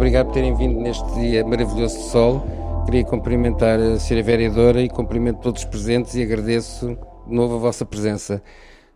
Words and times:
obrigado 0.00 0.28
por 0.28 0.32
terem 0.32 0.54
vindo 0.54 0.80
neste 0.80 1.04
dia 1.12 1.44
maravilhoso 1.44 1.98
de 1.98 2.04
sol. 2.04 2.42
Queria 2.86 3.04
cumprimentar 3.04 3.78
a 3.78 3.96
Sra. 3.96 4.22
Vereadora 4.22 4.80
e 4.80 4.88
cumprimento 4.88 5.40
todos 5.40 5.60
os 5.60 5.68
presentes 5.68 6.14
e 6.14 6.22
agradeço 6.22 6.96
de 7.28 7.34
novo 7.34 7.56
a 7.56 7.58
vossa 7.58 7.84
presença. 7.84 8.42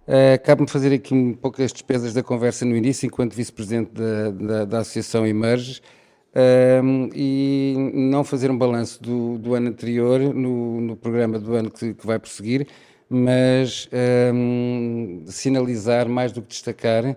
Uh, 0.09 0.43
Cabe-me 0.43 0.67
fazer 0.67 0.95
aqui 0.95 1.13
um 1.13 1.35
pouco 1.35 1.61
as 1.63 1.75
despesas 1.75 2.15
da 2.15 2.23
conversa 2.23 2.65
no 2.65 2.75
início, 2.75 3.05
enquanto 3.05 3.35
vice-presidente 3.35 3.91
da, 3.93 4.31
da, 4.31 4.65
da, 4.65 4.79
Associação 4.79 5.27
Emerge, 5.27 5.83
uh, 6.35 7.11
e 7.15 7.75
não 7.93 8.25
fazer 8.25 8.51
um 8.51 8.57
balanço 8.57 9.03
do, 9.03 9.37
do 9.37 9.55
ano 9.55 9.69
anterior, 9.69 10.21
no, 10.21 10.81
no, 10.81 10.97
programa 10.97 11.39
do 11.39 11.55
ano 11.55 11.71
que, 11.71 11.93
que 11.93 12.07
vai 12.07 12.19
prosseguir, 12.19 12.67
mas 13.11 13.91
um, 14.33 15.23
sinalizar 15.27 16.09
mais 16.09 16.33
do 16.33 16.41
que 16.41 16.49
destacar 16.49 17.15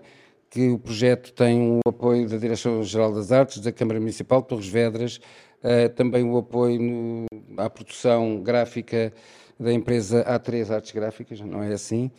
que 0.50 0.68
o 0.70 0.78
projeto 0.78 1.32
tem 1.32 1.78
o 1.78 1.80
apoio 1.88 2.28
da 2.28 2.36
Direção-Geral 2.36 3.12
das 3.12 3.30
Artes, 3.32 3.58
da 3.58 3.72
Câmara 3.72 4.00
Municipal 4.00 4.40
de 4.40 4.48
Torres 4.48 4.68
Vedras, 4.68 5.20
uh, 5.62 5.88
também 5.94 6.24
o 6.24 6.38
apoio 6.38 6.80
no, 6.80 7.26
à 7.56 7.68
produção 7.68 8.40
gráfica 8.42 9.12
da 9.58 9.72
empresa 9.72 10.24
A3 10.24 10.70
Artes 10.70 10.92
Gráficas, 10.92 11.40
não 11.40 11.62
é 11.62 11.72
assim? 11.72 12.10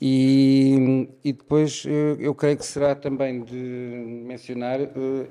E, 0.00 1.08
e 1.24 1.32
depois 1.32 1.84
eu, 1.86 2.20
eu, 2.20 2.34
creio 2.34 2.56
que 2.56 2.66
será 2.66 2.94
também 2.94 3.42
de 3.42 3.54
mencionar 3.54 4.80
uh, 4.80 5.26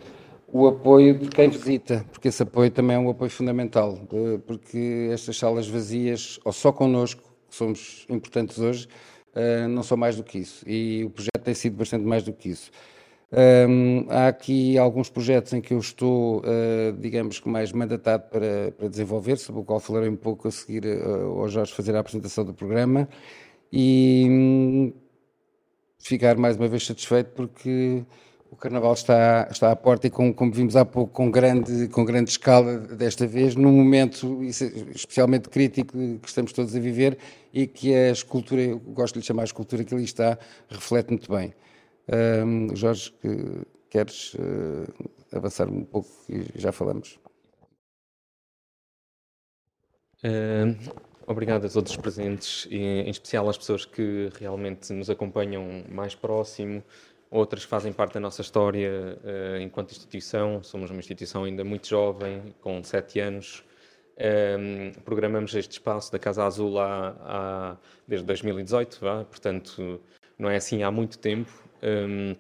o 0.48 0.68
apoio 0.68 1.18
de 1.18 1.30
quem 1.30 1.50
visita, 1.50 2.06
porque 2.12 2.28
esse 2.28 2.44
apoio 2.44 2.70
também 2.70 2.96
é 2.96 3.00
um 3.00 3.10
apoio 3.10 3.32
fundamental, 3.32 4.00
porque 4.46 5.10
estas 5.12 5.38
salas 5.38 5.68
vazias, 5.68 6.40
ou 6.46 6.54
só 6.54 6.72
connosco, 6.72 7.24
que 7.50 7.56
somos 7.56 8.06
importantes 8.08 8.60
hoje, 8.60 8.88
uh, 9.36 9.68
não 9.68 9.84
são 9.84 9.98
mais 9.98 10.16
do 10.16 10.24
que 10.24 10.40
isso. 10.40 10.68
E 10.68 11.04
o 11.06 11.10
projeto 11.10 11.42
tem 11.44 11.54
sido 11.54 11.78
bastante 11.78 12.06
mais 12.06 12.24
do 12.24 12.34
que 12.34 12.50
isso. 12.50 12.72
Um, 13.36 14.06
há 14.10 14.28
aqui 14.28 14.78
alguns 14.78 15.10
projetos 15.10 15.54
em 15.54 15.62
que 15.62 15.74
eu 15.74 15.80
estou, 15.80 16.40
uh, 16.42 16.94
digamos 17.00 17.40
que 17.40 17.50
mais 17.50 17.72
mandatado 17.72 18.26
para, 18.30 18.72
para, 18.78 18.88
desenvolver, 18.88 19.38
sobre 19.38 19.62
o 19.62 19.64
qual 19.64 19.80
falarei 19.80 20.08
um 20.08 20.16
pouco 20.16 20.48
a 20.48 20.52
seguir 20.52 20.86
uh, 20.86 21.40
ao 21.40 21.50
Jorge 21.50 21.74
fazer 21.74 21.96
a 21.96 22.00
apresentação 22.00 22.46
do 22.46 22.54
programa 22.54 23.10
e 23.72 24.28
um, 24.30 24.94
ficar 25.98 26.38
mais 26.38 26.58
uma 26.58 26.68
vez 26.68 26.86
satisfeito 26.86 27.32
porque 27.32 28.04
o 28.54 28.56
Carnaval 28.56 28.94
está, 28.94 29.48
está 29.50 29.72
à 29.72 29.76
porta 29.76 30.06
e, 30.06 30.12
com, 30.12 30.32
como 30.32 30.52
vimos 30.52 30.76
há 30.76 30.86
pouco, 30.86 31.12
com 31.12 31.32
grande, 31.32 31.88
com 31.88 32.06
grande 32.06 32.30
escala 32.30 32.78
desta 32.78 33.26
vez, 33.26 33.56
num 33.56 33.72
momento 33.72 34.44
especialmente 34.44 35.50
crítico 35.50 35.98
que 36.20 36.28
estamos 36.28 36.54
todos 36.54 36.76
a 36.76 36.80
viver 36.80 37.18
e 37.52 37.66
que 37.66 37.94
a 37.96 38.12
escultura, 38.12 38.62
eu 38.62 38.80
gosto 38.80 39.16
de 39.16 39.22
lhe 39.22 39.26
chamar 39.26 39.42
a 39.42 39.46
escultura 39.46 39.84
que 39.84 39.94
ali 39.94 40.04
está, 40.04 40.38
reflete 40.70 41.10
muito 41.10 41.32
bem. 41.32 41.52
Um, 42.08 42.76
Jorge, 42.76 43.12
que 43.14 43.66
queres 43.90 44.36
uh, 44.36 45.10
avançar 45.32 45.68
um 45.68 45.84
pouco 45.84 46.10
e 46.30 46.46
já 46.54 46.72
falamos? 46.72 47.20
Obrigado 51.26 51.66
a 51.66 51.70
todos 51.70 51.92
os 51.92 51.98
presentes 51.98 52.68
e 52.70 52.78
em 52.78 53.10
especial 53.10 53.50
às 53.50 53.58
pessoas 53.58 53.84
que 53.84 54.30
realmente 54.40 54.94
nos 54.94 55.10
acompanham 55.10 55.84
mais 55.90 56.14
próximo 56.14 56.84
outras 57.34 57.64
fazem 57.64 57.92
parte 57.92 58.14
da 58.14 58.20
nossa 58.20 58.42
história 58.42 59.18
uh, 59.24 59.58
enquanto 59.60 59.92
instituição. 59.92 60.62
Somos 60.62 60.92
uma 60.92 61.00
instituição 61.00 61.44
ainda 61.44 61.64
muito 61.64 61.88
jovem, 61.88 62.54
com 62.62 62.84
sete 62.84 63.20
anos. 63.20 63.64
Um, 64.16 64.24
ehm, 64.24 64.92
programamos 65.04 65.56
este 65.56 65.72
espaço 65.72 66.12
da 66.12 66.20
Casa 66.20 66.46
Azul 66.46 66.80
há, 66.80 67.16
há, 67.20 67.78
desde 68.08 68.28
2018, 68.28 69.00
vá? 69.02 69.24
portanto, 69.26 70.00
não 70.38 70.48
é 70.48 70.58
assim 70.58 70.84
há 70.84 70.92
muito 70.92 71.18
tempo. 71.18 71.52
Um, 71.82 72.30
ehm, 72.30 72.36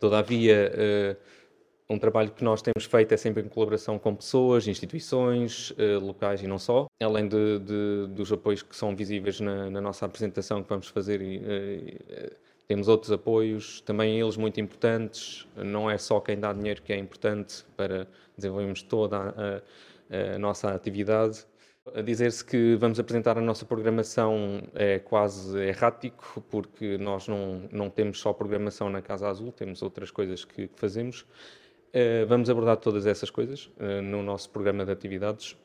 todavia, 0.00 0.72
uh, 0.72 1.94
um 1.94 1.98
trabalho 1.98 2.30
que 2.30 2.42
nós 2.42 2.62
temos 2.62 2.86
feito 2.86 3.12
é 3.12 3.16
sempre 3.18 3.42
em 3.42 3.48
colaboração 3.48 3.98
com 3.98 4.14
pessoas, 4.14 4.66
instituições, 4.66 5.72
uh, 5.72 6.00
locais 6.00 6.42
e 6.42 6.46
não 6.46 6.58
só, 6.58 6.86
além 7.02 7.28
de, 7.28 7.58
de, 7.58 8.06
dos 8.08 8.32
apoios 8.32 8.62
que 8.62 8.74
são 8.74 8.96
visíveis 8.96 9.38
na, 9.40 9.68
na, 9.68 9.80
nossa 9.82 10.06
apresentação 10.06 10.62
que 10.62 10.68
vamos 10.70 10.88
fazer. 10.88 11.20
Uh, 11.20 12.45
temos 12.66 12.88
outros 12.88 13.12
apoios, 13.12 13.80
também 13.80 14.18
eles 14.20 14.36
muito 14.36 14.60
importantes. 14.60 15.46
Não 15.56 15.90
é 15.90 15.96
só 15.98 16.20
quem 16.20 16.38
dá 16.38 16.52
dinheiro 16.52 16.82
que 16.82 16.92
é 16.92 16.98
importante 16.98 17.64
para 17.76 18.08
desenvolvermos 18.36 18.82
toda 18.82 19.16
a, 19.16 20.34
a 20.34 20.38
nossa 20.38 20.74
atividade. 20.74 21.46
A 21.94 22.02
dizer-se 22.02 22.44
que 22.44 22.74
vamos 22.74 22.98
apresentar 22.98 23.38
a 23.38 23.40
nossa 23.40 23.64
programação 23.64 24.60
é 24.74 24.98
quase 24.98 25.56
errático, 25.56 26.44
porque 26.50 26.98
nós 26.98 27.28
não, 27.28 27.62
não 27.70 27.88
temos 27.88 28.18
só 28.18 28.32
programação 28.32 28.90
na 28.90 29.00
Casa 29.00 29.28
Azul, 29.28 29.52
temos 29.52 29.82
outras 29.82 30.10
coisas 30.10 30.44
que, 30.44 30.66
que 30.66 30.80
fazemos. 30.80 31.20
Uh, 31.20 32.26
vamos 32.28 32.50
abordar 32.50 32.76
todas 32.78 33.06
essas 33.06 33.30
coisas 33.30 33.70
uh, 33.78 34.02
no 34.02 34.20
nosso 34.22 34.50
programa 34.50 34.84
de 34.84 34.90
atividades. 34.90 35.56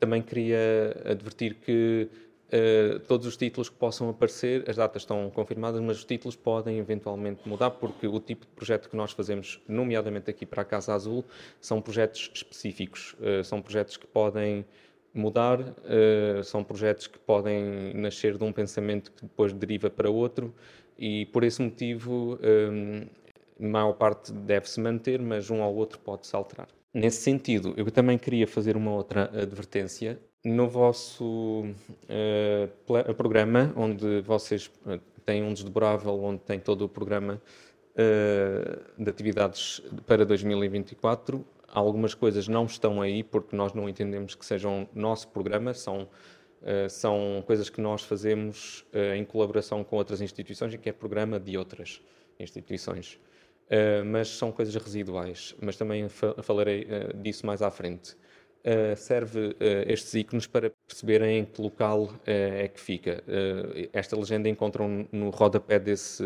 Também 0.00 0.20
queria 0.20 1.00
advertir 1.04 1.54
que 1.54 2.10
Uh, 2.48 2.98
todos 3.00 3.26
os 3.26 3.36
títulos 3.36 3.68
que 3.68 3.76
possam 3.76 4.08
aparecer, 4.08 4.64
as 4.68 4.76
datas 4.76 5.02
estão 5.02 5.30
confirmadas, 5.30 5.80
mas 5.82 5.98
os 5.98 6.04
títulos 6.04 6.34
podem 6.34 6.78
eventualmente 6.78 7.46
mudar, 7.46 7.70
porque 7.70 8.06
o 8.06 8.18
tipo 8.18 8.46
de 8.46 8.52
projeto 8.52 8.88
que 8.88 8.96
nós 8.96 9.12
fazemos, 9.12 9.60
nomeadamente 9.68 10.30
aqui 10.30 10.46
para 10.46 10.62
a 10.62 10.64
Casa 10.64 10.94
Azul, 10.94 11.24
são 11.60 11.82
projetos 11.82 12.30
específicos. 12.32 13.14
Uh, 13.20 13.44
são 13.44 13.60
projetos 13.60 13.98
que 13.98 14.06
podem 14.06 14.64
mudar, 15.12 15.60
uh, 15.60 16.42
são 16.42 16.64
projetos 16.64 17.06
que 17.06 17.18
podem 17.18 17.92
nascer 17.94 18.38
de 18.38 18.44
um 18.44 18.52
pensamento 18.52 19.12
que 19.12 19.22
depois 19.22 19.52
deriva 19.52 19.90
para 19.90 20.10
outro, 20.10 20.54
e 20.98 21.26
por 21.26 21.44
esse 21.44 21.60
motivo, 21.60 22.38
um, 22.42 23.06
a 23.60 23.68
maior 23.68 23.92
parte 23.92 24.32
deve-se 24.32 24.80
manter, 24.80 25.20
mas 25.20 25.50
um 25.50 25.62
ao 25.62 25.74
outro 25.74 25.98
pode-se 25.98 26.34
alterar. 26.34 26.68
Nesse 26.92 27.20
sentido, 27.20 27.74
eu 27.76 27.90
também 27.90 28.16
queria 28.16 28.46
fazer 28.46 28.76
uma 28.76 28.92
outra 28.92 29.24
advertência 29.24 30.18
no 30.48 30.68
vosso 30.68 31.64
uh, 32.08 33.14
programa, 33.14 33.72
onde 33.76 34.20
vocês 34.22 34.70
eh, 34.86 34.98
têm 35.24 35.42
um 35.42 35.52
desdobrável, 35.52 36.22
onde 36.22 36.40
tem 36.40 36.58
todo 36.58 36.82
o 36.82 36.88
programa 36.88 37.40
uh, 37.94 39.02
de 39.02 39.10
atividades 39.10 39.82
para 40.06 40.24
2024, 40.24 41.44
algumas 41.68 42.14
coisas 42.14 42.48
não 42.48 42.64
estão 42.64 43.02
aí 43.02 43.22
porque 43.22 43.54
nós 43.54 43.74
não 43.74 43.88
entendemos 43.88 44.34
que 44.34 44.44
sejam 44.44 44.88
nosso 44.94 45.28
programa, 45.28 45.74
são, 45.74 46.08
uh, 46.62 46.88
são 46.88 47.42
coisas 47.46 47.68
que 47.68 47.80
nós 47.80 48.02
fazemos 48.02 48.84
em 49.14 49.24
colaboração 49.24 49.84
com 49.84 49.96
outras 49.96 50.20
instituições 50.20 50.72
e 50.72 50.78
que 50.78 50.88
é 50.88 50.92
programa 50.92 51.38
de 51.38 51.56
outras 51.58 52.00
instituições. 52.40 53.20
mas 54.06 54.28
são 54.28 54.50
coisas 54.50 54.74
residuais, 54.74 55.54
mas 55.60 55.76
também 55.76 56.08
falarei 56.08 56.86
disso 57.16 57.44
mais 57.44 57.60
à 57.60 57.70
frente. 57.70 58.16
Uh, 58.58 58.96
serve 58.96 59.38
uh, 59.38 59.56
estes 59.86 60.12
ícones 60.14 60.46
para 60.48 60.70
perceberem 60.86 61.38
em 61.38 61.44
que 61.44 61.62
local 61.62 62.02
uh, 62.02 62.18
é 62.26 62.66
que 62.66 62.80
fica. 62.80 63.22
esta 63.92 64.16
legenda 64.16 64.48
encontram 64.48 65.06
no 65.12 65.30
rodapé 65.30 65.78
desse, 65.78 66.24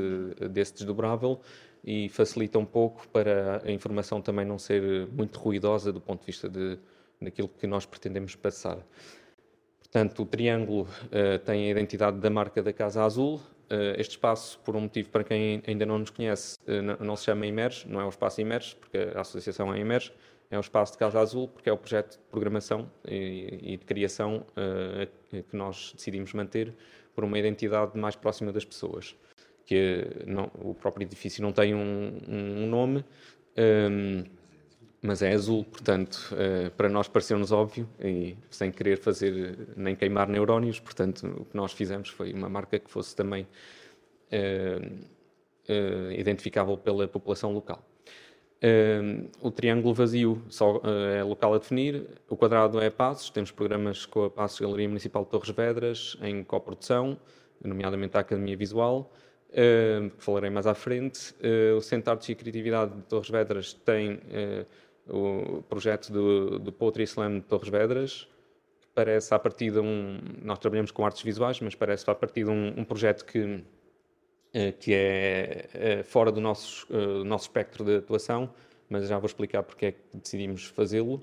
desse 0.50 0.72
desdobrável 0.72 1.41
e 1.84 2.09
facilita 2.09 2.59
um 2.59 2.65
pouco 2.65 3.06
para 3.09 3.62
a 3.65 3.70
informação 3.70 4.22
também 4.22 4.47
não 4.47 4.59
ser 4.59 5.06
muito 5.09 5.38
ruidosa 5.38 5.93
do 5.93 6.00
ponto 6.00 6.20
de 6.20 6.26
vista 6.26 6.48
de, 6.48 6.78
daquilo 7.20 7.48
que 7.48 7.66
nós 7.66 7.84
pretendemos 7.84 8.34
passar. 8.34 8.78
Portanto, 9.78 10.22
o 10.22 10.26
triângulo 10.26 10.88
tem 11.44 11.66
a 11.66 11.70
identidade 11.70 12.19
da 12.19 12.31
marca 12.31 12.62
da 12.62 12.72
Casa 12.72 13.04
Azul. 13.04 13.41
este 13.99 14.12
espaço, 14.12 14.59
por 14.60 14.75
um 14.75 14.81
motivo 14.81 15.10
para 15.10 15.22
quem 15.22 15.62
ainda 15.66 15.84
não 15.84 15.99
nos 15.99 16.10
conhece, 16.10 16.56
não, 16.66 17.06
não 17.06 17.16
se 17.16 17.25
chama 17.25 17.47
Emerge, 17.47 17.87
não 17.87 18.00
é 18.00 18.04
o 18.06 18.09
espaço 18.09 18.41
Emerge, 18.41 18.75
porque 18.76 18.97
a 19.14 19.20
associação 19.20 19.75
é 19.75 19.78
Emerge, 19.78 20.12
é 20.52 20.56
um 20.58 20.60
espaço 20.60 20.92
de 20.92 20.98
Casa 20.98 21.18
Azul, 21.18 21.48
porque 21.48 21.70
é 21.70 21.72
o 21.72 21.78
projeto 21.78 22.18
de 22.18 22.24
programação 22.30 22.86
e, 23.08 23.72
e 23.72 23.76
de 23.78 23.84
criação 23.87 24.44
uh, 24.50 25.43
que 25.43 25.56
nós 25.56 25.94
decidimos 25.96 26.34
manter 26.34 26.75
por 27.14 27.25
uma 27.25 27.38
identidade 27.38 27.99
mais 27.99 28.14
próxima 28.14 28.52
das 28.52 28.62
pessoas. 28.62 29.16
Que 29.64 30.06
não, 30.26 30.50
o 30.60 30.75
próprio 30.75 31.06
edifício 31.06 31.43
não 31.43 31.52
tem 31.52 31.75
um, 31.75 32.19
um 32.28 32.66
nome, 32.66 32.99
um, 32.99 33.04
ehm, 33.56 34.25
mas 35.00 35.22
é 35.22 35.32
azul, 35.32 35.64
portanto, 35.64 36.19
uh, 36.32 36.70
para 36.72 36.90
nós 36.90 37.08
pareceu-nos 37.08 37.50
óbvio 37.50 37.88
e 37.99 38.37
sem 38.50 38.70
querer 38.70 38.99
fazer 38.99 39.56
nem 39.75 39.96
queimar 39.96 40.28
neurónios, 40.28 40.78
portanto, 40.78 41.26
o 41.26 41.44
que 41.46 41.56
nós 41.56 41.72
fizemos 41.72 42.10
foi 42.10 42.31
uma 42.34 42.50
marca 42.50 42.78
que 42.78 42.90
fosse 42.90 43.16
também 43.16 43.46
uh, 44.32 45.00
identificável 46.14 46.76
pela 46.76 47.08
população 47.08 47.52
local. 47.52 47.82
Uh, 48.62 49.29
o 49.41 49.50
triângulo 49.50 49.93
vazio 49.93 50.41
só, 50.49 50.76
uh, 50.76 50.87
é 51.17 51.23
local 51.25 51.53
a 51.55 51.59
definir, 51.59 52.06
o 52.29 52.37
quadrado 52.37 52.81
é 52.81 52.91
Passos, 52.91 53.29
temos 53.29 53.50
programas 53.50 54.06
com 54.06 54.25
a 54.25 54.31
Passos 54.31 54.61
Galeria 54.61 54.87
Municipal 54.87 55.25
de 55.25 55.31
Torres 55.31 55.50
Vedras 55.50 56.17
em 56.23 56.44
coprodução, 56.44 57.19
nomeadamente 57.64 58.17
a 58.17 58.20
Academia 58.20 58.56
Visual, 58.56 59.12
uh, 59.49 60.11
que 60.11 60.23
falarei 60.23 60.49
mais 60.49 60.69
à 60.69 60.75
frente. 60.75 61.35
o 61.76 61.81
Centro 61.81 62.05
de 62.05 62.11
Artes 62.11 62.29
e 62.29 62.35
Criatividade 62.37 62.94
de 62.94 63.03
Torres 63.03 63.31
Vedras 63.31 63.73
tem 63.73 64.20
o 65.09 65.62
projeto 65.69 66.12
do, 66.12 66.59
do 66.61 66.73
Poetry 66.73 67.03
Slam 67.05 67.41
de 67.41 67.44
Torres 67.47 67.69
Vedras, 67.69 68.29
que 68.81 68.87
parece 68.94 69.35
a 69.35 69.38
partir 69.38 69.73
de 69.73 69.81
um... 69.81 70.19
Nós 70.43 70.61
trabalhamos 70.61 70.91
com 70.93 71.05
artes 71.05 71.23
visuais, 71.23 71.61
mas 71.61 71.75
parece 71.75 72.09
a 72.09 72.14
partir 72.14 72.44
de 72.44 72.50
um, 72.50 72.75
um 72.76 72.85
projeto 72.85 73.25
que 73.25 73.38
eh, 73.38 73.61
que 74.78 74.93
é, 74.93 75.69
é 75.72 76.02
fora 76.02 76.31
do 76.31 76.40
nosso, 76.40 76.87
eh, 76.90 77.25
nosso 77.25 77.44
espectro 77.44 77.84
de 77.84 77.96
atuação, 77.96 78.50
mas 78.88 79.08
já 79.08 79.19
vou 79.19 79.26
explicar 79.26 79.62
porque 79.62 79.87
é 79.87 79.93
que 79.93 80.16
decidimos 80.16 80.66
fazê-lo. 80.66 81.22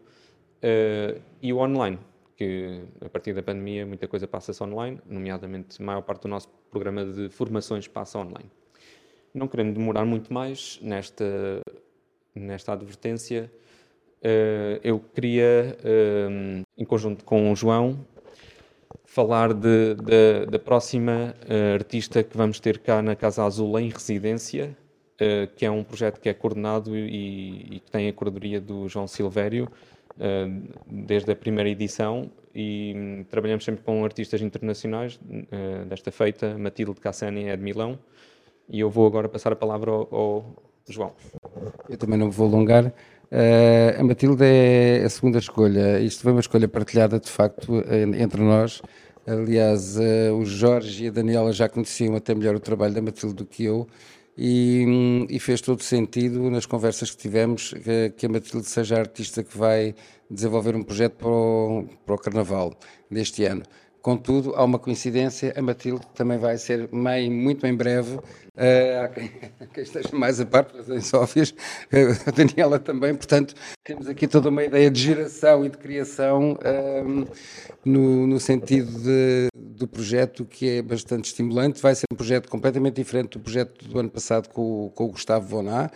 e 1.42 1.54
o 1.54 1.58
online, 1.60 2.00
que 2.36 2.82
a 3.06 3.10
partir 3.10 3.34
da 3.34 3.44
pandemia 3.44 3.86
muita 3.86 4.08
coisa 4.08 4.28
passa-se 4.28 4.62
online, 4.64 5.00
nomeadamente 5.06 5.82
a 5.82 5.86
maior 5.86 6.02
parte 6.02 6.24
do 6.24 6.28
nosso 6.28 6.50
programa 6.72 7.06
de 7.06 7.30
formações 7.30 7.88
passa 7.88 8.18
online. 8.20 8.50
Não 9.34 9.48
querendo 9.48 9.76
demorar 9.76 10.06
muito 10.06 10.34
mais 10.34 10.80
nesta, 10.82 11.62
nesta 12.34 12.74
advertência, 12.74 13.52
eu 14.84 15.00
queria, 15.00 15.78
em 16.76 16.86
conjunto 16.86 17.24
com 17.24 17.52
o 17.52 17.56
João, 17.56 18.06
falar 19.06 19.54
de, 19.54 19.96
de, 19.96 20.46
da 20.46 20.60
próxima 20.60 21.36
uh, 21.44 21.74
artista 21.74 22.24
que 22.24 22.38
vamos 22.38 22.60
ter 22.60 22.80
cá 22.80 23.02
na 23.02 23.16
Casa 23.16 23.44
Azul 23.44 23.80
em 23.80 23.90
residência, 23.90 24.78
uh, 25.16 25.48
que 25.56 25.66
é 25.66 25.72
um 25.72 25.84
projeto 25.84 26.20
que 26.20 26.30
é 26.30 26.34
coordenado 26.34 26.96
e, 26.96 27.76
e 27.76 27.80
que 27.80 27.92
tem 27.92 28.08
a 28.08 28.14
curadoria 28.14 28.62
do 28.62 28.88
João 28.88 29.08
Silvério 29.08 29.68
uh, 30.16 30.74
desde 30.88 31.32
a 31.32 31.36
primeira 31.36 31.70
edição 31.70 32.30
e 32.54 32.94
um, 32.96 33.24
trabalhamos 33.24 33.64
sempre 33.64 33.84
com 33.84 34.04
artistas 34.04 34.42
internacionais. 34.42 35.20
desta 35.88 36.12
feita, 36.12 36.58
Matilde 36.58 37.00
Cassani 37.00 37.46
é 37.46 37.56
de 37.56 37.64
Milão 37.64 37.98
e 38.68 38.80
eu 38.80 38.90
vou 38.90 39.06
agora 39.06 39.30
passar 39.30 39.54
a 39.54 39.56
palavra 39.56 39.92
ao, 39.92 40.08
ao 40.12 40.46
João. 40.88 41.14
Eu 41.88 41.98
também 41.98 42.18
não 42.18 42.32
vou 42.32 42.48
alongar. 42.48 42.94
Uh, 43.32 44.00
a 44.00 44.04
Matilde 44.04 44.44
é 44.44 45.04
a 45.06 45.10
segunda 45.10 45.38
escolha. 45.38 46.00
Isto 46.00 46.24
foi 46.24 46.32
uma 46.32 46.42
escolha 46.42 46.68
partilhada, 46.68 47.20
de 47.20 47.30
facto, 47.30 47.84
entre 48.18 48.42
nós. 48.42 48.82
Aliás, 49.28 49.98
uh, 49.98 50.34
o 50.34 50.46
Jorge 50.46 51.06
e 51.06 51.08
a 51.10 51.12
Daniela 51.12 51.54
já 51.54 51.70
conheciam 51.70 52.16
até 52.16 52.34
melhor 52.34 52.56
o 52.56 52.60
trabalho 52.60 52.94
da 52.94 53.02
Matilde 53.02 53.36
do 53.36 53.46
que 53.46 53.66
eu. 53.66 53.88
E, 54.42 55.28
e 55.30 55.38
fez 55.38 55.60
todo 55.60 55.84
sentido 55.84 56.50
nas 56.50 56.66
conversas 56.66 57.12
que 57.12 57.18
tivemos 57.18 57.74
que, 57.74 58.14
que, 58.16 58.26
a 58.26 58.30
Matilde 58.30 58.66
seja 58.68 58.96
a 58.96 59.00
artista 59.00 59.44
que 59.44 59.58
vai 59.58 59.94
desenvolver 60.32 60.78
um 60.78 60.82
projeto 60.82 61.18
para 61.18 61.28
o, 61.28 61.86
para 62.06 62.16
o 62.16 62.18
Carnaval 62.18 62.74
deste 63.12 63.44
ano. 63.44 63.64
Contudo, 64.02 64.56
há 64.56 64.64
uma 64.64 64.80
coincidência, 64.80 65.54
a 65.58 65.62
Matilde 65.62 66.06
também 66.16 66.38
vai 66.38 66.58
ser 66.58 66.88
mãe 66.90 67.30
muito 67.30 67.68
em 67.68 67.76
breve, 67.76 68.16
uh, 68.16 69.04
há 69.04 69.08
quem, 69.10 69.30
quem 69.74 69.84
esteja 69.84 70.10
mais 70.14 70.40
a 70.40 70.46
par, 70.46 70.68
razões 70.74 71.14
óbvias, 71.14 71.50
uh, 71.50 71.56
a 72.26 72.32
Daniela 72.32 72.80
também, 72.80 73.14
portanto, 73.14 73.54
temos 73.84 74.08
aqui 74.08 74.26
toda 74.26 74.48
uma 74.48 74.64
ideia 74.64 74.90
de 74.90 75.02
geração 75.02 75.66
e 75.66 75.70
de 75.70 75.78
criação 75.78 76.54
uh, 76.54 77.28
no, 77.84 78.26
no, 78.26 78.40
sentido 78.40 78.90
de, 79.02 79.50
do 79.54 79.86
projeto 79.86 80.46
que 80.46 80.78
é 80.78 80.82
bastante 80.82 81.26
estimulante, 81.26 81.82
vai 81.82 81.94
ser 81.94 82.06
um 82.10 82.16
projeto 82.16 82.48
completamente 82.48 82.96
diferente 82.96 83.32
do 83.38 83.42
projeto 83.42 83.86
do 83.86 84.00
ano 84.00 84.10
passado 84.10 84.48
com, 84.48 84.90
com 84.96 85.06
o 85.06 85.08
Gustavo 85.10 85.46
Voná, 85.46 85.92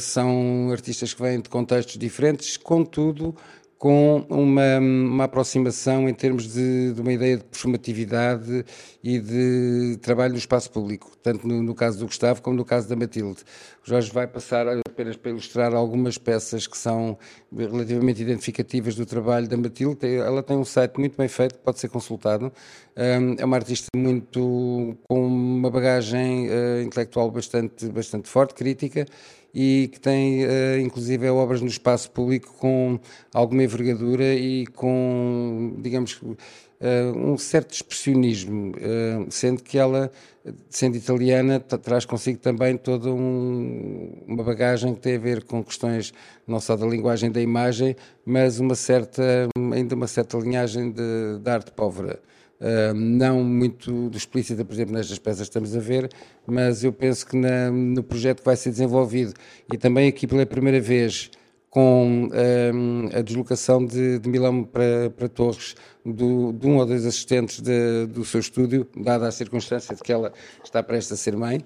são 0.00 0.70
artistas 0.72 1.14
que 1.14 1.22
vêm 1.22 1.40
de 1.40 1.48
contextos 1.48 1.96
diferentes, 1.96 2.56
contudo 2.56 3.36
com 3.84 4.24
uma, 4.30 4.78
uma 4.78 5.24
aproximação 5.24 6.08
em 6.08 6.14
termos 6.14 6.50
de, 6.50 6.94
de, 6.94 7.00
uma 7.02 7.12
ideia 7.12 7.36
de 7.36 7.44
performatividade 7.44 8.64
e 9.02 9.18
de 9.18 9.98
trabalho 10.00 10.32
no 10.32 10.38
espaço 10.38 10.70
público, 10.70 11.14
tanto 11.22 11.46
no, 11.46 11.62
no, 11.62 11.74
caso 11.74 11.98
do 11.98 12.06
Gustavo 12.06 12.40
como 12.40 12.56
no 12.56 12.64
caso 12.64 12.88
da 12.88 12.96
Matilde. 12.96 13.42
O 13.84 13.86
Jorge 13.86 14.10
vai 14.10 14.26
passar 14.26 14.66
apenas 14.88 15.16
para 15.16 15.32
ilustrar 15.32 15.74
algumas 15.74 16.16
peças 16.16 16.66
que 16.66 16.78
são 16.78 17.18
relativamente 17.54 18.22
identificativas 18.22 18.94
do 18.94 19.04
trabalho 19.04 19.46
da 19.46 19.56
Matilde. 19.58 20.16
Ela 20.16 20.42
tem 20.42 20.56
um 20.56 20.64
site 20.64 20.96
muito 20.98 21.18
bem 21.18 21.28
feito, 21.28 21.58
pode 21.58 21.78
ser 21.78 21.90
consultado. 21.90 22.50
É 22.96 23.44
uma 23.44 23.56
artista 23.58 23.88
muito 23.94 24.96
com 25.06 25.26
uma 25.26 25.70
bagagem 25.70 26.48
uh, 26.48 26.80
intelectual 26.80 27.30
bastante, 27.30 27.86
bastante 27.88 28.30
forte, 28.30 28.54
crítica 28.54 29.04
e 29.54 29.88
que 29.92 30.00
tem 30.00 30.44
uh, 30.44 30.80
inclusive 30.80 31.28
obras 31.28 31.60
no 31.60 31.68
espaço 31.68 32.10
público 32.10 32.52
com 32.58 32.98
alguma 33.32 33.62
envergadura 33.62 34.34
e 34.34 34.66
com, 34.66 35.76
digamos, 35.78 36.14
uh, 36.14 36.34
um 37.16 37.38
certo 37.38 37.72
expressionismo, 37.72 38.72
uh, 38.72 39.26
sendo 39.30 39.62
que 39.62 39.78
ela, 39.78 40.10
sendo 40.68 40.96
italiana, 40.96 41.60
traz 41.60 42.04
consigo 42.04 42.38
também 42.38 42.76
toda 42.76 43.12
um, 43.12 44.12
uma 44.26 44.42
bagagem 44.42 44.94
que 44.94 45.00
tem 45.00 45.14
a 45.14 45.20
ver 45.20 45.44
com 45.44 45.62
questões 45.62 46.12
não 46.46 46.58
só 46.58 46.76
da 46.76 46.86
linguagem 46.86 47.30
da 47.30 47.40
imagem, 47.40 47.94
mas 48.26 48.58
uma 48.58 48.74
certa, 48.74 49.22
ainda 49.72 49.94
uma 49.94 50.08
certa 50.08 50.36
linhagem 50.36 50.90
de, 50.90 51.38
de 51.40 51.50
arte 51.50 51.70
pobre 51.70 52.18
não 52.94 53.42
muito 53.42 54.10
explícita, 54.14 54.64
por 54.64 54.72
exemplo, 54.72 54.94
nestas 54.94 55.18
peças 55.18 55.40
que 55.40 55.50
estamos 55.50 55.76
a 55.76 55.80
ver, 55.80 56.08
mas 56.46 56.82
eu 56.84 56.92
penso 56.92 57.26
que 57.26 57.36
na, 57.36 57.70
no 57.70 58.02
projeto 58.02 58.38
que 58.38 58.44
vai 58.44 58.56
ser 58.56 58.70
desenvolvido 58.70 59.34
e 59.72 59.76
também 59.76 60.08
aqui 60.08 60.26
pela 60.26 60.46
primeira 60.46 60.80
vez 60.80 61.30
com 61.74 62.28
um, 62.32 63.08
a 63.12 63.20
deslocação 63.20 63.84
de, 63.84 64.20
de 64.20 64.28
Milão 64.28 64.62
para, 64.62 65.10
para 65.10 65.28
Torres 65.28 65.74
do, 66.06 66.52
de 66.52 66.68
um 66.68 66.76
ou 66.76 66.86
dois 66.86 67.04
assistentes 67.04 67.60
de, 67.60 68.06
do 68.06 68.24
seu 68.24 68.38
estúdio, 68.38 68.86
dada 68.96 69.26
a 69.26 69.32
circunstância 69.32 69.92
de 69.96 70.00
que 70.00 70.12
ela 70.12 70.32
está 70.62 70.84
prestes 70.84 71.12
a 71.12 71.16
ser 71.16 71.36
mãe, 71.36 71.60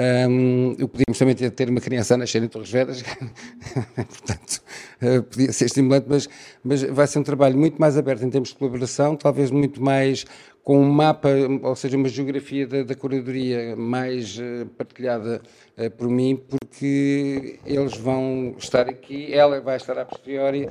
um, 0.00 0.74
podíamos 0.76 1.18
também 1.18 1.34
ter, 1.34 1.50
ter, 1.50 1.68
uma 1.68 1.80
criança 1.80 2.14
a 2.14 2.16
nascer 2.16 2.42
em 2.42 2.48
Torres 2.48 2.70
portanto, 2.72 4.62
uh, 5.02 5.22
podia 5.24 5.52
ser 5.52 5.66
estimulante, 5.66 6.06
mas, 6.08 6.28
mas 6.64 6.82
vai 6.82 7.06
ser 7.06 7.18
um 7.18 7.22
trabalho 7.22 7.58
muito 7.58 7.78
mais 7.78 7.98
aberto 7.98 8.24
em 8.24 8.30
termos 8.30 8.48
de 8.48 8.54
colaboração, 8.54 9.14
talvez 9.14 9.50
muito 9.50 9.82
mais 9.82 10.24
com 10.62 10.78
um 10.78 10.90
mapa, 10.90 11.28
ou 11.62 11.74
seja, 11.74 11.96
uma 11.96 12.08
geografia 12.08 12.66
da, 12.66 12.82
da 12.82 12.94
curadoria 12.94 13.74
mais 13.76 14.38
uh, 14.38 14.66
partilhada 14.76 15.40
uh, 15.76 15.90
por 15.92 16.08
mim, 16.08 16.36
porque 16.48 17.58
eles 17.64 17.96
vão 17.96 18.54
estar 18.58 18.88
aqui, 18.88 19.32
ela 19.32 19.60
vai 19.60 19.76
estar 19.76 19.98
a 19.98 20.04
posteriori, 20.04 20.66
uh, 20.66 20.70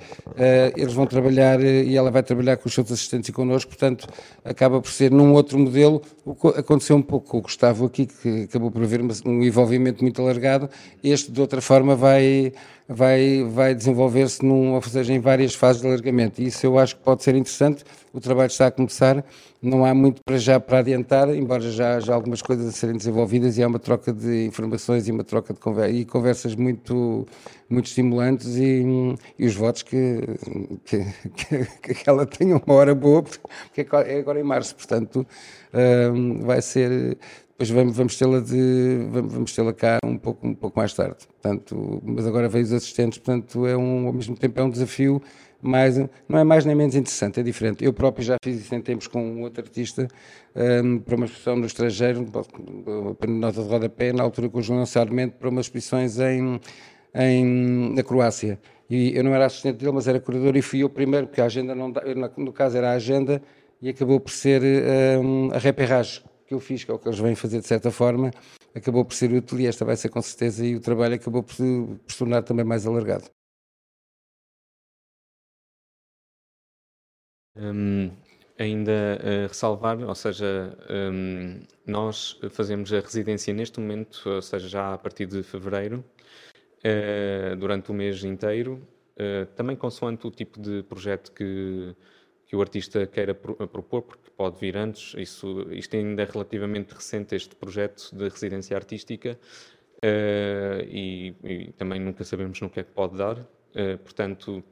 eles 0.77 0.93
vão 0.93 1.05
trabalhar 1.05 1.59
e 1.61 1.97
ela 1.97 2.11
vai 2.11 2.21
trabalhar 2.21 2.57
com 2.57 2.67
os 2.67 2.73
seus 2.73 2.91
assistentes 2.91 3.29
e 3.29 3.33
connosco, 3.33 3.69
portanto, 3.69 4.07
acaba 4.45 4.79
por 4.79 4.91
ser 4.91 5.11
num 5.11 5.33
outro 5.33 5.57
modelo. 5.57 6.01
O 6.23 6.35
que 6.35 6.47
aconteceu 6.59 6.95
um 6.95 7.01
pouco 7.01 7.27
com 7.27 7.37
o 7.39 7.41
Gustavo 7.41 7.85
aqui, 7.85 8.05
que 8.05 8.43
acabou 8.43 8.69
por 8.69 8.83
haver 8.83 9.01
um 9.01 9.43
envolvimento 9.43 10.03
muito 10.03 10.21
alargado, 10.21 10.69
este 11.03 11.31
de 11.31 11.41
outra 11.41 11.61
forma 11.61 11.95
vai 11.95 12.53
vai, 12.91 13.43
vai 13.43 13.75
desenvolver-se 13.75 14.43
num, 14.43 14.73
ou 14.73 14.81
seja, 14.81 15.13
em 15.13 15.19
várias 15.19 15.53
fases 15.53 15.79
de 15.79 15.87
alargamento. 15.87 16.41
Isso 16.41 16.65
eu 16.65 16.79
acho 16.79 16.95
que 16.95 17.03
pode 17.03 17.23
ser 17.23 17.35
interessante. 17.35 17.83
O 18.11 18.19
trabalho 18.19 18.47
está 18.47 18.65
a 18.65 18.71
começar, 18.71 19.23
não 19.61 19.85
há 19.85 19.93
muito 19.93 20.21
para 20.25 20.39
já 20.39 20.59
para 20.59 20.79
adiantar, 20.79 21.29
embora 21.29 21.61
já 21.69 21.97
haja 21.97 22.11
algumas 22.11 22.41
coisas 22.41 22.67
a 22.67 22.71
serem 22.71 22.97
desenvolvidas 22.97 23.59
e 23.59 23.63
há 23.63 23.67
uma 23.67 23.77
troca 23.77 24.11
de 24.11 24.45
informações 24.45 25.07
e 25.07 25.11
uma 25.11 25.23
troca 25.23 25.53
de 25.53 25.59
conver 25.59 25.93
e 25.93 26.03
conversas 26.03 26.55
muito, 26.55 27.27
muito 27.69 27.85
estimulantes 27.85 28.55
e, 28.55 28.83
e 29.37 29.45
os 29.45 29.53
votos 29.53 29.83
que, 29.83 30.21
que, 30.83 31.05
que, 31.83 31.93
que 31.93 32.09
ela 32.09 32.25
tenha 32.25 32.57
uma 32.57 32.73
hora 32.73 32.95
boa, 32.95 33.21
porque 33.21 33.81
é 33.81 34.17
agora 34.17 34.39
em 34.39 34.43
março, 34.43 34.75
portanto 34.75 35.23
um, 35.71 36.39
vai 36.39 36.63
ser 36.63 37.19
depois 37.59 37.69
vamos, 37.71 37.97
vamos 37.97 38.17
tê-la 38.17 38.39
de 38.39 39.05
vamos 39.11 39.53
tê-la 39.53 39.73
cá 39.73 39.99
um 40.05 40.17
pouco 40.17 40.47
um 40.47 40.53
pouco 40.53 40.79
mais 40.79 40.93
tarde. 40.93 41.27
Portanto 41.27 42.01
mas 42.05 42.25
agora 42.25 42.47
veio 42.47 42.63
os 42.63 42.71
assistentes 42.71 43.19
portanto 43.19 43.67
é 43.67 43.75
um 43.75 44.07
ao 44.07 44.13
mesmo 44.13 44.35
tempo 44.37 44.57
é 44.61 44.63
um 44.63 44.69
desafio 44.69 45.21
mas 45.61 45.97
não 45.97 46.39
é 46.39 46.43
mais 46.45 46.63
nem 46.63 46.73
menos 46.73 46.95
interessante 46.95 47.41
é 47.41 47.43
diferente. 47.43 47.83
Eu 47.83 47.91
próprio 47.91 48.23
já 48.23 48.37
fiz 48.41 48.61
isso 48.61 48.73
em 48.73 48.81
tempos 48.81 49.07
com 49.07 49.21
um 49.21 49.41
outro 49.41 49.61
artista 49.61 50.07
um, 50.55 50.99
para 50.99 51.15
uma 51.17 51.25
exposição 51.25 51.57
no 51.57 51.65
estrangeiro 51.65 52.25
nota 53.27 53.61
de 53.61 53.67
rodapé 53.67 54.13
na 54.13 54.23
altura 54.23 54.49
com 54.49 54.59
o 54.59 54.61
João 54.61 54.85
Sarmento 54.85 55.35
para 55.37 55.49
umas 55.49 55.65
exposições 55.65 56.17
em, 56.17 56.61
em 57.13 57.93
na 57.93 58.03
Croácia. 58.03 58.57
E 58.89 59.15
eu 59.17 59.23
não 59.23 59.35
era 59.35 59.45
assistente 59.45 59.79
dele 59.79 59.91
mas 59.91 60.07
era 60.07 60.19
curador 60.21 60.55
e 60.55 60.61
fui 60.61 60.79
eu 60.79 60.89
primeiro 60.89 61.27
porque 61.27 61.41
a 61.41 61.45
agenda 61.45 61.75
não 61.75 61.91
no 62.37 62.53
caso 62.53 62.77
era 62.77 62.91
a 62.91 62.93
agenda 62.93 63.41
e 63.81 63.89
acabou 63.89 64.17
por 64.21 64.31
ser 64.31 64.61
um, 65.21 65.51
a 65.51 65.57
reperrage 65.57 66.21
que 66.49 66.55
eu 66.55 66.59
fiz, 66.59 66.83
que 66.83 66.89
é 66.89 66.93
o 66.93 66.97
que 66.97 67.07
eles 67.07 67.19
vêm 67.19 67.35
fazer 67.35 67.59
de 67.61 67.67
certa 67.67 67.91
forma, 67.91 68.31
acabou 68.75 69.05
por 69.05 69.13
ser 69.13 69.31
útil 69.31 69.59
e 69.59 69.67
esta 69.67 69.85
vai 69.85 69.95
ser 69.95 70.09
com 70.09 70.19
certeza 70.19 70.65
e 70.65 70.75
o 70.75 70.81
trabalho 70.81 71.13
acabou 71.13 71.43
por, 71.43 71.55
por 71.55 72.11
se 72.11 72.17
tornar 72.17 72.41
também 72.41 72.65
mais 72.65 72.87
alargado. 72.87 73.29
Um, 77.55 78.09
ainda 78.57 79.19
uh, 79.21 79.47
ressalvar, 79.47 79.99
ou 80.01 80.15
seja, 80.15 80.75
um, 80.89 81.59
nós 81.85 82.39
fazemos 82.49 82.91
a 82.91 82.99
residência 82.99 83.53
neste 83.53 83.79
momento, 83.79 84.27
ou 84.27 84.41
seja, 84.41 84.67
já 84.67 84.93
a 84.95 84.97
partir 84.97 85.27
de 85.27 85.43
fevereiro, 85.43 86.03
uh, 86.79 87.55
durante 87.57 87.91
o 87.91 87.93
mês 87.93 88.23
inteiro, 88.23 88.81
uh, 89.17 89.45
também 89.55 89.75
consoante 89.75 90.25
o 90.25 90.31
tipo 90.31 90.59
de 90.59 90.81
projeto 90.83 91.31
que, 91.31 91.95
que 92.47 92.55
o 92.55 92.61
artista 92.61 93.05
queira 93.05 93.35
propor, 93.35 94.01
porque 94.01 94.28
pode 94.39 94.57
vir 94.57 94.77
antes. 94.77 95.13
Isso, 95.17 95.67
isto 95.69 95.97
ainda 95.97 96.23
é 96.23 96.25
relativamente 96.25 96.93
recente, 96.93 97.35
este 97.35 97.53
projeto 97.57 98.09
de 98.13 98.29
residência 98.29 98.77
artística, 98.77 99.37
uh, 99.97 100.81
e, 100.87 101.35
e, 101.43 101.73
também 101.73 101.99
nunca 101.99 102.23
sabemos 102.23 102.61
no 102.61 102.69
que 102.69 102.79
é 102.79 102.83
que 102.83 102.91
pode 102.91 103.17
dar. 103.17 103.37
Uh, 103.37 103.97
portanto, 104.01 104.63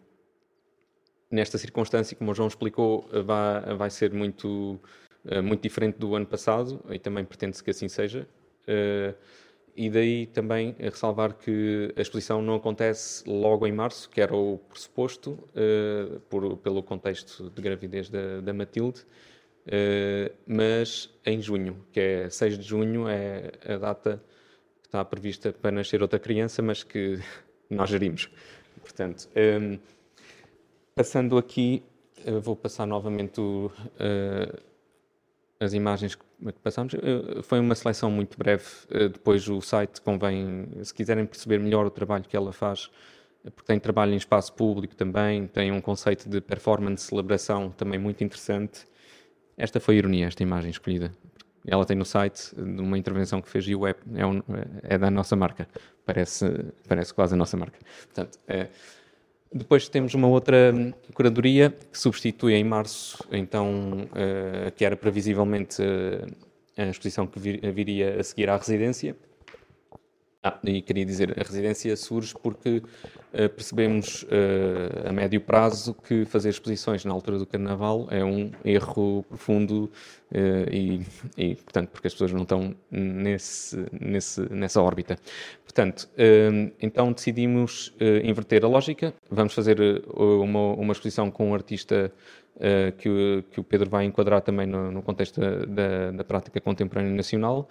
nesta 1.29 1.57
circunstância, 1.57 2.15
como 2.15 2.31
o 2.31 2.33
João 2.33 2.47
explicou, 2.47 3.09
vai, 3.25 3.75
vai 3.75 3.89
ser 3.89 4.13
muito, 4.13 4.79
muito 5.43 5.62
diferente 5.62 5.97
do 5.97 6.15
ano 6.15 6.25
passado, 6.25 6.79
e 6.89 6.97
também 6.97 7.25
pretende-se 7.25 7.62
que 7.62 7.71
assim 7.71 7.89
seja. 7.89 8.25
e 9.75 9.89
daí 9.89 10.27
também 10.27 10.75
ressalvar 10.79 11.33
que 11.33 11.93
a 11.97 12.01
exposição 12.01 12.41
não 12.41 12.55
acontece 12.55 13.29
logo 13.29 13.67
em 13.67 13.74
março, 13.74 14.09
que 14.09 14.21
era 14.21 14.33
o 14.33 14.57
pressuposto, 14.69 15.31
uh, 15.31 16.21
por, 16.29 16.55
pelo 16.57 16.81
contexto 16.81 17.50
de 17.50 17.62
gravidez 17.62 18.09
da, 18.09 18.39
da 18.39 18.53
Matilde, 18.53 19.05
mas 20.45 21.09
em 21.25 21.41
junho, 21.41 21.86
que 21.91 22.00
é 22.00 22.29
6 22.29 22.57
de 22.57 22.63
junho, 22.63 23.07
é 23.07 23.51
a 23.65 23.77
data 23.77 24.24
que 24.81 24.88
está 24.88 25.03
prevista 25.03 25.51
para 25.51 25.71
nascer 25.71 26.01
outra 26.01 26.19
criança, 26.19 26.62
mas 26.62 26.83
que 26.83 27.19
nós 27.69 27.89
gerimos. 27.89 28.29
Portanto, 28.81 29.27
um, 29.36 29.77
passando 30.95 31.38
aqui, 31.38 31.83
vou 32.41 32.55
passar 32.55 32.86
novamente 32.86 33.41
o, 33.41 33.71
as 35.59 35.74
imagens 35.74 36.15
que 36.15 36.24
passamos. 36.63 36.93
Uh, 36.93 37.41
foi 37.43 37.59
uma 37.59 37.75
seleção 37.75 38.12
muito 38.12 38.38
breve. 38.38 38.65
Depois 39.12 39.47
o 39.50 39.62
site 39.62 40.01
convém, 40.01 40.67
se 40.83 40.93
quiserem 40.93 41.25
perceber 41.25 41.59
melhor 41.59 41.86
o 41.86 41.89
trabalho 41.89 42.24
que 42.24 42.36
ela 42.36 42.53
faz, 42.53 42.89
porque 43.43 43.63
tem 43.65 43.79
trabalho 43.79 44.13
em 44.13 44.17
espaço 44.17 44.53
público 44.53 44.95
também, 44.95 45.47
tem 45.47 45.71
um 45.71 45.81
conceito 45.81 46.29
de 46.29 46.41
performance, 46.41 47.05
celebração 47.05 47.71
também 47.71 48.00
muito 48.00 48.24
interessante. 48.24 48.86
Esta 49.58 49.80
foi 49.80 49.96
a 49.96 49.98
ironia, 49.98 50.28
esta 50.28 50.44
imagem 50.44 50.70
escolhida. 50.70 51.12
Ela 51.66 51.84
tem 51.86 51.98
no 51.98 52.06
site 52.06 52.54
uma 52.56 52.98
intervenção 52.98 53.42
que 53.42 53.50
fez 53.50 53.68
e 53.68 53.76
o 53.76 53.86
é, 53.88 53.96
um, 54.26 54.42
é, 54.84 54.98
da 54.98 55.10
nossa 55.10 55.36
marca. 55.36 55.68
Parece, 56.06 56.46
parece 56.88 57.14
quase 57.14 57.34
a 57.34 57.38
nossa 57.38 57.58
marca. 57.58 57.78
Portanto, 58.06 58.40
é, 58.48 58.68
depois 59.52 59.90
temos 59.90 60.14
uma 60.14 60.28
outra 60.28 60.74
curadoria 61.14 61.74
que 61.92 61.98
substitui 61.98 62.54
em 62.54 62.64
março, 62.64 63.18
então, 63.32 64.08
uh, 64.12 64.72
que 64.76 64.86
era 64.86 64.96
previsivelmente 64.96 65.82
uh, 65.82 66.26
a 66.78 66.86
exposição 66.86 67.26
que 67.26 67.40
vir, 67.40 67.72
viria 67.72 68.20
a 68.20 68.24
seguir 68.24 68.50
à 68.50 68.58
residência. 68.58 69.16
Ah, 70.48 70.58
e 70.63 70.82
queria 70.82 71.06
dizer, 71.06 71.36
a 71.38 71.44
residência 71.44 71.94
surge 71.98 72.34
porque 72.42 72.77
uh, 72.77 73.50
percebemos 73.50 74.24
uh, 74.24 75.10
a 75.10 75.12
médio 75.12 75.42
prazo 75.42 75.94
que 75.94 76.24
fazer 76.24 76.48
exposições 76.48 77.04
na 77.04 77.12
altura 77.12 77.38
do 77.38 77.46
Carnaval 77.46 78.08
é 78.10 78.24
um 78.24 78.50
erro 78.63 79.25
profundo 79.27 79.92
uh, 80.32 80.72
e, 80.72 81.01
e, 81.38 81.56
portanto, 81.56 81.89
porque 81.89 82.08
as 82.08 82.13
pessoas 82.13 82.32
não 82.32 82.44
estão 82.44 82.74
nesse, 82.89 83.86
nesse, 83.92 84.42
nessa 84.54 84.82
órbita. 84.82 85.18
Portanto, 85.66 86.10
então 86.82 87.12
decidimos 87.12 87.94
inverter 88.24 88.63
a 88.66 88.68
lógica. 88.68 89.13
Vamos 89.30 89.54
fazer 89.54 89.77
uma, 90.16 90.74
uma 90.74 90.92
exposição 90.92 91.30
com 91.30 91.51
um 91.51 91.54
artista 91.54 92.12
que, 92.98 93.08
o, 93.08 93.44
que 93.51 93.60
o 93.60 93.63
Pedro 93.63 93.88
vai 93.88 94.06
enquadrar 94.06 94.42
também 94.42 94.66
no, 94.66 94.92
no 94.92 95.04
contexto 95.04 95.39
da, 95.39 95.66
da, 95.66 96.12
da 96.12 96.24
prática 96.24 96.60
contemporânea 96.60 97.13
nacional 97.13 97.70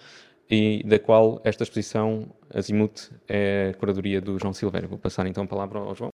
e 0.50 0.82
da 0.84 0.98
qual 0.98 1.40
esta 1.44 1.62
exposição, 1.62 2.28
Azimuth, 2.54 3.10
é 3.28 3.72
a 3.74 3.78
curadoria 3.78 4.20
do 4.20 4.38
João 4.38 4.52
Silveira. 4.52 4.86
Vou 4.86 4.98
passar 4.98 5.26
então 5.26 5.44
a 5.44 5.46
palavra 5.46 5.78
ao 5.78 5.94
João. 5.94 6.10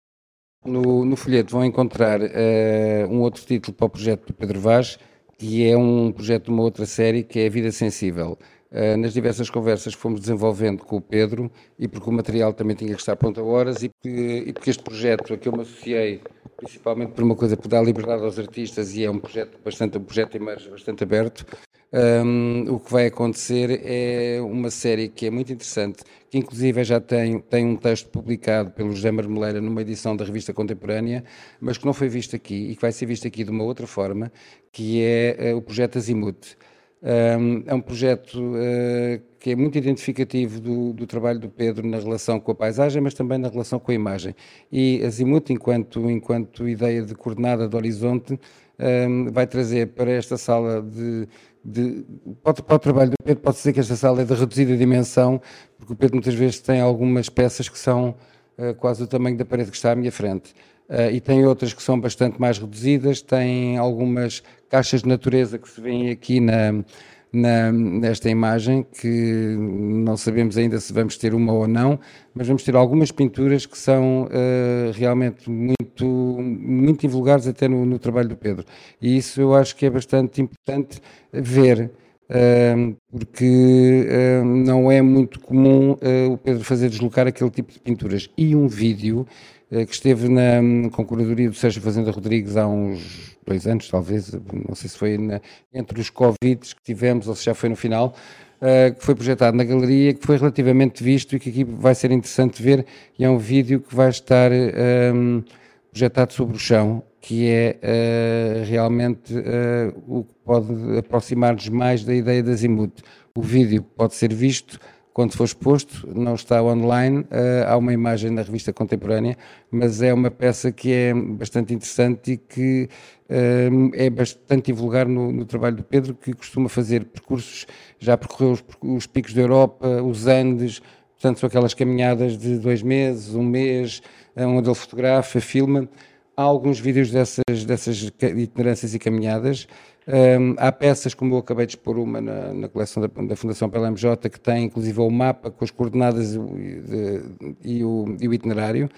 No, 0.64 1.04
no 1.04 1.16
folheto 1.16 1.52
vão 1.52 1.64
encontrar 1.64 2.20
uh, 2.20 3.08
um 3.08 3.20
outro 3.20 3.44
título 3.44 3.75
para 3.75 3.87
o 3.87 3.90
projeto 3.90 4.26
do 4.26 4.34
Pedro 4.34 4.60
Vaz, 4.60 4.99
que 5.38 5.66
é 5.66 5.76
um 5.76 6.12
projeto 6.12 6.44
de 6.44 6.50
uma 6.50 6.62
outra 6.62 6.84
série, 6.84 7.22
que 7.22 7.40
é 7.40 7.46
a 7.46 7.50
Vida 7.50 7.72
Sensível. 7.72 8.38
Uh, 8.70 8.96
nas 8.99 9.14
diversas 9.14 9.49
conversas 9.50 9.94
que 9.94 10.00
fomos 10.00 10.20
desenvolvendo 10.20 10.84
com 10.84 10.96
o 10.96 11.00
Pedro, 11.00 11.50
e 11.78 11.88
porque 11.88 12.08
o 12.08 12.12
material 12.12 12.52
também 12.52 12.76
tinha 12.76 12.94
que 12.94 13.00
estar 13.00 13.16
pronto 13.16 13.40
a 13.40 13.42
horas, 13.42 13.82
e 13.82 13.88
porque, 13.88 14.44
e 14.46 14.52
porque 14.52 14.70
este 14.70 14.82
projeto 14.82 15.32
a 15.32 15.38
que 15.38 15.49
eu 15.49 15.52
me 15.52 15.62
associei, 15.62 16.20
principalmente 16.58 17.12
por 17.12 17.25
uma 17.25 17.34
coisa 17.34 17.56
por 17.56 17.66
dar 17.66 17.82
liberdade 17.82 18.22
aos 18.22 18.38
artistas, 18.38 18.94
e 18.94 19.04
é 19.04 19.10
um 19.10 19.18
projeto 19.18 19.58
bastante, 19.64 19.96
um 19.96 20.04
projeto 20.04 20.37
emerge 20.37 20.68
bastante 20.68 21.02
aberto, 21.02 21.46
um, 21.92 22.75
o 22.75 22.78
que 22.78 22.92
vai 22.92 23.06
acontecer 23.06 23.80
é 23.85 24.40
uma 24.40 24.70
série 24.70 25.09
que 25.09 25.26
é 25.26 25.30
muito 25.30 25.52
interessante, 25.52 26.04
que 26.30 26.38
inclusive 26.38 26.85
já 26.85 27.00
tem, 27.00 27.40
tem 27.40 27.66
um 27.66 27.76
texto 27.76 28.09
publicado 28.09 28.70
pelo 28.70 28.92
José 28.92 29.11
Marmeleira 29.11 29.61
numa 29.61 29.80
edição 29.82 30.16
da 30.16 30.25
revista 30.25 30.52
Contemporânea, 30.52 31.25
mas 31.61 31.78
que 31.78 31.87
não 31.87 31.92
foi 31.92 32.09
visto 32.09 32.37
aqui 32.37 32.70
e 32.70 32.76
que 32.76 32.82
vai 32.82 32.92
ser 32.92 33.06
visto 33.06 33.26
aqui 33.26 33.42
de 33.42 33.50
uma 33.50 33.64
outra 33.64 33.87
forma, 33.87 34.30
que 34.70 35.02
é 35.02 35.52
uh, 35.52 35.56
o 35.56 35.62
projeto 35.62 35.99
Azimuth. 35.99 36.56
Um, 37.02 37.62
é 37.66 37.75
um 37.75 37.80
projeto 37.80 38.35
uh, 38.38 39.20
que 39.38 39.50
é 39.52 39.56
muito 39.56 39.76
identificativo 39.78 40.61
do, 40.61 40.92
do, 40.92 41.06
trabalho 41.06 41.38
do 41.38 41.49
Pedro 41.49 41.88
na 41.88 41.99
relação 41.99 42.38
com 42.38 42.52
a 42.52 42.54
paisagem, 42.54 43.00
mas 43.00 43.14
também 43.14 43.38
na 43.38 43.49
relação 43.49 43.80
com 43.80 43.90
a 43.90 43.94
imagem. 43.94 44.35
E 44.70 45.02
Azimuth, 45.04 45.50
enquanto, 45.50 46.11
enquanto 46.11 46.68
ideia 46.68 47.02
de 47.02 47.14
coordenada 47.14 47.66
de 47.66 47.75
horizonte, 47.75 48.38
um, 48.80 49.30
vai 49.30 49.47
trazer 49.47 49.88
para 49.88 50.11
esta 50.11 50.37
sala 50.37 50.82
de 50.82 51.26
de, 51.64 52.05
para, 52.43 52.55
para 52.55 52.76
o 52.76 52.79
trabalho 52.79 53.11
do 53.11 53.17
Pedro, 53.23 53.43
pode 53.43 53.57
dizer 53.57 53.73
que 53.73 53.81
esta 53.81 53.97
sala 53.97 54.23
é 54.23 54.25
de 54.25 54.35
reduzida 54.35 54.76
dimensão, 54.76 55.40
porque 55.79 55.93
o 55.93 55.97
Pedro 55.97 56.17
muitas 56.17 56.35
vezes 56.35 56.61
tem 56.61 56.81
algumas 56.81 57.29
peças 57.29 57.69
que 57.69 57.79
são 57.79 58.14
uh, 58.59 58.75
quase 58.76 59.02
o 59.02 59.07
tamanho 59.07 59.37
da 59.37 59.45
parede 59.45 59.71
que 59.71 59.76
está 59.76 59.93
à 59.93 59.95
minha 59.97 60.12
frente. 60.12 60.55
Uh, 60.88 61.11
e 61.12 61.21
tem 61.21 61.47
outras 61.47 61.73
que 61.73 61.83
são 61.83 62.00
bastante 62.00 62.40
mais 62.40 62.59
reduzidas, 62.59 63.23
tem 63.23 63.79
algumas 63.79 64.43
caixas 64.69 65.02
de 65.02 65.09
natureza 65.09 65.59
que 65.59 65.69
se 65.69 65.81
vêem 65.81 66.11
aqui 66.11 66.40
na, 66.40 66.83
na, 67.32 67.70
nesta 67.72 68.28
imagem, 68.28 68.82
que 68.82 69.56
não 69.58 70.16
sabemos 70.16 70.56
ainda 70.56 70.80
se 70.80 70.92
vamos 70.92 71.16
ter 71.16 71.34
uma 71.34 71.52
ou 71.52 71.68
não, 71.68 71.99
mas 72.34 72.46
vamos 72.46 72.62
ter 72.62 72.75
algumas 72.75 73.10
pinturas 73.10 73.66
que 73.66 73.78
são 73.78 74.25
uh, 74.25 74.90
realmente 74.92 75.49
muito, 75.49 76.04
muito 76.04 77.06
invulgares 77.06 77.46
até 77.46 77.68
no, 77.68 77.84
no, 77.87 77.99
trabalho 77.99 78.28
do 78.28 78.37
Pedro. 78.37 78.64
E 79.00 79.16
isso 79.16 79.40
eu 79.40 79.54
acho 79.54 79.76
que 79.76 79.87
é 79.87 79.90
bastante 79.90 80.40
importante 80.40 81.00
ver. 81.32 81.90
Uh, 82.30 82.96
porque 83.10 84.06
uh, 84.06 84.44
não 84.44 84.90
é 84.90 85.02
muito 85.02 85.40
comum 85.40 85.96
o 86.30 86.37
Pedro 86.37 86.62
fazer 86.62 86.88
deslocar 86.88 87.26
aquele 87.26 87.50
tipo 87.50 87.72
de 87.72 87.80
pinturas. 87.80 88.30
E 88.38 88.54
um 88.54 88.68
vídeo 88.68 89.26
que 89.71 89.93
esteve 89.93 90.29
na, 90.29 90.91
com 90.91 91.05
curadoria 91.05 91.49
do 91.49 91.55
Sérgio 91.55 91.81
Fazenda 91.81 92.11
Rodrigues 92.11 92.57
há 92.57 92.67
uns 92.67 93.37
dois 93.47 93.67
anos, 93.67 93.89
talvez, 93.89 94.33
não 94.69 94.75
sei 94.75 94.91
se 94.91 94.99
foi 94.99 95.17
na, 95.17 95.41
entre 95.73 96.00
os 96.00 96.11
Covids 96.11 96.73
que 96.73 96.83
tivemos 96.83 97.29
ou 97.29 97.35
se 97.35 97.45
já 97.45 97.55
foi 97.55 97.69
no 97.69 97.77
final, 97.77 98.15
uh, 98.61 98.95
que 98.95 99.05
foi 99.05 99.15
projetado 99.15 99.57
na 99.57 99.65
galeria, 99.65 100.15
que 100.15 100.27
foi 100.27 100.37
relativamente 100.37 101.03
visto 101.03 101.37
e 101.37 101.41
que 101.41 101.50
aqui 101.50 101.65
vai 101.65 101.95
ser 101.95 102.11
interessante 102.11 102.62
ver, 102.62 102.85
e 103.19 103.25
é 103.25 103.31
um 103.31 103.39
vídeo 103.39 103.81
que 103.81 103.95
vai 103.95 104.11
estar 104.11 104.50
um, 104.50 104.55
ehm, 104.55 105.45
projetado 105.91 106.33
sobre 106.33 106.57
o 106.57 106.59
chão, 106.59 107.03
que 107.21 107.49
é 107.49 107.77
uh, 107.83 108.65
realmente 108.65 109.35
uh, 109.35 110.03
o 110.07 110.25
que 110.25 110.35
pode 110.45 110.99
aproximar-nos 110.99 111.69
mais 111.69 112.05
da 112.05 112.15
ideia 112.15 112.43
da 112.43 112.53
Azimuth. 112.53 113.03
O 113.37 113.43
vídeo 113.43 113.83
pode 113.83 114.15
ser 114.15 114.33
visto 114.33 114.81
quando 115.12 115.37
for 115.37 115.45
exposto, 115.45 116.09
não 116.14 116.35
está 116.35 116.62
online, 116.62 117.21
uh, 117.21 117.67
há 117.67 117.76
uma 117.76 117.93
imagem 117.93 118.31
na 118.31 118.43
revista 118.43 118.73
contemporânea, 118.73 119.37
mas 119.71 120.00
é 120.02 120.14
uma 120.14 120.31
peça 120.31 120.71
que 120.71 120.93
é 120.93 121.12
bastante 121.12 121.75
interessante 121.75 122.33
e 122.33 122.37
que 122.37 122.88
uh, 123.29 123.90
é 123.95 124.09
bastante 124.09 124.71
invulgar 124.71 125.09
no, 125.09 125.33
no, 125.33 125.45
trabalho 125.45 125.76
do 125.76 125.83
Pedro, 125.83 126.14
que 126.14 126.33
costuma 126.33 126.69
fazer 126.69 127.05
percursos, 127.07 127.67
já 127.99 128.17
percorreu 128.17 128.52
os, 128.52 128.64
os, 128.83 129.07
picos 129.07 129.35
da 129.35 129.43
Europa, 129.43 129.87
os 130.02 130.26
Andes, 130.26 130.81
portanto 131.14 131.40
são 131.40 131.49
aquelas 131.49 131.75
caminhadas 131.75 132.38
de 132.38 132.59
dois 132.59 132.83
meses, 132.83 133.35
um 133.35 133.43
mês, 133.43 134.00
uh, 134.37 134.47
onde 134.47 134.69
ele 134.69 134.75
fotografa, 134.76 135.40
filma. 135.40 135.88
Há 136.37 136.43
alguns 136.43 136.79
vídeos 136.79 137.11
dessas, 137.11 137.64
dessas 137.67 138.00
itinerâncias 138.00 138.95
e 138.95 138.99
caminhadas, 138.99 139.67
um, 140.12 140.55
há 140.59 140.73
peças, 140.73 141.14
como 141.14 141.35
eu 141.35 141.38
acabei 141.38 141.67
de 141.67 141.73
expor 141.73 141.99
uma 141.99 142.21
na, 142.21 142.52
na 142.52 142.69
coleção 142.69 143.02
da, 143.02 143.09
da, 143.23 143.37
Fundação 143.37 143.69
PLMJ, 143.69 144.29
que 144.31 144.40
tem 144.40 144.64
inclusive 144.64 145.00
o 145.00 145.11
mapa 145.11 145.50
com 145.50 145.64
as 145.64 145.71
coordenadas 145.71 146.35
e, 146.35 146.38
de, 146.38 147.23
e, 147.64 147.85
o, 147.85 148.17
e 148.21 148.26
o, 148.26 148.35
itinerário, 148.35 148.88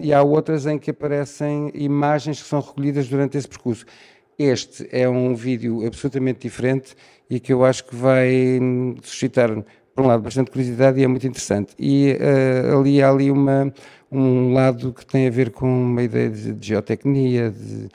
e 0.00 0.12
há 0.12 0.22
outras 0.22 0.66
em 0.66 0.78
que 0.78 0.90
aparecem 0.90 1.70
imagens 1.74 2.42
que 2.42 2.48
são 2.48 2.60
recolhidas 2.60 3.08
durante 3.08 3.38
esse 3.38 3.48
percurso. 3.48 3.86
Este 4.38 4.88
é 4.90 5.08
um 5.08 5.34
vídeo 5.34 5.86
absolutamente 5.86 6.40
diferente 6.40 6.94
e 7.30 7.38
que 7.38 7.52
eu 7.52 7.64
acho 7.64 7.84
que 7.84 7.94
vai 7.94 8.60
suscitar, 9.02 9.50
por 9.94 10.04
um 10.04 10.08
lado, 10.08 10.22
bastante 10.22 10.50
curiosidade 10.50 11.00
e 11.00 11.04
é 11.04 11.06
muito 11.06 11.26
interessante. 11.26 11.74
E 11.78 12.12
uh, 12.12 12.78
ali 12.80 13.00
há 13.00 13.10
ali 13.10 13.30
uma, 13.30 13.72
um 14.10 14.52
lado 14.52 14.92
que 14.92 15.06
tem 15.06 15.26
a 15.26 15.30
ver 15.30 15.50
com 15.50 15.66
uma 15.66 16.02
ideia 16.02 16.28
de, 16.28 16.52
de 16.52 16.68
geotecnia, 16.68 17.50
de 17.50 17.88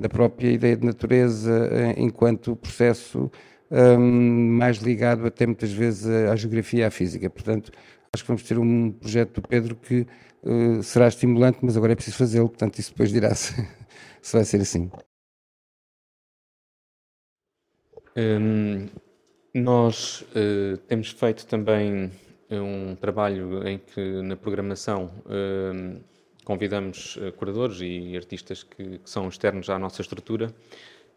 da 0.00 0.08
própria 0.08 0.50
ideia 0.50 0.76
de 0.76 0.86
natureza 0.86 1.68
eh, 1.72 1.94
enquanto 1.98 2.54
processo 2.56 3.30
ehm, 3.70 3.98
mais 3.98 4.78
ligado 4.78 5.26
até 5.26 5.46
muitas 5.46 5.72
vezes 5.72 6.06
à 6.06 6.36
geografia 6.36 6.80
e 6.80 6.84
à 6.84 6.90
física. 6.90 7.28
Portanto, 7.28 7.72
acho 8.12 8.22
que 8.22 8.28
vamos 8.28 8.42
ter 8.44 8.58
um 8.58 8.92
projeto 8.92 9.40
do 9.40 9.48
Pedro 9.48 9.76
que 9.76 10.06
uh, 10.42 10.82
será 10.82 11.08
estimulante, 11.08 11.58
mas 11.62 11.76
agora 11.76 11.92
é 11.92 11.96
preciso 11.96 12.16
fazê-lo, 12.16 12.48
portanto, 12.48 12.78
isso 12.78 12.90
depois 12.90 13.10
dirá 13.10 13.32
se, 13.36 13.54
se 14.22 14.36
vai 14.36 14.44
ser 14.44 14.60
assim. 14.60 14.90
Um, 18.16 18.88
nós 19.54 20.22
uh, 20.22 20.76
temos 20.86 21.10
feito 21.10 21.46
também 21.46 22.10
um 22.50 22.94
trabalho 22.94 23.66
em 23.66 23.78
que 23.78 24.22
na 24.22 24.36
programação 24.36 25.10
uh, 25.26 26.00
convidamos 26.46 27.16
uh, 27.16 27.32
curadores 27.32 27.80
e 27.80 28.16
artistas 28.16 28.62
que, 28.62 28.98
que, 28.98 29.10
são 29.10 29.28
externos 29.28 29.68
à 29.68 29.78
nossa 29.78 30.00
estrutura. 30.00 30.54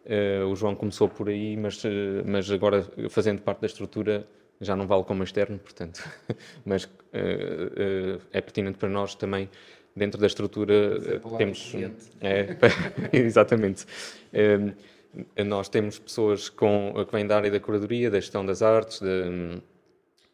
Uh, 0.03 0.47
o 0.47 0.55
João 0.55 0.75
começou 0.75 1.07
por 1.07 1.29
aí, 1.29 1.55
mas, 1.55 1.83
uh, 1.83 1.89
mas 2.25 2.49
agora, 2.51 2.85
fazendo 3.09 3.39
parte 3.41 3.61
da 3.61 3.67
estrutura, 3.67 4.27
já 4.59 4.75
não 4.75 4.87
vale 4.87 5.03
como 5.03 5.23
externo, 5.23 5.59
portanto, 5.59 6.03
mas 6.65 6.89
é 7.13 8.41
pertinente 8.41 8.77
para 8.77 8.89
nós 8.89 9.15
também, 9.15 9.49
dentro 9.95 10.19
da 10.19 10.27
estrutura, 10.27 10.99
temos... 11.37 11.73
É, 12.19 12.57
exatamente. 13.13 13.85
nós 15.45 15.69
temos 15.69 15.97
pessoas 15.97 16.49
com, 16.49 16.93
que 17.07 17.11
vêm 17.15 17.25
da 17.25 17.37
área 17.37 17.49
da 17.49 17.59
curadoria, 17.59 18.11
da 18.11 18.19
gestão 18.19 18.45
das 18.45 18.61
artes, 18.61 18.99
de, 18.99 19.61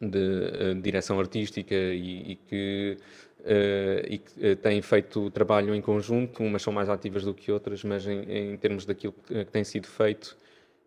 de, 0.00 0.74
de 0.74 0.80
direção 0.80 1.20
artística 1.20 1.74
e, 1.74 2.32
e 2.32 2.36
que 2.36 2.98
e 4.08 4.18
que 4.18 4.56
têm 4.56 4.82
feito 4.82 5.30
trabalho 5.30 5.74
em 5.74 5.80
conjunto, 5.80 6.42
umas 6.42 6.62
são 6.62 6.72
mais 6.72 6.88
ativas 6.88 7.24
do 7.24 7.32
que 7.32 7.52
outras, 7.52 7.84
mas 7.84 8.06
em, 8.06 8.52
em 8.52 8.56
termos 8.56 8.84
daquilo 8.84 9.14
que, 9.26 9.44
que, 9.44 9.50
tem 9.50 9.62
sido 9.62 9.86
feito, 9.86 10.36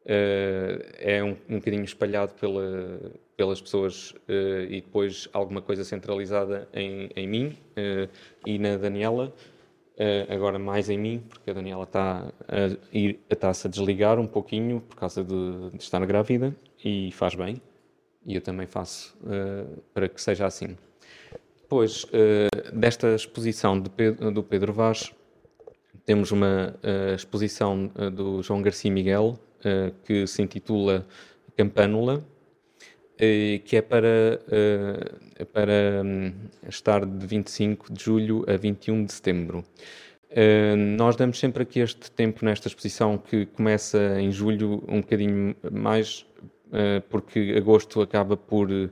uh, 0.05 0.83
é 0.97 1.23
um, 1.23 1.37
um 1.49 1.55
bocadinho 1.55 1.83
espalhado 1.83 2.33
pela, 2.33 2.99
pelas 3.37 3.61
pessoas 3.61 4.11
uh, 4.11 4.63
e 4.69 4.81
depois 4.81 5.29
alguma 5.31 5.61
coisa 5.61 5.83
centralizada 5.83 6.67
em, 6.73 7.09
em 7.15 7.27
mim 7.27 7.57
e 8.45 8.59
na 8.59 8.75
Daniela. 8.75 9.33
agora 10.29 10.59
mais 10.59 10.89
em 10.89 10.97
mim, 10.97 11.23
porque 11.29 11.51
a 11.51 11.53
Daniela 11.53 11.83
está 11.83 12.31
a 12.47 12.77
ir, 12.93 13.19
está-se 13.29 13.67
a 13.67 13.69
desligar 13.69 14.19
um 14.19 14.27
pouquinho 14.27 14.81
por 14.81 14.95
causa 14.95 15.23
de, 15.23 15.69
de, 15.71 15.83
estar 15.83 16.05
grávida 16.05 16.55
e 16.83 17.11
faz 17.13 17.35
bem. 17.35 17.61
E 18.25 18.35
eu 18.35 18.41
também 18.41 18.67
faço 18.67 19.17
para 19.93 20.09
que 20.09 20.21
seja 20.21 20.45
assim. 20.45 20.75
Depois 21.69 22.03
uh, 22.05 22.75
desta 22.75 23.13
exposição 23.13 23.79
de 23.79 23.91
Pedro, 23.91 24.31
do 24.31 24.41
Pedro 24.41 24.73
Vaz, 24.73 25.13
temos 26.03 26.31
uma 26.31 26.75
uh, 26.81 27.13
exposição 27.13 27.91
uh, 27.93 28.09
do 28.09 28.41
João 28.41 28.63
Garcia 28.63 28.89
Miguel, 28.89 29.39
que 30.03 30.25
se 30.25 30.41
intitula 30.41 31.05
Campânula, 31.55 32.23
que 33.17 33.75
é 33.75 33.81
para, 33.81 34.39
para 35.51 36.01
um, 36.01 36.33
estar 36.69 37.05
de 37.05 37.27
25 37.27 37.91
de 37.91 38.01
julho 38.01 38.45
a 38.47 38.55
21 38.55 39.03
de 39.03 39.11
setembro. 39.11 39.65
nós 40.97 41.17
damos 41.17 41.39
sempre 41.39 41.63
aqui 41.63 41.81
este 41.81 42.09
tempo 42.09 42.45
nesta 42.45 42.69
exposição 42.69 43.17
que 43.17 43.47
começa 43.47 44.21
em 44.21 44.31
julho 44.31 44.81
um 44.88 45.01
bocadinho 45.01 45.53
mais, 45.69 46.25
porque 47.09 47.53
agosto 47.57 48.01
acaba 48.01 48.38
por 48.38 48.71
eh, 48.71 48.89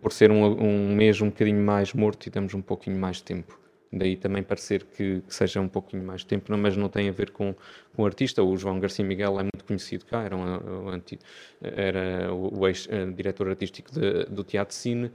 por 0.00 0.12
ser 0.12 0.30
um, 0.30 0.44
um 0.44 0.94
mês 0.94 1.20
um 1.20 1.28
bocadinho 1.28 1.62
mais 1.62 1.92
morto 1.92 2.26
e 2.26 2.30
damos 2.30 2.54
um 2.54 2.62
pouquinho 2.62 2.98
mais 2.98 3.18
de 3.18 3.24
tempo. 3.24 3.58
Daí 3.90 4.16
também 4.16 4.42
parecer 4.42 4.84
que, 4.84 5.22
que, 5.22 5.34
seja 5.34 5.60
um 5.60 5.68
pouquinho 5.68 6.04
mais 6.04 6.20
de 6.20 6.26
tempo, 6.26 6.50
não, 6.50 6.58
mas 6.58 6.76
não 6.76 6.88
tem 6.90 7.08
a 7.08 7.12
ver 7.12 7.30
com, 7.30 7.54
com 7.94 8.02
o 8.02 8.06
artista. 8.06 8.42
O 8.42 8.56
João 8.56 8.78
Garcia 8.78 9.04
Miguel 9.04 9.40
é 9.40 9.42
muito 9.44 9.64
conhecido 9.66 10.04
cá, 10.04 10.22
era, 10.22 10.36
um, 10.36 10.88
anti, 10.90 11.18
era 11.62 12.32
o, 12.32 12.60
o 12.60 12.68
ex-diretor 12.68 13.46
eh, 13.46 13.50
artístico 13.50 13.90
de, 13.90 14.24
do 14.26 14.44
Teatro 14.44 14.74
Cine, 14.74 15.06
uh, 15.06 15.10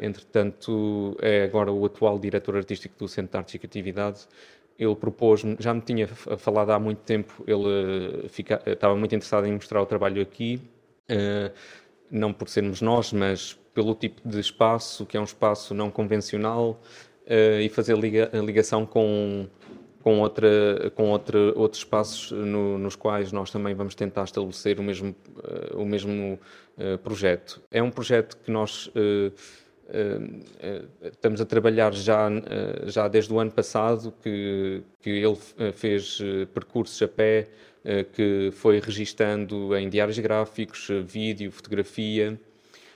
entretanto 0.00 1.16
é 1.20 1.42
agora 1.42 1.72
o 1.72 1.84
atual 1.84 2.18
diretor 2.20 2.56
artístico 2.56 2.96
do 2.96 3.08
Centro 3.08 3.32
de 3.32 3.38
Arte 3.38 3.56
e 3.56 3.58
Criatividade. 3.58 4.28
Ele 4.78 4.94
propôs, 4.94 5.42
já 5.58 5.74
me 5.74 5.80
tinha 5.80 6.06
falado 6.06 6.70
há 6.70 6.78
muito 6.78 6.98
tempo, 6.98 7.42
ele 7.48 8.28
fica, 8.28 8.62
estava 8.64 8.94
muito 8.94 9.12
interessado 9.12 9.44
em 9.44 9.52
mostrar 9.52 9.82
o 9.82 9.86
trabalho 9.86 10.22
aqui, 10.22 10.62
uh, 11.10 11.52
não 12.08 12.32
por 12.32 12.48
sermos 12.48 12.80
nós, 12.80 13.12
mas 13.12 13.58
pelo 13.78 13.94
tipo 13.94 14.28
de 14.28 14.40
espaço, 14.40 15.06
que 15.06 15.16
é 15.16 15.20
um 15.20 15.24
espaço 15.24 15.72
não 15.72 15.88
convencional, 15.88 16.82
uh, 17.26 17.60
e 17.60 17.68
fazer 17.68 17.96
liga, 17.96 18.28
ligação 18.44 18.84
com, 18.84 19.46
com, 20.02 20.18
outra, 20.18 20.90
com 20.96 21.10
outra, 21.10 21.38
outros 21.54 21.82
espaços 21.82 22.32
no, 22.32 22.76
nos 22.76 22.96
quais 22.96 23.30
nós 23.30 23.52
também 23.52 23.76
vamos 23.76 23.94
tentar 23.94 24.24
estabelecer 24.24 24.80
o 24.80 24.82
mesmo, 24.82 25.14
uh, 25.36 25.80
o 25.80 25.86
mesmo 25.86 26.40
uh, 26.76 26.98
projeto. 26.98 27.62
É 27.70 27.80
um 27.80 27.88
projeto 27.88 28.36
que 28.38 28.50
nós 28.50 28.90
estamos 31.12 31.40
a 31.40 31.46
trabalhar 31.46 31.94
já, 31.94 32.28
já 32.84 33.06
desde 33.06 33.32
o 33.32 33.38
ano 33.38 33.52
passado, 33.52 34.12
que, 34.22 34.82
que 35.00 35.08
ele 35.08 35.38
fez 35.72 36.18
percursos 36.52 37.00
a 37.00 37.08
pé, 37.08 37.48
que 38.12 38.50
foi 38.52 38.80
registando 38.80 39.74
em 39.74 39.88
diários 39.88 40.18
gráficos, 40.18 40.88
vídeo, 41.06 41.50
fotografia, 41.50 42.38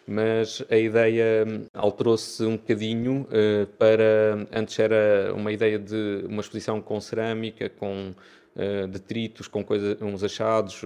mas 0.07 0.63
a 0.71 0.77
ideia 0.77 1.45
hum, 1.47 1.67
alterou-se 1.73 2.45
um 2.45 2.57
bocadinho 2.57 3.27
uh, 3.31 3.67
para. 3.79 4.47
Antes 4.53 4.79
era 4.79 5.33
uma 5.35 5.53
ideia 5.53 5.79
de 5.79 6.25
uma 6.27 6.41
exposição 6.41 6.81
com 6.81 7.01
cerâmica, 7.01 7.69
com 7.69 8.13
uh, 8.57 8.89
detritos, 8.89 9.49
com 9.49 9.65
coisa, 9.65 9.97
uns 10.01 10.23
achados, 10.23 10.83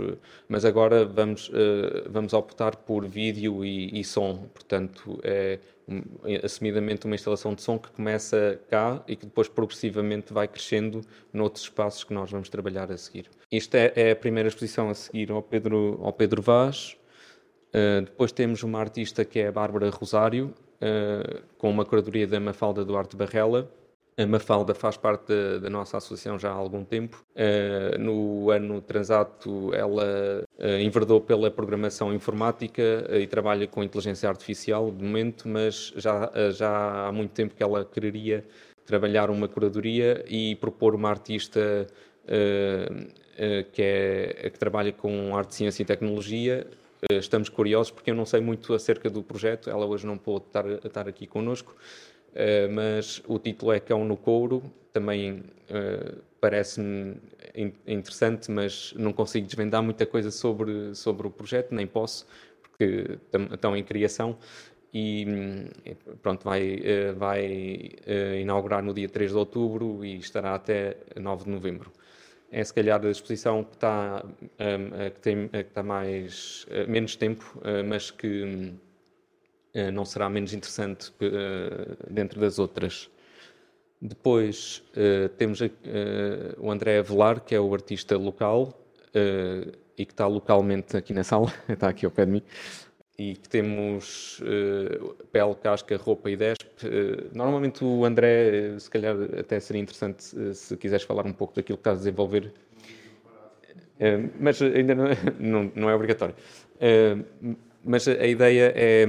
mas 0.49 0.65
agora 0.65 1.05
vamos, 1.05 1.49
uh, 1.49 2.09
vamos 2.09 2.33
optar 2.33 2.77
por 2.77 3.07
vídeo 3.07 3.65
e, 3.65 3.99
e 3.99 4.05
som. 4.05 4.49
Portanto, 4.55 5.19
é 5.23 5.59
um, 5.89 6.03
assumidamente 6.45 7.07
uma 7.07 7.15
instalação 7.15 7.55
de 7.55 7.63
som 7.63 7.79
que 7.79 7.91
começa 7.91 8.61
cá 8.69 9.03
e 9.07 9.17
que 9.17 9.25
depois 9.25 9.49
progressivamente 9.49 10.33
vai 10.33 10.49
crescendo 10.49 11.01
noutros 11.33 11.65
espaços 11.65 12.05
que 12.05 12.13
nós 12.13 12.31
vamos 12.31 12.49
trabalhar 12.49 12.91
a 12.91 12.97
seguir. 12.97 13.31
Esta 13.51 13.79
é, 13.79 13.93
é 13.97 14.11
a 14.11 14.17
primeira 14.17 14.49
exposição 14.49 14.91
a 14.91 14.95
seguir 14.95 15.31
ao 15.31 15.43
Pedro, 15.43 16.01
ao 16.03 16.13
Pedro 16.13 16.43
Vaz. 16.43 16.97
Uh, 17.75 18.03
depois 18.03 18.33
temos 18.33 18.63
uma 18.63 18.81
artista 18.81 19.25
que 19.25 19.39
é 19.39 19.49
a 19.49 19.53
Bárbara 19.53 19.91
Rosário, 19.91 20.55
uh, 20.77 21.43
com 21.59 21.71
uma 21.71 21.85
curadoria 21.85 22.27
da 22.27 22.41
Mafalda 22.41 22.85
Duarte 22.85 23.17
Barrela. 23.17 23.71
A 24.19 24.25
Mafalda 24.25 24.75
faz 24.75 24.97
parte 24.97 25.31
da, 25.61 25.69
nossa 25.69 25.99
associação 25.99 26.39
já 26.39 26.51
há 26.51 26.55
algum 26.55 26.83
tempo. 26.83 27.23
Uh, 27.35 27.99
no 27.99 28.51
ano 28.51 28.81
transato, 28.81 29.75
ela 29.75 30.43
enverdou 30.81 31.21
pela 31.21 31.51
programação 31.51 32.15
informática 32.15 32.83
e 33.11 33.27
trabalha 33.27 33.67
com 33.67 33.83
inteligência 33.83 34.27
artificial 34.27 34.91
de 34.91 35.05
momento, 35.05 35.47
mas 35.47 35.93
já, 35.97 36.33
já 36.51 37.09
há 37.09 37.13
muito 37.13 37.33
tempo 37.33 37.55
que 37.55 37.63
ela 37.63 37.85
quereria 37.85 38.43
trabalhar 38.87 39.29
uma 39.29 39.49
curadoria 39.49 40.25
e 40.27 40.57
propor 40.57 40.95
uma 40.95 41.11
artista 41.11 41.87
que, 43.73 43.83
é, 43.83 44.51
que 44.51 44.59
trabalha 44.59 44.93
com 44.93 45.37
arte, 45.37 45.57
ciência 45.57 45.83
e 45.83 45.87
tecnologia 45.87 46.67
eh, 46.67 46.86
estamos 47.11 47.49
curiosos 47.49 47.91
porque 47.91 48.11
eu 48.11 48.15
não 48.15 48.27
sei 48.27 48.41
muito 48.41 48.75
acerca 48.75 49.09
do 49.09 49.23
projeto, 49.23 49.71
ela 49.71 49.87
hoje 49.87 50.07
não 50.07 50.19
pôde 50.19 50.47
estar, 50.47 50.67
estar 50.67 51.09
aqui 51.09 51.27
connosco, 51.27 51.77
eh, 52.35 52.69
mas 52.69 53.23
o 53.27 53.39
título 53.39 53.73
é 53.73 53.81
Cão 53.81 54.05
no 54.05 54.17
Couro, 54.17 54.63
também 54.93 55.45
eh, 55.69 56.15
parece-me 56.41 57.17
interessante, 57.87 58.51
mas 58.51 58.93
não 58.97 59.13
consigo 59.13 59.47
desvendar 59.47 59.83
muita 59.83 60.05
coisa 60.07 60.31
sobre, 60.31 60.95
sobre 60.95 61.27
o 61.27 61.31
projeto, 61.31 61.75
nem 61.75 61.87
posso, 61.87 62.27
porque 62.63 63.19
estão 63.53 63.77
em 63.77 63.83
criação. 63.83 64.39
E 64.95 65.27
pronto, 66.23 66.43
vai, 66.45 66.81
vai 67.19 67.91
inaugurar 68.41 68.83
no 68.83 68.95
dia 68.95 69.09
3 69.09 69.31
de 69.31 69.37
outubro 69.37 70.03
e 70.05 70.17
estará 70.17 70.55
até 70.55 70.97
9 71.17 71.45
de 71.45 71.51
novembro 71.51 71.91
é 72.51 72.63
se 72.63 72.73
calhar 72.73 73.05
a 73.05 73.11
exposição 73.11 73.65
que 73.65 73.75
está, 73.75 74.25
um, 74.25 75.11
que 75.11 75.21
tem, 75.21 75.49
que 75.49 75.57
está 75.59 75.83
mais, 75.83 76.67
uh, 76.71 76.91
menos 76.91 77.17
tempo, 77.17 77.59
uh, 77.59 77.85
mas 77.87 78.11
que 78.11 78.73
uh, 79.75 79.93
não 79.93 80.05
será 80.05 80.29
menos 80.29 80.53
interessante 80.53 81.13
dentro 82.09 82.41
das 82.41 82.59
outras. 82.59 83.11
Depois 84.01 84.83
temos 85.39 85.59
o 86.59 86.71
André 86.71 86.99
Avelar, 86.99 87.41
que 87.41 87.55
é 87.55 87.61
o 87.61 87.73
artista 87.73 88.17
local 88.17 88.79
e 89.97 90.05
que 90.05 90.13
está 90.13 90.27
localmente 90.27 90.97
aqui 90.97 91.15
na 91.15 91.25
sala, 91.25 91.53
está 91.67 91.89
aqui 91.89 92.05
ao 92.05 92.13
pé 92.13 92.27
de 92.27 92.33
mim, 92.33 92.43
e 93.19 93.35
que 93.35 93.49
temos 93.49 94.41
uh, 94.41 95.15
pele, 95.33 95.55
casca, 95.55 95.97
roupa 95.97 96.31
e 96.31 96.37
despe. 96.37 96.87
Uh, 96.87 97.31
normalmente 97.33 97.83
o 97.83 98.05
André, 98.05 98.75
uh, 98.75 98.81
se 98.81 98.91
calhar 98.91 99.17
até 99.39 99.59
seria 99.59 99.81
interessante 99.81 100.23
se 100.55 100.77
quiseres 100.77 101.05
falar 101.05 101.27
um 101.27 101.33
pouco 101.33 101.55
daquilo 101.55 101.79
que 101.79 101.81
estás 101.81 101.99
a 101.99 102.01
desenvolver. 102.01 102.53
mas 104.39 104.61
ainda 104.61 104.95
não, 104.95 105.05
não, 105.41 105.73
não 105.75 105.91
é 105.91 105.95
obrigatório. 105.95 106.35
mas 107.83 108.07
a 108.07 108.27
ideia 108.27 108.73
é 108.75 109.07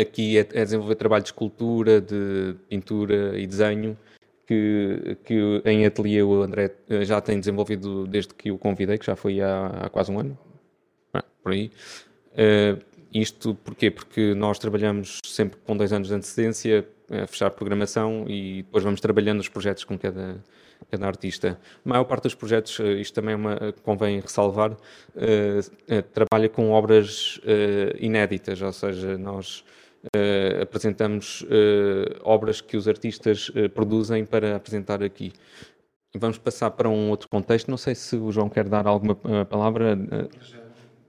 aqui 0.00 0.38
é, 0.38 0.40
é, 0.40 0.64
desenvolver 0.64 0.94
trabalho 0.94 1.22
de 1.22 1.28
escultura, 1.28 2.00
de 2.00 2.56
pintura 2.70 3.38
e 3.38 3.46
desenho 3.46 3.98
que, 4.46 5.18
que 5.24 5.62
em 5.66 5.84
ateliê 5.84 6.22
o 6.22 6.42
André 6.42 6.70
já 7.02 7.20
tem 7.20 7.38
desenvolvido 7.38 8.06
desde 8.06 8.32
que 8.32 8.50
o 8.50 8.56
convidei, 8.56 8.96
que 8.96 9.04
já 9.04 9.14
foi 9.14 9.42
há, 9.42 9.66
há 9.66 9.88
quase 9.90 10.10
um 10.10 10.18
ano, 10.18 10.38
ah, 11.12 11.22
por 11.42 11.52
aí. 11.52 11.70
Uh, 12.38 12.80
isto 13.12 13.54
porquê? 13.64 13.90
Porque 13.90 14.34
nós 14.34 14.58
trabalhamos 14.58 15.18
sempre 15.24 15.58
com 15.64 15.76
dois 15.76 15.92
anos 15.92 16.08
de 16.08 16.14
antecedência, 16.14 16.86
a 17.10 17.26
fechar 17.26 17.50
programação 17.50 18.24
e 18.28 18.62
depois 18.62 18.84
vamos 18.84 19.00
trabalhando 19.00 19.40
os 19.40 19.48
projetos 19.48 19.82
com 19.84 19.98
cada, 19.98 20.44
cada 20.90 21.06
artista. 21.06 21.58
A 21.84 21.88
maior 21.88 22.04
parte 22.04 22.24
dos 22.24 22.34
projetos, 22.34 22.78
eh, 22.80 23.00
isto 23.00 23.14
também 23.14 23.32
é 23.32 23.36
uma, 23.36 23.74
convém 23.82 24.20
ressalvar, 24.20 24.72
uh, 24.72 26.02
trabalha 26.12 26.48
com 26.48 26.70
obras 26.70 27.38
uh, 27.38 27.96
inéditas, 27.98 28.60
ou 28.60 28.72
seja, 28.72 29.16
nós 29.16 29.64
uh, 30.04 30.62
apresentamos 30.62 31.44
obras 32.22 32.60
que 32.60 32.76
os 32.76 32.86
artistas 32.86 33.50
produzem 33.74 34.24
para 34.24 34.56
apresentar 34.56 35.02
aqui. 35.02 35.32
Vamos 36.14 36.38
passar 36.38 36.70
para 36.70 36.88
um 36.88 37.10
outro 37.10 37.28
contexto. 37.28 37.70
Não 37.70 37.76
sei 37.76 37.94
se 37.94 38.16
o 38.16 38.30
João 38.32 38.48
quer 38.48 38.68
dar 38.68 38.86
alguma 38.86 39.14
palavra. 39.44 39.96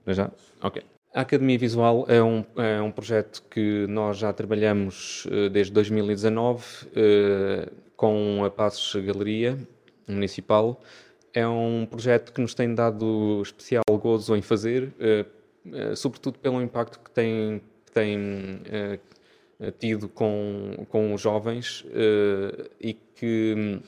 já? 0.06 0.30
Ok. 0.62 0.82
A 1.12 1.22
Academia 1.22 1.58
Visual 1.58 2.04
é 2.08 2.22
um, 2.22 2.44
é 2.56 2.80
um 2.80 2.92
projeto 2.92 3.42
que 3.50 3.84
nós 3.88 4.16
já 4.16 4.32
trabalhamos 4.32 5.26
desde 5.50 5.72
2019 5.72 6.64
com 7.96 8.44
a 8.44 8.50
Passos 8.50 8.94
Galeria 9.04 9.58
Municipal. 10.06 10.80
É 11.34 11.46
um 11.48 11.84
projeto 11.84 12.32
que 12.32 12.40
nos 12.40 12.54
tem 12.54 12.72
dado 12.72 13.42
especial 13.42 13.82
gozo 13.90 14.36
em 14.36 14.42
fazer, 14.42 14.94
sobretudo 15.96 16.38
pelo 16.38 16.62
impacto 16.62 17.00
que 17.00 17.10
tem, 17.10 17.60
que 17.86 17.92
tem 17.92 18.62
tido 19.80 20.08
com, 20.08 20.86
com 20.88 21.12
os 21.12 21.20
jovens 21.20 21.84
e 22.80 22.94
que 22.94 23.80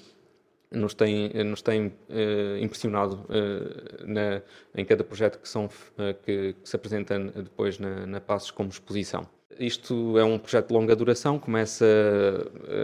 nos 0.72 0.94
tem, 0.94 1.30
nos 1.44 1.62
tem 1.62 1.87
uh, 1.87 2.58
impressionado 2.61 3.24
uh, 3.28 4.06
na, 4.06 4.42
em 4.74 4.85
cada 4.85 5.04
projeto 5.04 5.38
que, 5.38 5.48
são, 5.48 5.66
uh, 5.66 6.14
que, 6.24 6.54
que, 6.54 6.68
se 6.68 6.76
apresenta 6.76 7.18
depois 7.18 7.78
na, 7.78 8.06
na 8.06 8.20
Passos 8.20 8.50
como 8.50 8.68
exposição. 8.70 9.26
Isto 9.58 10.18
é 10.18 10.24
um 10.24 10.38
projeto 10.38 10.68
de 10.68 10.74
longa 10.74 10.96
duração, 10.96 11.38
começa 11.38 11.85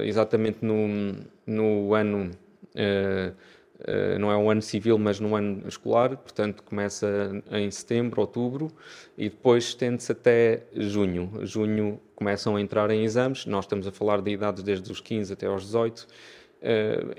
exatamente 0.05 0.59
no, 0.63 1.17
no 1.47 1.95
ano, 1.95 2.31
não 4.21 4.31
é 4.31 4.37
um 4.37 4.51
ano 4.51 4.61
civil, 4.61 4.99
mas 4.99 5.19
no 5.19 5.35
ano 5.35 5.67
escolar, 5.67 6.15
portanto 6.19 6.63
começa 6.63 7.43
em 7.51 7.71
setembro, 7.71 8.21
outubro 8.21 8.71
e 9.17 9.31
depois 9.31 9.65
estende-se 9.65 10.13
até 10.13 10.65
junho. 10.77 11.41
Junho 11.43 11.99
começam 12.15 12.55
a 12.55 12.61
entrar 12.61 12.91
em 12.91 13.03
exames, 13.03 13.47
nós 13.47 13.65
estamos 13.65 13.87
a 13.87 13.91
falar 13.91 14.21
de 14.21 14.31
idades 14.31 14.63
desde 14.63 14.93
os 14.93 15.01
15 15.01 15.33
até 15.33 15.47
aos 15.47 15.63
18 15.63 16.07
Uh, 16.07 16.38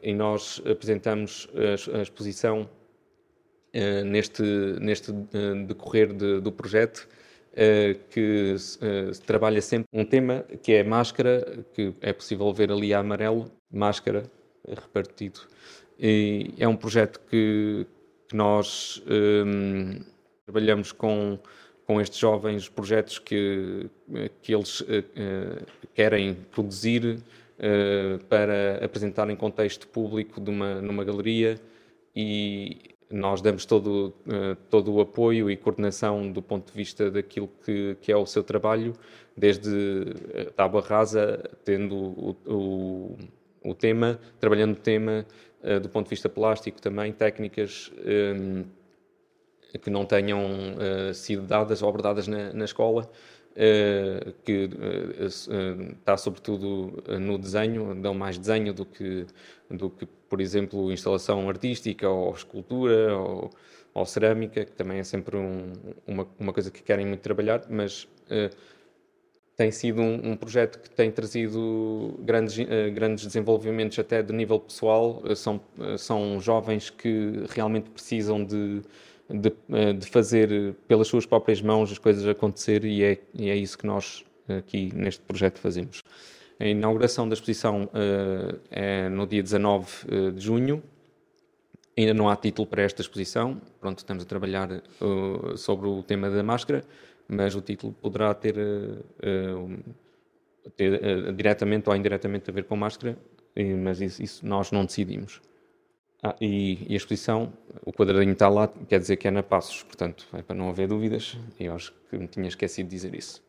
e 0.03 0.13
nós 0.13 0.61
apresentamos 0.65 1.47
a, 1.93 2.01
exposição 2.01 2.61
uh, 2.63 4.05
neste, 4.05 4.43
neste 4.79 5.11
uh, 5.11 5.65
decorrer 5.65 6.13
de, 6.13 6.39
do 6.41 6.51
projeto, 6.51 7.07
que 8.11 8.55
trabalha 9.25 9.61
sempre 9.61 9.87
um 9.91 10.05
tema 10.05 10.45
que 10.63 10.71
é 10.71 10.83
máscara, 10.83 11.65
que 11.73 11.93
é 11.99 12.13
possível 12.13 12.53
ver 12.53 12.71
ali 12.71 12.93
a 12.93 12.99
amarelo, 12.99 13.51
máscara 13.69 14.23
repartido. 14.65 15.41
E 15.99 16.53
é 16.57 16.67
um 16.67 16.75
projeto 16.75 17.19
que, 17.29 17.85
que 18.27 18.35
nós 18.35 19.03
um, 19.09 19.99
trabalhamos 20.45 20.93
com 20.93 21.37
com 21.89 21.99
estes 21.99 22.19
jovens 22.19 22.69
projetos 22.69 23.17
que, 23.17 23.89
que 24.43 24.53
eles 24.53 24.85
querem 25.95 26.35
produzir 26.35 27.03
uh, 27.03 27.17
para 28.29 28.83
apresentar 28.83 29.29
em 29.29 29.35
contexto 29.35 29.87
público 29.87 30.41
uma, 30.47 30.81
numa 30.81 31.03
galeria 31.03 31.59
e 32.15 32.77
nós 33.11 33.41
damos 33.41 33.65
todo, 33.65 34.13
uh, 34.27 34.55
todo 34.69 34.93
o 34.93 35.01
apoio 35.01 35.49
e 35.49 35.57
coordenação 35.57 36.31
do 36.31 36.41
ponto 36.41 36.71
de 36.71 36.77
vista 36.77 37.09
daquilo 37.09 37.49
que, 37.65 37.97
que 38.01 38.11
é 38.11 38.15
o 38.15 38.25
seu 38.25 38.43
trabalho, 38.43 38.93
desde 39.35 40.05
tábua 40.55 40.81
rasa, 40.81 41.43
tendo 41.65 41.95
o, 41.95 42.37
o, 42.45 43.17
o 43.63 43.73
tema, 43.73 44.19
trabalhando 44.39 44.73
o 44.73 44.79
tema 44.79 45.25
do 45.81 45.89
ponto 45.89 46.05
de 46.05 46.11
vista 46.11 46.29
plástico 46.29 46.81
também, 46.81 47.11
técnicas 47.11 47.91
que 49.81 49.89
não 49.89 50.05
tenham 50.05 50.41
sido 51.13 51.43
dadas 51.43 51.81
ou 51.81 51.89
abordadas 51.89 52.27
na, 52.27 52.53
na 52.53 52.65
escola. 52.65 53.09
eh, 53.09 53.38
que 54.45 54.69
eh, 54.81 55.25
eh, 55.25 55.93
está 55.99 56.15
sobretudo 56.15 57.03
no 57.19 57.37
desenho, 57.37 57.93
dão 58.01 58.13
mais 58.13 58.37
desenho 58.37 58.73
do 58.73 58.85
que, 58.85 59.25
do 59.69 59.89
que 59.89 60.05
por 60.29 60.39
exemplo, 60.39 60.91
instalação 60.93 61.49
artística 61.49 62.07
ou 62.07 62.33
escultura 62.33 63.17
ou, 63.17 63.49
ou 63.93 64.05
cerâmica, 64.05 64.63
que 64.63 64.71
também 64.71 64.99
é 64.99 65.03
sempre 65.03 65.35
um, 65.35 65.73
uma, 66.07 66.25
uma 66.39 66.53
coisa 66.53 66.71
que 66.71 66.81
querem 66.81 67.05
muito 67.05 67.19
trabalhar, 67.19 67.63
mas 67.69 68.07
tem 69.57 69.71
sido 69.71 70.01
um, 70.01 70.31
um, 70.31 70.37
projeto 70.37 70.79
que 70.79 70.89
tem 70.89 71.11
trazido 71.11 72.17
grandes, 72.21 72.57
grandes 72.93 73.25
desenvolvimentos 73.25 73.99
até 73.99 74.23
de 74.23 74.31
nível 74.31 74.59
pessoal. 74.59 75.21
São, 75.35 75.59
são 75.97 76.39
jovens 76.39 76.89
que 76.89 77.43
realmente 77.49 77.89
precisam 77.89 78.41
de, 78.41 78.81
de, 79.29 79.53
eh, 79.71 79.93
de, 79.93 80.07
fazer 80.07 80.73
pelas 80.87 81.07
suas 81.07 81.25
próprias 81.25 81.61
mãos 81.61 81.91
as 81.91 81.97
coisas 81.97 82.27
acontecer 82.27 82.83
e 82.83 83.03
é, 83.03 83.17
e 83.33 83.49
é 83.49 83.55
isso 83.55 83.77
que 83.77 83.85
nós 83.85 84.25
aqui 84.47 84.91
neste 84.95 85.21
projeto 85.21 85.59
fazemos. 85.59 86.03
A 86.59 86.65
inauguração 86.65 87.27
da 87.27 87.33
exposição 87.33 87.83
uh, 87.85 88.59
é 88.69 89.07
no 89.07 89.25
dia 89.25 89.41
19 89.41 89.87
eh, 90.07 90.31
de 90.31 90.41
junho. 90.41 90.83
Ainda 91.97 92.13
não 92.13 92.27
há 92.27 92.35
título 92.35 92.67
para 92.67 92.81
esta 92.81 93.01
exposição. 93.01 93.61
Pronto, 93.79 93.99
estamos 93.99 94.23
a 94.23 94.25
trabalhar 94.25 94.69
uh, 94.71 95.57
sobre 95.57 95.87
o 95.87 96.03
tema 96.03 96.29
da 96.29 96.43
máscara, 96.43 96.83
mas 97.29 97.55
o 97.55 97.61
título 97.61 97.93
poderá 97.93 98.33
ter, 98.33 98.57
uh, 98.57 99.79
ter 100.75 101.33
diretamente 101.33 101.89
ou 101.89 101.95
indiretamente 101.95 102.49
a 102.49 102.53
ver 102.53 102.65
com 102.65 102.75
máscara, 102.75 103.17
mas 103.81 104.01
isso, 104.01 104.21
isso 104.21 104.45
nós 104.45 104.69
não 104.71 104.85
decidimos. 104.85 105.41
Ah, 106.21 106.35
e, 106.41 106.85
e, 106.89 106.93
a 106.93 106.97
exposição, 106.97 107.53
o 107.85 107.93
quadradinho 107.93 108.33
está 108.33 108.49
lá, 108.49 108.67
quer 108.67 108.99
dizer 108.99 109.15
que 109.15 109.27
é 109.27 109.31
na 109.31 109.41
Passos, 109.41 109.83
portanto, 109.83 110.27
é 110.33 110.41
para 110.41 110.55
não 110.55 110.69
haver 110.69 110.87
dúvidas, 110.87 111.37
eu 111.57 111.73
acho 111.73 111.93
que 112.09 112.17
me 112.17 112.27
tinha 112.27 112.47
esquecido 112.47 112.89
de 112.89 112.95
dizer 112.95 113.15
isso. 113.15 113.41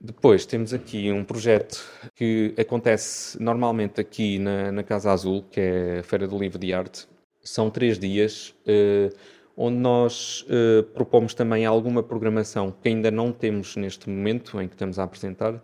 Depois 0.00 0.46
temos 0.46 0.72
aqui 0.72 1.12
um 1.12 1.24
projeto 1.24 1.82
que 2.14 2.54
acontece 2.58 3.42
normalmente 3.42 4.00
aqui 4.00 4.38
na, 4.38 4.72
na 4.72 4.82
Casa 4.82 5.12
Azul, 5.12 5.44
que 5.50 5.60
é 5.60 5.98
a 6.00 6.02
Feira 6.02 6.26
do 6.26 6.38
Livro 6.38 6.58
de 6.58 6.72
Arte. 6.72 7.06
São 7.42 7.70
três 7.70 7.98
dias, 7.98 8.54
eh, 8.66 9.10
onde 9.56 9.78
nós 9.78 10.44
eh, 10.48 10.82
propomos 10.94 11.32
também 11.32 11.64
alguma 11.64 12.02
programação 12.02 12.70
que 12.82 12.88
ainda 12.88 13.10
não 13.10 13.32
temos 13.32 13.76
neste 13.76 14.10
momento 14.10 14.60
em 14.60 14.68
que 14.68 14.74
estamos 14.74 14.98
a 14.98 15.04
apresentar, 15.04 15.62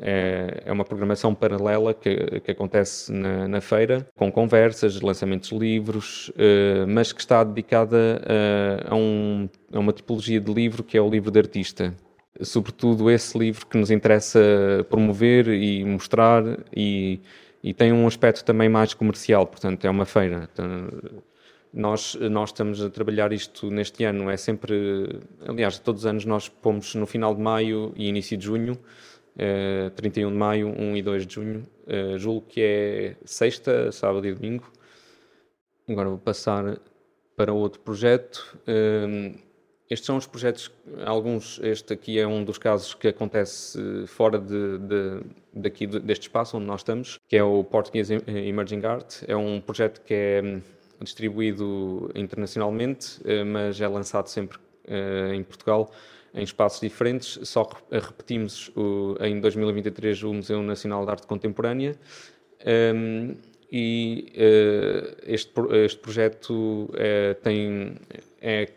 é, 0.00 0.62
é 0.66 0.72
uma 0.72 0.84
programação 0.84 1.34
paralela 1.34 1.94
que, 1.94 2.40
que 2.40 2.50
acontece 2.50 3.12
na, 3.12 3.46
na, 3.46 3.60
feira, 3.60 4.06
com 4.16 4.30
conversas, 4.32 5.00
lançamentos 5.00 5.50
de 5.50 5.58
livros, 5.58 6.28
uh, 6.30 6.86
mas 6.88 7.12
que 7.12 7.20
está 7.20 7.44
dedicada 7.44 8.20
a, 8.26 8.92
a, 8.92 8.96
um, 8.96 9.48
a, 9.72 9.78
uma 9.78 9.92
tipologia 9.92 10.40
de 10.40 10.52
livro 10.52 10.82
que 10.82 10.96
é 10.96 11.00
o 11.00 11.08
livro 11.08 11.30
de 11.30 11.38
artista. 11.38 11.94
Sobretudo 12.40 13.10
esse 13.10 13.38
livro 13.38 13.66
que 13.66 13.76
nos 13.76 13.90
interessa 13.90 14.40
promover 14.88 15.48
e 15.48 15.84
mostrar 15.84 16.42
e, 16.74 17.20
e 17.62 17.72
tem 17.72 17.92
um 17.92 18.06
aspecto 18.06 18.44
também 18.44 18.68
mais 18.68 18.94
comercial, 18.94 19.46
portanto 19.46 19.84
é 19.84 19.90
uma 19.90 20.06
feira. 20.06 20.48
Então, 20.52 20.88
nós, 21.72 22.14
nós 22.14 22.50
estamos 22.50 22.82
a 22.82 22.90
trabalhar 22.90 23.32
isto 23.32 23.70
neste 23.70 24.04
ano, 24.04 24.28
é 24.28 24.36
sempre, 24.36 25.20
aliás, 25.46 25.78
todos 25.78 26.02
os 26.02 26.06
anos 26.06 26.24
nós 26.24 26.48
pomos 26.48 26.94
no 26.94 27.06
final 27.06 27.34
de 27.34 27.40
maio 27.40 27.92
e 27.96 28.08
início 28.08 28.36
de 28.36 28.44
junho, 28.44 28.78
uh, 29.36 29.90
31 29.90 30.30
de 30.30 30.36
maio, 30.36 30.68
1 30.68 30.96
e 30.96 31.02
2 31.02 31.26
de 31.26 31.34
junho. 31.34 31.66
Uh, 31.86 32.18
julgo 32.18 32.46
que 32.46 32.60
é 32.60 33.16
sexta, 33.24 33.90
sábado 33.92 34.26
e 34.26 34.32
domingo. 34.34 34.70
Agora 35.88 36.08
vou 36.08 36.18
passar 36.18 36.78
para 37.36 37.52
outro 37.52 37.80
projeto. 37.80 38.56
Uh, 38.62 39.36
estes 39.92 40.06
são 40.06 40.16
os 40.16 40.26
projetos, 40.26 40.70
alguns, 41.04 41.60
este 41.62 41.92
aqui 41.92 42.18
é 42.18 42.26
um 42.26 42.42
dos 42.42 42.56
casos 42.56 42.94
que 42.94 43.08
acontece 43.08 43.78
fora 44.06 44.38
de, 44.38 44.78
de, 44.78 45.20
daqui 45.52 45.86
deste 45.86 46.28
espaço 46.28 46.56
onde 46.56 46.64
nós 46.64 46.80
estamos, 46.80 47.20
que 47.28 47.36
é 47.36 47.44
o 47.44 47.62
Portuguese 47.62 48.22
Emerging 48.26 48.86
Art. 48.86 49.22
É 49.28 49.36
um 49.36 49.60
projeto 49.60 50.00
que 50.00 50.14
é 50.14 50.40
hum, 50.42 50.62
distribuído 50.98 52.10
internacionalmente, 52.14 53.20
eh, 53.26 53.44
mas 53.44 53.78
é 53.82 53.86
lançado 53.86 54.28
sempre 54.28 54.58
eh, 54.86 55.34
em 55.34 55.42
Portugal 55.42 55.90
em 56.34 56.42
espaços 56.42 56.80
diferentes, 56.80 57.38
só 57.42 57.68
repetimos 57.90 58.70
o, 58.74 59.16
em 59.20 59.40
2023 59.40 60.22
o 60.22 60.32
Museu 60.32 60.62
Nacional 60.62 61.04
de 61.04 61.10
Arte 61.10 61.26
Contemporânea 61.26 61.94
um, 62.94 63.34
e 63.70 64.32
uh, 64.36 65.16
este, 65.24 65.52
este 65.84 65.98
projeto 66.00 66.52
uh, 66.52 67.34
tem, 67.42 67.94
é 68.40 68.68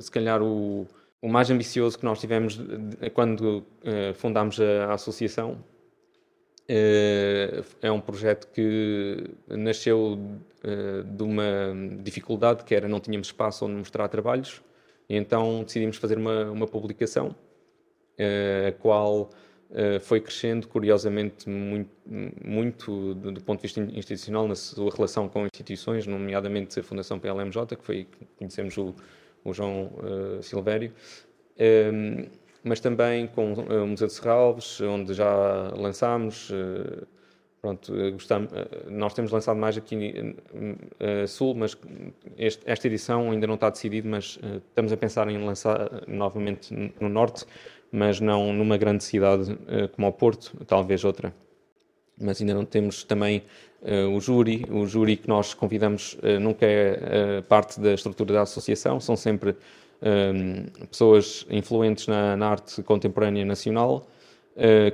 se 0.00 0.10
calhar 0.10 0.42
o, 0.42 0.86
o 1.20 1.28
mais 1.28 1.50
ambicioso 1.50 1.98
que 1.98 2.04
nós 2.04 2.20
tivemos 2.20 2.60
quando 3.12 3.58
uh, 3.58 4.14
fundámos 4.14 4.60
a, 4.60 4.86
a 4.86 4.94
associação. 4.94 5.58
é 6.68 7.90
um 7.92 8.00
projeto 8.00 8.48
que 8.52 9.28
nasceu 9.48 10.18
de 11.04 11.22
uma 11.22 11.44
dificuldade 12.02 12.64
que 12.64 12.74
era 12.74 12.88
não 12.88 12.98
tínhamos 12.98 13.26
espaço 13.26 13.66
onde 13.66 13.74
mostrar 13.74 14.08
trabalhos 14.08 14.62
então 15.08 15.62
decidimos 15.64 15.96
fazer 15.96 16.18
uma, 16.18 16.50
uma 16.50 16.66
publicação, 16.66 17.34
eh, 18.18 18.66
a 18.68 18.72
qual 18.72 19.30
uh, 19.70 20.00
foi 20.00 20.20
crescendo, 20.20 20.68
curiosamente, 20.68 21.48
muito, 21.48 21.90
muito 22.44 23.14
do, 23.14 23.32
do, 23.32 23.40
ponto 23.42 23.58
de 23.58 23.62
vista 23.62 23.80
institucional 23.80 24.48
na 24.48 24.54
sua 24.54 24.90
relação 24.94 25.28
com 25.28 25.44
instituições, 25.44 26.06
nomeadamente 26.06 26.78
a 26.78 26.82
Fundação 26.82 27.18
PLMJ, 27.18 27.76
que 27.76 27.84
foi 27.84 28.06
conhecemos 28.38 28.76
o, 28.78 28.94
o 29.44 29.52
João 29.52 29.92
uh, 29.98 30.42
Silvério, 30.42 30.92
ehm, 31.58 32.26
mas 32.62 32.80
também 32.80 33.26
com 33.26 33.52
o 33.52 33.86
Museu 33.86 34.06
de 34.06 34.12
Serralves, 34.14 34.80
onde 34.80 35.12
já 35.12 35.70
lançámos 35.76 36.50
pronto, 37.64 37.94
gostamos, 38.12 38.50
nós 38.90 39.14
temos 39.14 39.32
lançado 39.32 39.58
mais 39.58 39.74
aqui 39.78 40.36
uh, 40.52 41.26
Sul, 41.26 41.54
mas 41.54 41.74
este, 42.36 42.62
esta 42.66 42.86
edição 42.86 43.30
ainda 43.30 43.46
não 43.46 43.54
está 43.54 43.70
decidido, 43.70 44.06
mas 44.06 44.38
estamos 44.68 44.92
a 44.92 44.96
pensar 44.98 45.30
em 45.30 45.42
lançar 45.42 46.02
novamente 46.06 46.92
no 47.00 47.08
Norte, 47.08 47.46
mas 47.90 48.20
não 48.20 48.52
numa 48.52 48.76
grande 48.76 49.02
cidade 49.02 49.56
como 49.92 50.08
o 50.08 50.12
Porto, 50.12 50.52
talvez 50.66 51.04
outra. 51.04 51.34
Mas 52.20 52.38
ainda 52.38 52.52
não 52.52 52.66
temos 52.66 53.02
também 53.02 53.42
o 54.14 54.20
júri, 54.20 54.66
o 54.70 54.86
júri 54.86 55.16
que 55.16 55.28
nós 55.28 55.54
convidamos 55.54 56.18
nunca 56.42 56.66
é 56.66 57.40
parte 57.48 57.80
da 57.80 57.94
estrutura 57.94 58.34
da 58.34 58.42
associação, 58.42 59.00
são 59.00 59.16
sempre 59.16 59.56
pessoas 60.90 61.46
influentes 61.48 62.08
na, 62.08 62.36
na 62.36 62.48
arte 62.48 62.82
contemporânea 62.82 63.44
nacional, 63.44 64.06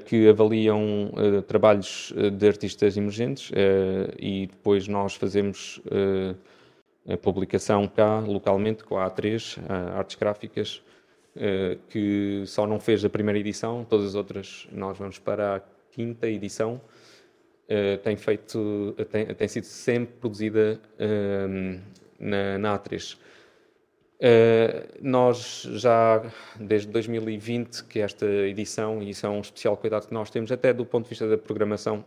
que 0.07 0.29
avaliam 0.29 1.11
uh, 1.13 1.43
trabalhos 1.43 2.13
uh, 2.13 2.31
de 2.31 2.47
artistas 2.47 2.97
emergentes 2.97 3.51
e 4.19 4.47
depois 4.47 4.89
nós 4.89 5.15
fazemos 5.15 5.81
a 7.09 7.17
publicação 7.17 7.87
cá, 7.89 8.21
localmente, 8.21 8.85
com 8.85 8.97
a 8.97 9.11
A3, 9.11 9.59
a 9.69 9.99
Artes 9.99 10.17
Gráficas, 10.17 10.83
que 11.89 12.43
só 12.47 12.67
não 12.67 12.79
fez 12.79 13.05
a 13.05 13.09
primeira 13.09 13.39
edição, 13.39 13.85
todas 13.89 14.07
as 14.07 14.15
outras 14.15 14.69
nós 14.71 14.99
vamos 14.99 15.19
para 15.19 15.57
a 15.57 15.61
quinta 15.91 16.29
edição. 16.29 16.81
tem, 18.05 18.17
feito, 18.17 18.95
tem, 19.11 19.27
tem, 19.27 19.49
sido 19.49 19.65
sempre 19.65 20.15
produzida 20.21 20.81
na, 22.19 22.59
na 22.59 22.79
A3. 22.79 23.17
Uh, 24.21 24.87
nós 25.01 25.63
já, 25.77 26.23
desde 26.59 26.89
2020, 26.89 27.85
que 27.85 28.01
esta 28.01 28.27
edição, 28.27 29.03
e 29.03 29.11
isso 29.11 29.25
é 29.25 29.31
um 29.31 29.41
especial 29.41 29.77
cuidado 29.79 30.07
que 30.07 30.13
nós 30.13 30.29
temos, 30.29 30.53
até 30.53 30.75
do 30.75 30.85
ponto 30.85 31.05
de 31.05 31.11
vista 31.11 31.27
da 31.27 31.39
programação, 31.39 32.05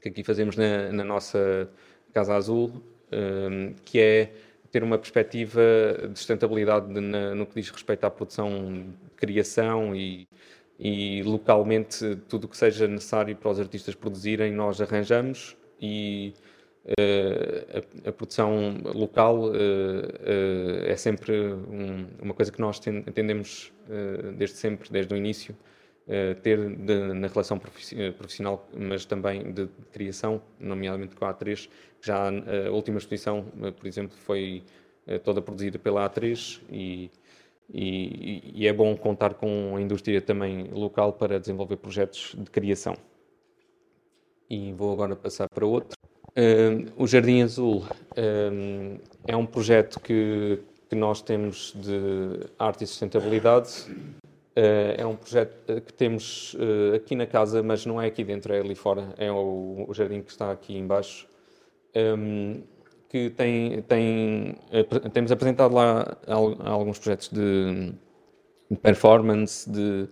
que 0.00 0.08
aqui 0.08 0.24
fazemos 0.24 0.56
na, 0.56 0.90
na 0.90 1.04
nossa 1.04 1.68
Casa 2.14 2.34
Azul, 2.34 2.68
uh, 2.68 3.74
que 3.84 4.00
é 4.00 4.32
ter 4.70 4.82
uma 4.82 4.96
perspectiva 4.96 5.60
de 6.10 6.18
sustentabilidade 6.18 6.88
no 6.88 7.46
que 7.46 7.60
diz 7.60 7.70
respeito 7.70 8.04
à 8.04 8.10
produção 8.10 8.86
criação 9.16 9.94
e, 9.94 10.28
e 10.78 11.22
localmente 11.22 12.16
tudo 12.28 12.44
o 12.44 12.48
que 12.48 12.56
seja 12.56 12.86
necessário 12.86 13.34
para 13.36 13.50
os 13.50 13.60
artistas 13.60 13.94
produzirem, 13.94 14.52
nós 14.52 14.80
arranjamos 14.80 15.56
e 15.80 16.34
a, 16.86 18.08
a, 18.08 18.12
produção 18.12 18.78
local 18.94 19.48
uh, 19.48 19.50
uh, 19.50 20.86
é 20.86 20.96
sempre 20.96 21.32
um, 21.32 22.06
uma 22.22 22.34
coisa 22.34 22.50
que 22.50 22.60
nós 22.60 22.80
entendemos 22.86 23.72
desde 24.36 24.56
sempre, 24.56 24.90
desde 24.90 25.14
o 25.14 25.16
início, 25.16 25.56
ter 26.42 26.58
de, 26.76 27.14
na 27.14 27.26
relação 27.26 27.58
profissional, 27.58 28.68
mas 28.76 29.06
também 29.06 29.50
de, 29.50 29.64
de, 29.64 29.84
criação, 29.90 30.42
nomeadamente 30.60 31.16
com 31.16 31.24
a 31.24 31.32
A3. 31.32 31.70
Já 32.02 32.28
a 32.28 32.70
última 32.70 32.98
exposição, 32.98 33.46
por 33.74 33.86
exemplo, 33.86 34.14
foi 34.16 34.62
toda 35.24 35.40
produzida 35.40 35.78
pela 35.78 36.08
A3 36.08 36.60
e, 36.70 37.10
e, 37.72 38.52
e 38.54 38.66
é 38.66 38.72
bom 38.74 38.94
contar 38.94 39.34
com 39.34 39.74
a 39.74 39.80
indústria 39.80 40.20
também 40.20 40.68
local 40.70 41.14
para 41.14 41.40
desenvolver 41.40 41.76
projetos 41.76 42.34
de 42.38 42.50
criação. 42.50 42.94
E 44.50 44.72
vou 44.72 44.92
agora 44.92 45.16
passar 45.16 45.48
para 45.48 45.66
outro. 45.66 45.96
O 46.96 47.04
Jardim 47.06 47.42
Azul 47.42 47.84
é 49.26 49.36
um 49.36 49.44
projeto 49.44 49.98
que, 49.98 50.60
que, 50.88 50.94
nós 50.94 51.20
temos 51.20 51.74
de 51.74 52.46
arte 52.56 52.84
e 52.84 52.86
sustentabilidade. 52.86 53.86
Uh, 54.56 54.94
é 54.96 55.06
um 55.06 55.16
projeto 55.16 55.80
que 55.82 55.92
temos 55.92 56.56
aqui 56.94 57.16
na 57.16 57.26
casa, 57.26 57.60
mas 57.60 57.84
não 57.84 58.00
é 58.00 58.06
aqui 58.06 58.22
dentro, 58.22 58.54
é 58.54 58.60
ali 58.60 58.76
fora. 58.76 59.12
É 59.18 59.32
o, 59.32 59.88
jardim 59.92 60.22
que 60.22 60.30
está 60.30 60.52
aqui 60.52 60.76
embaixo. 60.76 61.26
Que 63.08 63.30
tem, 63.30 63.82
tem, 63.82 64.54
temos 65.12 65.32
apresentado 65.32 65.74
lá 65.74 66.16
alguns 66.64 66.98
projetos 67.00 67.30
de 67.30 67.94
performance, 68.80 69.68
de 69.68 70.08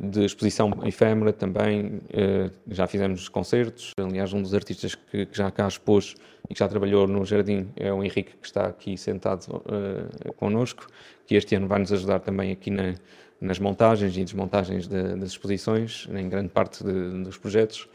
de 0.00 0.24
exposição 0.24 0.70
efêmera 0.84 1.32
também, 1.32 2.00
eh, 2.10 2.50
já 2.68 2.86
fizemos 2.86 3.28
concertos, 3.28 3.92
aliás 3.98 4.32
um 4.32 4.40
dos 4.40 4.54
artistas 4.54 4.94
que, 4.94 5.28
já 5.32 5.50
cá 5.50 5.68
expôs 5.68 6.14
e 6.48 6.54
que 6.54 6.60
já 6.60 6.66
trabalhou 6.66 7.06
no 7.06 7.24
Jardim 7.26 7.68
é 7.76 7.92
o 7.92 8.02
Henrique 8.02 8.32
que 8.40 8.46
está 8.46 8.66
aqui 8.66 8.96
sentado 8.96 9.62
uh, 9.66 10.32
connosco, 10.34 10.86
que 11.26 11.34
este 11.34 11.54
ano 11.54 11.68
vai 11.68 11.78
nos 11.78 11.92
ajudar 11.92 12.20
também 12.20 12.52
aqui 12.52 12.70
na, 12.70 12.94
nas 13.38 13.58
montagens 13.58 14.16
e 14.16 14.24
desmontagens 14.24 14.88
de, 14.88 15.14
das 15.16 15.30
exposições, 15.30 16.08
em 16.14 16.28
grande 16.28 16.48
parte 16.48 16.82
de, 16.82 17.22
dos 17.22 17.36
projetos. 17.36 17.86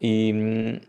E, 0.00 0.80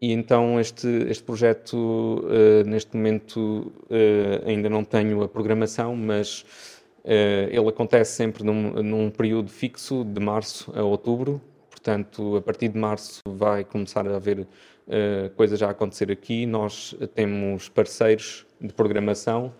e 0.00 0.12
então 0.12 0.58
este, 0.58 0.88
este 1.08 1.22
projeto, 1.22 1.76
uh, 1.76 2.68
neste 2.68 2.96
momento, 2.96 3.72
uh, 3.84 4.48
ainda 4.48 4.68
não 4.68 4.84
tenho 4.84 5.22
a 5.22 5.28
programação, 5.28 5.94
mas 5.94 6.44
eh, 6.44 6.83
ele 7.04 7.68
acontece 7.68 8.12
sempre 8.12 8.42
num, 8.42 8.82
num, 8.82 9.10
período 9.10 9.50
fixo, 9.50 10.04
de 10.04 10.20
março 10.20 10.72
a 10.74 10.82
outubro, 10.82 11.40
portanto, 11.70 12.36
a 12.36 12.40
partir 12.40 12.68
de 12.68 12.78
março 12.78 13.20
vai 13.26 13.62
começar 13.62 14.08
a 14.08 14.16
haver 14.16 14.40
uh, 14.86 15.30
coisas 15.36 15.62
a 15.62 15.70
acontecer 15.70 16.10
aqui. 16.10 16.46
Nós 16.46 16.94
temos 17.14 17.68
parceiros 17.68 18.46
de 18.60 18.72
programação, 18.72 19.52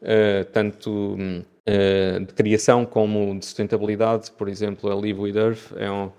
uh, 0.00 0.44
tanto 0.52 1.16
uh, 1.16 2.24
de 2.24 2.32
criação 2.34 2.84
como 2.84 3.38
de 3.38 3.44
sustentabilidade, 3.44 4.30
por 4.32 4.48
exemplo, 4.48 4.90
a 4.90 4.94
Live 4.94 5.20
with 5.20 5.36
Earth 5.36 5.72
é, 5.76 5.90
um, 5.90 6.10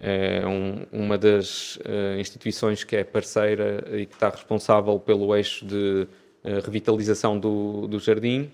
é 0.00 0.46
um, 0.46 0.86
uma 0.92 1.18
das 1.18 1.78
instituições 2.18 2.84
que 2.84 2.96
é 2.96 3.04
parceira 3.04 3.84
e 3.92 4.06
que 4.06 4.14
está 4.14 4.30
responsável 4.30 4.98
pelo 4.98 5.34
eixo 5.36 5.66
de 5.66 6.06
revitalização 6.64 7.38
do, 7.38 7.86
do 7.86 7.98
jardim 7.98 8.50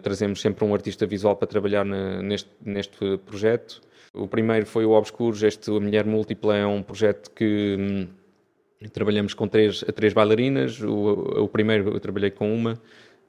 trazemos 0.00 0.40
sempre 0.40 0.64
um 0.64 0.72
artista 0.72 1.04
visual 1.06 1.34
para 1.34 1.48
trabalhar 1.48 1.84
na, 1.84 2.22
neste, 2.22 2.50
neste 2.64 3.18
projeto. 3.26 3.82
O 4.14 4.28
primeiro 4.28 4.64
foi 4.64 4.86
o 4.86 4.92
Obscuros, 4.92 5.42
este 5.42 5.72
A 5.72 5.80
Mulher 5.80 6.06
Múltipla 6.06 6.56
é 6.56 6.64
um 6.64 6.84
projeto 6.84 7.32
que 7.32 8.06
trabalhamos 8.92 9.34
com 9.34 9.48
três, 9.48 9.84
três 9.94 10.12
bailarinas. 10.12 10.80
O, 10.80 11.42
o 11.42 11.48
primeiro 11.48 11.90
eu 11.90 11.98
trabalhei 11.98 12.30
com 12.30 12.54
uma, 12.54 12.80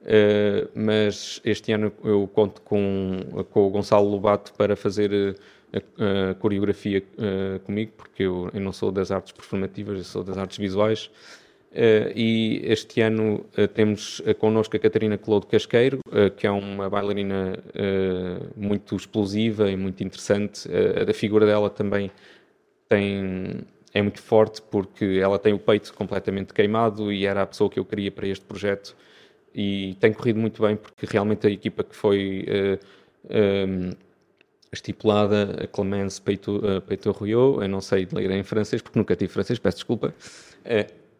uh, 0.04 0.70
mas 0.74 1.40
este 1.44 1.72
ano 1.72 1.92
eu 2.04 2.28
conto 2.32 2.60
com, 2.62 3.20
com 3.50 3.66
o 3.66 3.70
Gonçalo 3.70 4.08
Lobato 4.08 4.52
para 4.54 4.76
fazer 4.76 5.36
a, 5.72 6.30
a 6.30 6.34
coreografia 6.34 7.02
uh, 7.18 7.60
comigo, 7.60 7.92
porque 7.96 8.22
eu, 8.22 8.50
eu, 8.52 8.60
não 8.60 8.72
sou 8.72 8.92
das 8.92 9.10
artes 9.10 9.32
performativas, 9.32 9.98
eu 9.98 10.04
sou 10.04 10.22
das 10.22 10.38
artes 10.38 10.58
visuais. 10.58 11.10
Uh, 11.72 12.12
e 12.14 12.60
este 12.64 13.00
ano 13.00 13.44
temos 13.74 14.22
connosco 14.38 14.76
a 14.76 14.78
Catarina 14.78 15.18
Clodo 15.18 15.48
Casqueiro, 15.48 15.98
que 16.36 16.46
é 16.46 16.50
uma 16.50 16.88
bailarina 16.88 17.58
muito 18.56 18.94
explosiva 18.94 19.68
e 19.68 19.76
muito 19.76 20.04
interessante. 20.04 20.68
a 20.70 21.12
figura 21.12 21.44
dela 21.44 21.68
também 21.68 22.12
tem, 22.88 23.62
é 23.92 24.02
muito 24.02 24.22
forte 24.22 24.62
porque 24.62 25.18
ela 25.20 25.38
tem 25.38 25.52
o 25.52 25.58
peito 25.58 25.92
completamente 25.94 26.54
queimado 26.54 27.12
e 27.12 27.26
era 27.26 27.42
a 27.42 27.46
pessoa 27.46 27.68
que 27.68 27.78
eu 27.78 27.84
queria 27.84 28.12
para 28.12 28.28
este 28.28 28.44
projeto. 28.44 28.96
E 29.54 29.96
tem 30.00 30.12
corrido 30.12 30.38
muito 30.40 30.62
bem 30.62 30.76
porque 30.76 31.06
realmente 31.06 31.46
a 31.46 31.50
equipa 31.50 31.84
que 31.84 31.94
foi 31.94 32.44
um, 33.30 33.90
estipulada, 34.72 35.62
a 35.62 35.66
Clemence 35.68 36.20
Peito, 36.20 36.60
Peito 36.88 37.12
Rio, 37.12 37.62
eu 37.62 37.68
não 37.68 37.80
sei 37.80 38.08
ler 38.12 38.30
em 38.32 38.42
francês 38.42 38.82
porque 38.82 38.98
nunca 38.98 39.14
tive 39.14 39.32
francês, 39.32 39.58
peço 39.58 39.76
desculpa 39.76 40.12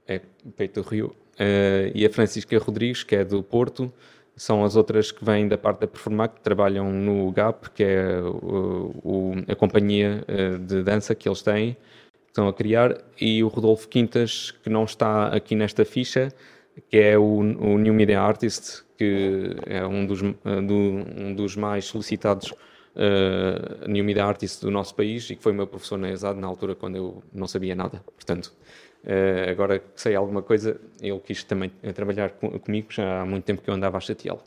é 0.07 0.21
Peito 0.57 0.81
Rio, 0.83 1.07
uh, 1.09 1.91
e 1.95 2.05
a 2.05 2.11
Francisca 2.11 2.59
Rodrigues, 2.59 3.03
que 3.03 3.17
é 3.17 3.25
do 3.25 3.43
Porto, 3.43 3.93
são 4.37 4.65
as 4.65 4.77
outras 4.77 5.13
que 5.13 5.25
vêm 5.25 5.47
da 5.47 5.57
parte 5.57 5.81
da 5.81 5.87
Performac, 5.87 6.37
que 6.37 6.41
trabalham 6.41 6.93
no 6.93 7.31
GAP, 7.31 7.71
que 7.71 7.85
é 7.85 8.21
o, 8.21 9.35
a 9.47 9.55
companhia 9.55 10.25
de 10.61 10.83
dança 10.83 11.15
que 11.15 11.29
eles 11.29 11.41
têm, 11.41 11.75
que 11.75 12.31
estão 12.31 12.49
a 12.49 12.53
criar, 12.53 12.99
e 13.21 13.45
o 13.45 13.49
Rodolfo 13.49 13.89
Quintas, 13.89 14.51
que 14.51 14.69
não 14.69 14.85
está 14.85 15.29
aqui 15.29 15.55
nesta 15.55 15.85
ficha, 15.85 16.33
que 16.91 16.99
é 16.99 17.19
o, 17.19 17.39
o 17.39 17.79
New 17.79 17.95
Media 17.95 18.21
Artist, 18.21 18.85
que 18.97 19.57
é 19.67 19.85
um 19.87 20.07
dos, 20.07 20.23
uh, 20.23 20.35
do, 20.67 20.75
um 20.75 21.35
dos 21.35 21.57
mais 21.57 21.85
solicitados 21.85 22.51
uh, 22.51 23.89
New 23.89 24.05
Media 24.05 24.25
Artist 24.25 24.61
do 24.63 24.71
nosso 24.71 24.95
país 24.95 25.29
e 25.31 25.37
que 25.37 25.43
foi 25.43 25.53
meu 25.53 25.67
professor 25.67 25.99
na 25.99 26.11
ESAD 26.11 26.39
na 26.39 26.47
altura 26.47 26.75
quando 26.75 26.97
eu 26.97 27.23
não 27.33 27.47
sabia 27.47 27.75
nada. 27.75 28.03
Portanto, 28.15 28.53
Uh, 29.05 29.51
agora 29.51 29.81
que 29.81 30.01
sei 30.01 30.15
alguma 30.15 30.43
coisa, 30.43 30.81
ele 31.03 31.21
quis 31.21 31.45
também 31.45 31.71
trabalhar 31.95 32.31
com, 32.31 32.59
comigo, 32.59 32.91
já 32.91 33.21
há 33.21 33.27
muito 33.27 33.45
tempo 33.45 33.61
que 33.61 33.69
eu 33.69 33.75
andava 33.75 33.99
a 33.99 34.01
chateá-lo. 34.01 34.41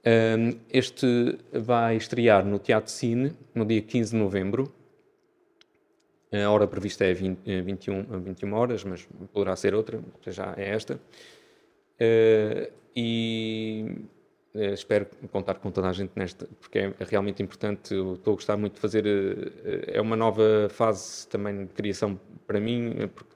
Uh, 0.00 0.58
este 0.68 1.38
vai 1.52 1.96
estrear 1.96 2.44
no 2.44 2.58
Teatro 2.58 2.90
Cine 2.90 3.32
no 3.54 3.64
dia 3.64 3.80
15 3.80 4.10
de 4.10 4.16
novembro. 4.16 4.72
A 6.32 6.50
hora 6.50 6.66
prevista 6.66 7.04
é 7.04 7.14
20, 7.14 7.62
21, 7.62 8.20
21 8.20 8.52
horas, 8.52 8.84
mas 8.84 9.08
poderá 9.32 9.54
ser 9.54 9.74
outra, 9.74 10.00
já 10.26 10.54
é 10.56 10.70
esta. 10.70 11.00
Uh, 12.00 12.72
e 12.94 13.84
eh, 14.54 14.72
espero 14.72 15.06
contar 15.30 15.54
com 15.56 15.70
toda 15.70 15.88
a 15.88 15.92
gente 15.92 16.12
nesta, 16.16 16.48
porque 16.60 16.78
é 16.78 16.92
realmente 17.00 17.42
importante. 17.42 17.94
Eu 17.94 18.14
estou 18.14 18.32
a 18.32 18.34
gostar 18.34 18.56
muito 18.56 18.74
de 18.74 18.80
fazer. 18.80 19.06
Eh, 19.06 19.92
é 19.94 20.00
uma 20.00 20.16
nova 20.16 20.68
fase 20.70 21.28
também 21.28 21.66
de 21.66 21.72
criação 21.74 22.18
para 22.46 22.58
mim, 22.60 22.94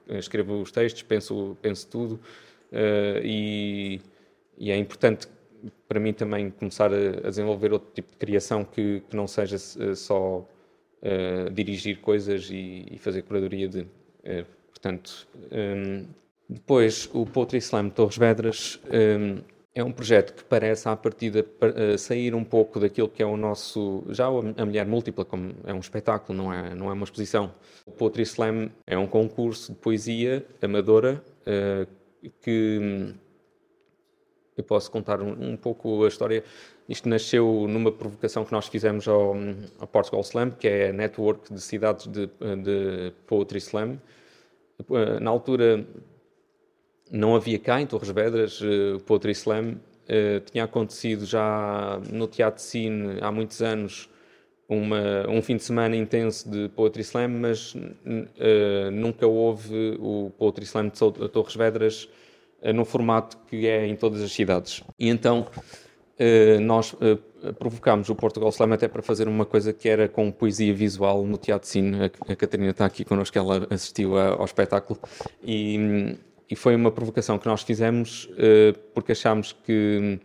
escrevo 0.09 0.61
os 0.61 0.71
textos, 0.71 1.03
penso, 1.03 1.57
penso 1.61 1.87
tudo, 1.87 2.19
e, 3.23 4.01
e 4.57 4.71
é 4.71 4.75
importante 4.77 5.27
para 5.87 5.99
mim 5.99 6.13
também 6.13 6.49
começar 6.49 6.91
a, 6.91 7.27
a 7.27 7.29
desenvolver 7.29 7.71
outro 7.71 7.91
tipo 7.93 8.11
de 8.11 8.17
criação 8.17 8.65
que, 8.65 9.01
que 9.07 9.15
não 9.15 9.27
seja 9.27 9.57
só 9.95 10.39
uh, 11.03 11.49
dirigir 11.51 11.99
coisas 11.99 12.49
e, 12.49 12.85
e, 12.91 12.97
fazer 12.97 13.21
curadoria 13.23 13.67
de. 13.67 13.81
Uh, 13.81 14.45
portanto, 14.69 15.27
um, 15.51 16.07
depois 16.53 17.09
o 17.13 17.25
Poetry 17.25 17.57
Slam 17.57 17.89
Torres 17.89 18.17
Vedras. 18.17 18.79
Um, 18.91 19.41
é 19.75 19.83
um 19.83 19.91
projeto 19.91 20.35
que 20.35 20.43
parece, 20.43 20.87
à 20.87 20.95
partida, 20.95 21.43
eh, 21.59 21.97
sair 21.97 22.35
um 22.35 22.43
pouco 22.43 22.79
daquilo 22.79 23.09
que 23.09 23.23
é 23.23 23.25
o 23.25 23.35
nosso. 23.35 24.03
Já 24.09 24.27
a 24.27 24.65
Mulher 24.65 24.85
Múltipla, 24.85 25.25
como 25.25 25.51
é 25.63 25.73
um 25.73 25.79
espetáculo, 25.79 26.37
não 26.37 26.53
é, 26.53 26.75
não 26.75 26.91
é 26.91 26.93
uma 26.93 27.03
exposição. 27.03 27.51
O 27.83 27.91
Poetry 27.91 28.21
Slam 28.21 28.69
é 28.85 28.95
um 28.95 29.07
concurso 29.07 29.73
de 29.73 29.79
poesia 29.79 30.45
amadora 30.61 31.23
uh, 31.41 31.87
que. 32.39 32.79
Hum, 32.79 33.13
eu 34.55 34.63
posso 34.63 34.91
contar 34.91 35.19
um, 35.19 35.53
um, 35.53 35.57
pouco 35.57 36.05
a 36.05 36.07
história. 36.07 36.43
Isto 36.87 37.09
nasceu 37.09 37.65
numa 37.67 37.91
provocação 37.91 38.45
que 38.45 38.51
nós 38.51 38.67
fizemos 38.67 39.07
ao, 39.07 39.35
ao 39.79 39.87
Portugal 39.87 40.21
Slam, 40.21 40.51
que 40.51 40.67
é 40.67 40.89
a 40.89 40.93
network 40.93 41.51
de 41.51 41.59
cidades 41.59 42.05
de, 42.05 42.27
de 42.27 43.11
Poetry 43.25 43.57
Slam. 43.57 43.97
Eh, 44.91 45.19
na 45.19 45.31
altura 45.31 45.85
não 47.13 47.35
havia 47.35 47.59
cá 47.59 47.79
em 47.79 47.85
Torres 47.85 48.09
Vedras 48.09 48.59
uh, 48.59 48.95
o 48.95 48.99
Poetry 48.99 49.33
Slam. 49.33 49.75
Uh, 50.03 50.39
tinha 50.51 50.63
acontecido 50.63 51.25
já 51.25 52.01
no 52.11 52.27
Teatro 52.27 52.61
Cine 52.61 53.19
há 53.21 53.31
muitos 53.31 53.61
anos 53.61 54.09
uma, 54.67 55.29
um 55.29 55.41
fim 55.41 55.55
de 55.55 55.63
semana 55.63 55.95
intenso 55.95 56.49
de 56.49 56.67
Poetry 56.69 57.03
Slam, 57.03 57.29
mas 57.29 57.75
uh, 57.75 58.91
nunca 58.91 59.27
houve 59.27 59.95
o 59.99 60.31
Poetry 60.37 60.63
Slam 60.65 60.89
de 60.89 61.29
Torres 61.29 61.55
Vedras 61.55 62.09
no 62.73 62.85
formato 62.85 63.37
que 63.47 63.67
é 63.67 63.85
em 63.85 63.95
todas 63.95 64.21
as 64.21 64.31
cidades. 64.31 64.81
E 64.97 65.09
então 65.09 65.45
nós 66.61 66.95
provocámos 67.59 68.07
o 68.07 68.15
Portugal 68.15 68.47
Slam 68.51 68.71
até 68.71 68.87
para 68.87 69.01
fazer 69.01 69.27
uma 69.27 69.45
coisa 69.45 69.73
que 69.73 69.89
era 69.89 70.07
com 70.07 70.31
poesia 70.31 70.73
visual 70.73 71.25
no 71.25 71.37
Teatro 71.37 71.67
Cine. 71.67 72.05
A, 72.05 72.31
a 72.31 72.35
Catarina 72.37 72.69
está 72.69 72.85
aqui 72.85 73.03
connosco, 73.03 73.37
ela 73.37 73.67
assistiu 73.69 74.17
ao 74.17 74.45
espetáculo. 74.45 74.97
E 75.43 76.15
e 76.53 76.55
foi 76.55 76.75
uma 76.75 76.91
provocação 76.91 77.39
que 77.39 77.47
nós 77.47 77.63
fizemos 77.63 78.25
uh, 78.25 78.77
porque 78.93 79.13
achámos 79.13 79.53
que 79.65 80.19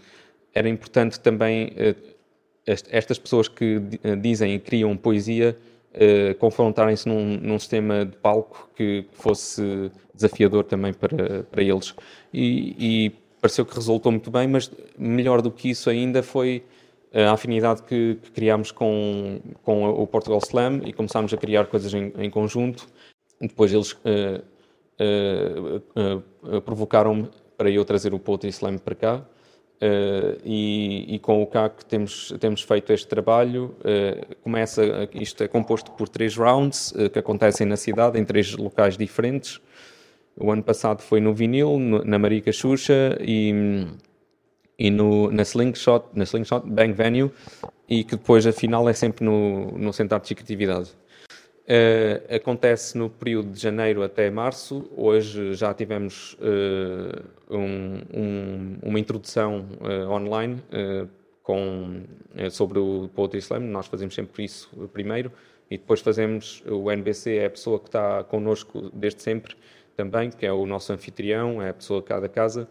era 0.55 0.69
importante 0.69 1.19
também 1.19 1.69
uh, 1.69 2.19
estas 2.67 3.19
pessoas 3.19 3.49
que 3.49 3.77
uh, 3.77 4.15
dizem 4.21 4.55
e 4.55 4.59
criam 4.59 4.95
poesia 4.95 5.57
confrontarem-se 6.39 7.09
num, 7.09 7.39
num, 7.39 7.59
sistema 7.59 8.05
de 8.05 8.15
palco 8.19 8.71
que 8.77 9.07
fosse 9.15 9.91
desafiador 10.15 10.63
também 10.63 10.93
para, 10.93 11.43
para 11.45 11.63
eles. 11.63 11.93
E, 12.33 12.77
e, 12.79 13.13
pareceu 13.41 13.65
que 13.65 13.75
resultou 13.75 14.13
muito 14.13 14.31
bem, 14.31 14.47
mas 14.47 14.71
melhor 14.97 15.43
do 15.43 15.51
que 15.51 15.71
isso 15.71 15.91
ainda 15.91 16.23
foi 16.23 16.63
a 17.13 17.33
afinidade 17.33 17.83
que, 17.83 18.17
que 18.23 18.31
criámos 18.31 18.71
com, 18.71 19.41
com 19.65 19.89
o 19.89 20.07
Portugal 20.07 20.39
Slam 20.47 20.83
e 20.85 20.93
começámos 20.93 21.33
a 21.33 21.37
criar 21.37 21.67
coisas 21.67 21.93
em, 21.93 22.13
em 22.17 22.31
conjunto. 22.31 22.87
Depois 23.41 23.73
eles 23.73 23.93
uh, 23.93 23.97
uh, 23.97 24.58
provocaram-me 26.65 27.29
para 27.57 27.71
eu 27.71 27.85
trazer 27.85 28.15
o 28.15 28.19
Poetry 28.19 28.51
Slam 28.51 28.79
para 28.79 28.95
cá. 28.95 29.25
Uh, 29.79 30.35
e, 30.45 31.15
e, 31.15 31.19
com 31.21 31.41
o 31.41 31.47
CAC 31.47 31.85
temos, 31.85 32.35
temos 32.41 32.63
feito 32.63 32.93
este 32.93 33.07
trabalho. 33.07 33.77
Uh, 33.81 34.35
começa, 34.43 34.83
isto 35.15 35.43
é 35.45 35.49
composto 35.49 35.93
por 35.93 36.09
três 36.09 36.37
rounds 36.37 36.91
uh, 36.93 37.09
que 37.09 37.19
acontecem 37.19 37.65
na 37.65 37.77
cidade, 37.77 38.19
em 38.19 38.25
três 38.25 38.57
locais 38.57 38.97
diferentes. 38.97 39.61
O 40.37 40.51
ano 40.51 40.65
passado 40.65 41.01
foi 41.01 41.21
no 41.21 41.33
Vinil, 41.33 41.79
no, 41.79 42.05
na 42.05 42.19
Marica 42.19 42.51
Xuxa 42.51 43.19
e, 43.21 43.87
e 44.77 44.91
no, 44.91 45.31
na 45.31 45.43
Slingshot, 45.43 46.07
na 46.13 46.25
Slingshot 46.25 46.69
Bang 46.69 46.93
Venue, 46.93 47.31
e 47.89 48.03
que 48.03 48.17
depois 48.17 48.47
a 48.49 48.53
final 48.53 48.89
é 48.89 48.93
sempre 48.93 49.25
no, 49.25 49.73
no 49.79 49.93
Centro 49.93 50.19
de 50.19 50.35
Criatividade. 50.35 50.91
Uh, 51.69 52.35
acontece 52.35 52.97
no 52.97 53.11
período 53.11 53.53
de 53.53 53.61
janeiro 53.61 54.03
até 54.03 54.31
março. 54.31 54.91
Hoje 54.97 55.53
já 55.53 55.75
tivemos 55.75 56.33
uh, 56.41 57.55
um, 57.55 58.01
um, 58.15 58.79
uma 58.83 58.99
introdução 58.99 59.67
uh, 59.83 60.11
online 60.11 60.63
com, 61.43 62.05
sobre 62.51 62.79
o 62.79 63.11
Poetry 63.15 63.41
Slam. 63.41 63.61
Nós 63.61 63.87
fazemos 63.87 64.15
sempre 64.15 64.45
isso 64.45 64.71
primeiro 64.95 65.31
e 65.71 65.77
depois 65.77 66.01
fazemos 66.01 66.63
o 66.67 66.91
NBC, 66.91 67.37
é 67.37 67.47
a 67.47 67.51
pessoa 67.51 67.79
que 67.79 67.89
está 67.89 68.25
connosco 68.25 68.91
desde 68.95 69.23
sempre 69.23 69.55
também, 69.95 70.31
que 70.31 70.47
é 70.47 70.53
o 70.53 70.65
nosso 70.65 70.91
anfitrião, 70.91 71.61
é 71.61 71.69
a 71.69 71.75
pessoa 71.75 72.03
cá 72.03 72.19
da 72.19 72.31
casa 72.31 72.67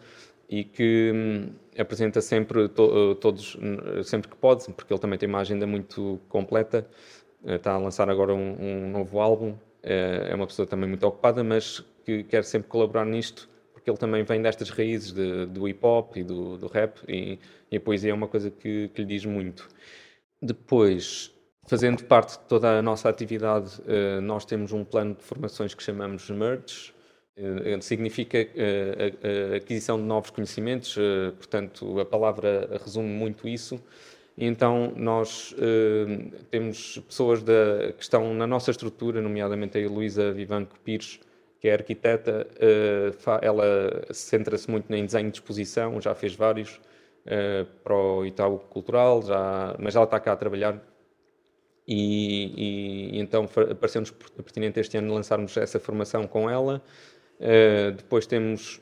e 0.49 0.63
que 0.63 1.11
um, 1.13 1.49
apresenta 1.79 2.19
sempre 2.19 2.67
to, 2.69 3.13
todos, 3.21 3.57
sempre 4.05 4.27
que 4.27 4.37
pode, 4.37 4.65
porque 4.73 4.91
ele 4.91 4.99
também 4.99 5.19
tem 5.19 5.29
uma 5.29 5.39
agenda 5.39 5.67
muito 5.67 6.19
completa 6.29 6.87
está 7.55 7.73
a 7.73 7.77
lançar 7.77 8.09
agora 8.09 8.33
um, 8.33 8.57
um 8.59 8.89
novo 8.91 9.19
álbum. 9.19 9.55
É, 9.81 10.29
é 10.31 10.35
uma 10.35 10.47
pessoa 10.47 10.67
também 10.67 10.89
muito 10.89 11.05
ocupada, 11.05 11.43
mas 11.43 11.83
que 12.05 12.23
quer 12.23 12.43
sempre 12.43 12.69
colaborar 12.69 13.05
nisto, 13.05 13.49
porque 13.73 13.89
ele 13.89 13.97
também 13.97 14.23
vem 14.23 14.41
destas 14.41 14.69
raízes 14.69 15.11
de, 15.11 15.45
do 15.45 15.67
hip 15.67 15.85
hop 15.85 16.15
e 16.15 16.23
do, 16.23 16.57
do 16.57 16.67
rap, 16.67 16.99
e, 17.07 17.37
e, 17.71 17.77
a 17.77 17.81
poesia 17.81 18.11
é 18.11 18.13
uma 18.13 18.27
coisa 18.27 18.49
que, 18.49 18.89
que 18.89 19.01
lhe 19.01 19.07
diz 19.07 19.25
muito. 19.25 19.67
Depois, 20.41 21.33
fazendo 21.67 22.03
parte 22.05 22.39
de 22.39 22.45
toda 22.45 22.79
a 22.79 22.81
nossa 22.81 23.09
atividade, 23.09 23.81
eh, 23.87 24.21
nós 24.21 24.45
temos 24.45 24.71
um 24.71 24.85
plano 24.85 25.15
de 25.15 25.23
formações 25.23 25.73
que 25.73 25.83
chamamos 25.83 26.29
Merge. 26.29 26.93
Eh, 27.35 27.79
significa 27.81 28.37
eh, 28.37 29.53
a 29.53 29.57
aquisição 29.57 29.97
de 29.97 30.03
novos 30.03 30.29
conhecimentos, 30.29 30.95
portanto, 31.37 31.99
a 31.99 32.05
palavra 32.05 32.69
resume 32.83 33.09
muito 33.09 33.47
isso. 33.47 33.81
Então, 34.37 34.93
nós 34.95 35.53
uh, 35.53 36.45
temos 36.51 36.99
pessoas 36.99 37.41
da, 37.41 37.91
que 37.97 38.03
estão 38.03 38.33
na 38.35 38.45
nossa 38.45 38.69
estrutura, 38.69 39.19
nomeadamente 39.21 39.83
a 39.83 39.89
Luísa 39.89 40.31
Vivanco 40.31 40.77
Pires, 40.83 41.19
que 41.59 41.67
é 41.67 41.73
arquiteta, 41.73 42.45
ela 43.41 43.65
centra-se 44.11 44.69
muito 44.69 44.93
em 44.93 45.03
desenho 45.03 45.31
de 45.31 45.37
exposição, 45.37 45.99
já 45.99 46.13
fez 46.13 46.35
vários 46.35 46.79
para 47.83 47.95
o 47.95 48.23
Itaú 48.27 48.59
Cultural, 48.59 49.23
já, 49.23 49.75
mas 49.79 49.95
ela 49.95 50.05
está 50.05 50.19
cá 50.19 50.33
a 50.33 50.35
trabalhar 50.35 50.79
e, 51.87 53.13
e 53.15 53.19
então 53.19 53.47
pareceu-nos 53.79 54.11
pertinente 54.11 54.79
este 54.79 54.97
ano 54.97 55.13
lançarmos 55.13 55.57
essa 55.57 55.79
formação 55.79 56.27
com 56.27 56.47
ela. 56.47 56.81
Depois 57.95 58.27
temos 58.27 58.79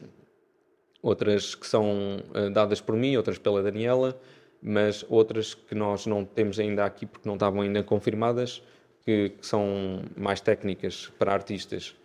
outras 1.01 1.55
que 1.55 1.67
são 1.67 2.19
dadas 2.51 2.81
por 2.81 2.95
mim, 2.95 3.15
outras 3.15 3.37
pela 3.37 3.63
Daniela, 3.63 4.19
mas 4.67 5.05
outras 5.07 5.53
que 5.53 5.75
nós 5.75 6.07
não 6.07 6.25
temos 6.25 6.59
ainda 6.59 6.83
aqui 6.83 7.05
porque 7.05 7.29
não 7.29 7.35
estavam 7.35 7.61
ainda 7.61 7.83
confirmadas, 7.83 8.63
que, 9.05 9.29
que 9.29 9.45
são 9.45 10.01
mais 10.17 10.41
técnicas 10.41 11.11
para 11.19 11.31
artistas. 11.31 11.95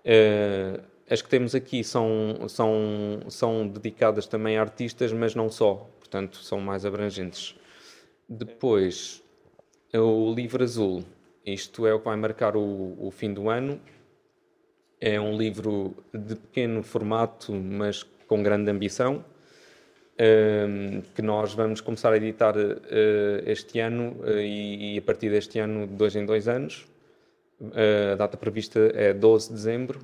Uh, 0.00 0.82
as 1.08 1.22
que 1.22 1.28
temos 1.28 1.54
aqui 1.54 1.84
são, 1.84 2.48
são, 2.48 3.20
são 3.28 3.68
dedicadas 3.68 4.26
também 4.26 4.58
a 4.58 4.60
artistas, 4.60 5.12
mas 5.12 5.36
não 5.36 5.48
só, 5.48 5.88
portanto, 6.00 6.38
são 6.38 6.60
mais 6.60 6.84
abrangentes. 6.84 7.54
Depois, 8.28 9.22
o 9.94 10.34
livro 10.34 10.64
azul. 10.64 11.04
Isto 11.46 11.86
é 11.86 11.94
o 11.94 12.00
que 12.00 12.06
vai 12.06 12.16
marcar 12.16 12.56
o, 12.56 12.96
o 12.98 13.10
fim 13.12 13.32
do 13.32 13.48
ano. 13.48 13.80
É 15.00 15.20
um 15.20 15.36
livro 15.36 15.94
de 16.12 16.34
pequeno 16.34 16.82
formato, 16.82 17.52
mas 17.52 18.02
com 18.26 18.42
grande 18.42 18.68
ambição, 18.68 19.24
que 21.14 21.22
nós 21.22 21.54
vamos 21.54 21.80
começar 21.80 22.12
a 22.12 22.16
editar 22.16 22.54
uh, 22.56 22.70
este 23.46 23.80
ano 23.80 24.16
uh, 24.20 24.38
e, 24.38 24.98
a 24.98 25.02
partir 25.02 25.30
deste 25.30 25.58
ano, 25.58 25.86
de 25.86 25.94
dois 25.94 26.14
em 26.14 26.26
dois 26.26 26.46
anos. 26.46 26.86
Uh, 27.60 28.12
a 28.12 28.16
data 28.16 28.36
prevista 28.36 28.78
é 28.94 29.14
12 29.14 29.48
de 29.48 29.54
dezembro 29.54 30.00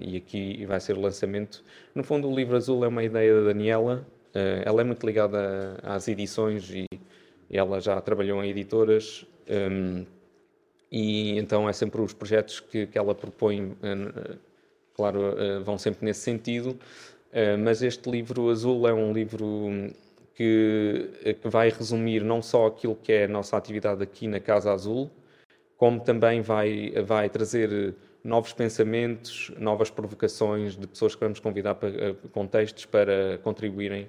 e 0.00 0.16
aqui 0.16 0.64
vai 0.66 0.78
ser 0.78 0.96
o 0.96 1.00
lançamento. 1.00 1.64
No 1.96 2.04
fundo, 2.04 2.30
o 2.30 2.34
livro 2.34 2.56
azul 2.56 2.84
é 2.84 2.88
uma 2.88 3.02
ideia 3.02 3.34
da 3.34 3.48
Daniela. 3.48 4.06
ela 4.64 4.82
é 4.82 4.84
muito 4.84 5.04
ligada 5.04 5.80
às 5.82 6.06
edições 6.06 6.70
e 6.70 6.86
ela 7.50 7.80
já 7.80 8.00
trabalhou 8.00 8.42
em 8.44 8.50
editoras 8.50 9.26
um, 9.50 10.06
e 10.92 11.36
então 11.40 11.68
é 11.68 11.72
sempre 11.72 12.00
os 12.00 12.12
projetos 12.12 12.60
que, 12.60 12.88
ela 12.94 13.16
propõe, 13.16 13.76
claro, 14.94 15.34
vão 15.64 15.76
sempre 15.76 16.04
nesse 16.04 16.20
sentido. 16.20 16.78
Uh, 17.32 17.56
mas 17.58 17.82
este 17.82 18.10
livro 18.10 18.50
azul 18.50 18.86
é 18.86 18.92
um 18.92 19.12
livro 19.12 19.90
que, 20.34 21.36
que 21.40 21.48
vai 21.48 21.70
resumir 21.70 22.22
não 22.22 22.42
só 22.42 22.66
aquilo 22.66 22.94
que 22.94 23.12
é 23.12 23.24
a 23.24 23.28
nossa 23.28 23.56
atividade 23.56 24.02
aqui 24.02 24.26
na 24.26 24.38
Casa 24.38 24.72
Azul, 24.72 25.10
como 25.76 26.00
também 26.00 26.40
vai, 26.42 26.92
vai 27.04 27.28
trazer 27.28 27.94
novos 28.22 28.52
pensamentos, 28.52 29.50
novas 29.58 29.90
provocações 29.90 30.76
de 30.76 30.86
pessoas 30.86 31.14
que 31.14 31.20
vamos 31.20 31.40
convidar 31.40 31.74
para 31.74 32.14
contextos 32.30 32.86
para 32.86 33.38
contribuírem 33.42 34.08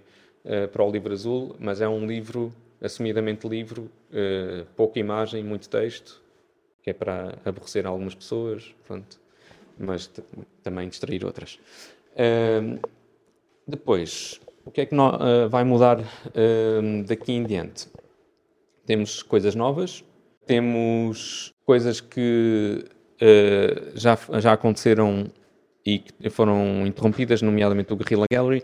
para 0.71 0.83
o 0.83 0.91
livro 0.91 1.13
azul, 1.13 1.55
mas 1.59 1.81
é 1.81 1.87
um 1.87 2.05
livro 2.05 2.53
assumidamente 2.83 3.47
livro, 3.47 3.89
uh, 4.11 4.65
pouca 4.75 4.99
imagem, 4.99 5.41
muito 5.41 5.69
texto, 5.69 6.21
que 6.83 6.89
é 6.89 6.93
para 6.93 7.37
aborrecer 7.45 7.87
algumas 7.87 8.13
pessoas, 8.13 8.75
pronto, 8.85 9.19
mas 9.79 10.11
também 10.61 10.89
distrair 10.89 11.23
outras. 11.25 11.57
Uh, 12.11 12.77
depois, 13.67 14.39
o 14.65 14.71
que 14.71 14.81
é 14.81 14.85
que 14.85 14.95
uh, 14.95 15.49
vai 15.49 15.63
mudar 15.63 15.99
daqui 17.07 17.33
em 17.33 17.43
diante? 17.43 17.87
Temos 18.85 19.23
coisas 19.23 19.55
novas, 19.55 20.03
temos 20.45 21.51
coisas 21.65 22.01
que 22.01 22.85
já, 23.95 24.17
já 24.39 24.53
aconteceram 24.53 25.27
e 25.85 25.99
que 25.99 26.29
foram 26.29 26.85
interrompidas, 26.85 27.41
nomeadamente 27.41 27.93
o 27.93 27.95
Guerrilla 27.95 28.25
Gallery, 28.31 28.63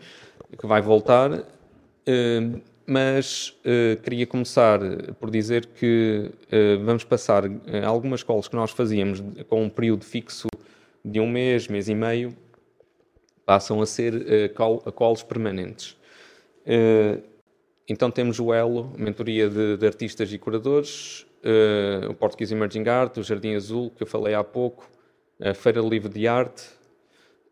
que 0.57 0.67
vai 0.67 0.81
voltar. 0.81 1.45
Mas 2.85 3.55
queria 4.03 4.27
começar 4.27 4.79
por 5.19 5.31
dizer 5.31 5.67
que 5.67 6.31
vamos 6.83 7.05
passar 7.05 7.43
algumas 7.85 8.23
colas 8.23 8.49
que 8.49 8.55
nós 8.55 8.71
fazíamos 8.71 9.23
com 9.47 9.63
um 9.63 9.69
período 9.69 10.03
fixo 10.03 10.47
de 11.05 11.19
um 11.21 11.29
mês, 11.29 11.69
mês 11.69 11.87
e 11.87 11.95
meio, 11.95 12.35
passam 13.49 13.81
a 13.81 13.85
ser 13.85 14.13
uh, 14.13 14.91
colos 14.91 15.23
permanentes. 15.23 15.97
então 17.87 18.11
temos 18.11 18.39
o 18.39 18.53
ELO, 18.53 18.93
mentoria 18.95 19.49
de, 19.49 19.77
de 19.77 19.87
artistas 19.87 20.31
e 20.31 20.37
curadores, 20.37 21.25
o 22.07 22.13
Portuguese 22.13 22.53
Emerging 22.53 22.87
Art, 22.87 23.17
o 23.17 23.23
Jardim 23.23 23.55
Azul, 23.55 23.89
que 23.89 24.03
eu 24.03 24.07
falei 24.07 24.35
há 24.35 24.43
pouco, 24.43 24.87
a 25.41 25.55
Feira 25.55 25.81
Livre 25.81 26.09
de 26.09 26.27
Arte, 26.27 26.63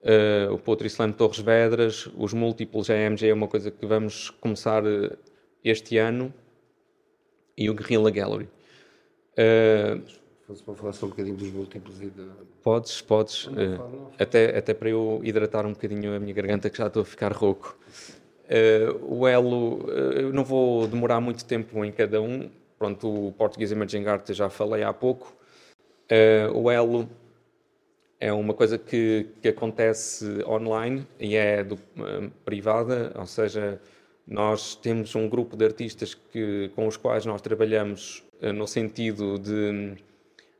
Uh, 0.07 0.53
o 0.53 0.59
Poetry 0.59 0.87
Slam 0.87 1.11
Torres 1.11 1.39
Vedras, 1.39 2.07
os 2.15 2.31
múltiplos 2.31 2.89
AMG 2.89 3.27
é 3.27 3.33
uma 3.33 3.47
coisa 3.47 3.71
que 3.71 3.85
vamos 3.85 4.29
começar 4.29 4.85
uh, 4.85 5.17
este 5.63 5.97
ano 5.97 6.33
e 7.57 7.69
o 7.69 7.73
Guerrilla 7.73 8.11
Gallery. 8.11 8.47
Uh, 9.33 10.01
para 10.65 10.75
falar 10.75 10.93
só 10.93 11.05
um 11.05 11.09
bocadinho 11.09 11.35
dos 11.35 11.51
múltiplos 11.51 12.01
e 12.01 12.07
da... 12.07 12.23
Podes, 12.63 13.01
podes. 13.01 13.47
Não, 13.47 13.53
não, 13.53 13.89
não. 13.89 14.11
Até, 14.17 14.57
até 14.57 14.73
para 14.73 14.89
eu 14.89 15.19
hidratar 15.23 15.65
um 15.65 15.73
bocadinho 15.73 16.15
a 16.15 16.19
minha 16.19 16.33
garganta, 16.33 16.69
que 16.69 16.77
já 16.77 16.87
estou 16.87 17.01
a 17.01 17.05
ficar 17.05 17.33
rouco. 17.33 17.77
o 19.03 19.27
Elo, 19.27 19.89
eu 19.91 20.31
não 20.31 20.43
vou 20.43 20.87
demorar 20.87 21.19
muito 21.19 21.43
tempo 21.45 21.83
em 21.83 21.91
cada 21.91 22.21
um. 22.21 22.49
Pronto, 22.79 23.27
o 23.27 23.31
Português 23.33 23.71
Emerging 23.71 24.05
Art 24.05 24.31
já 24.31 24.49
falei 24.49 24.83
há 24.83 24.93
pouco. 24.93 25.35
o 26.53 26.71
Elo 26.71 27.09
é 28.19 28.33
uma 28.33 28.53
coisa 28.53 28.77
que, 28.77 29.27
que 29.41 29.49
acontece 29.49 30.43
online 30.45 31.05
e 31.19 31.35
é 31.35 31.63
do, 31.63 31.75
uh, 31.75 32.29
privada, 32.43 33.11
ou 33.15 33.25
seja, 33.25 33.79
nós 34.25 34.75
temos 34.75 35.15
um 35.15 35.29
grupo 35.29 35.55
de 35.55 35.65
artistas 35.65 36.13
que, 36.13 36.71
com 36.75 36.87
os 36.87 36.97
quais 36.97 37.25
nós 37.25 37.41
trabalhamos 37.41 38.23
uh, 38.41 38.51
no 38.51 38.67
sentido 38.67 39.37
de, 39.37 39.95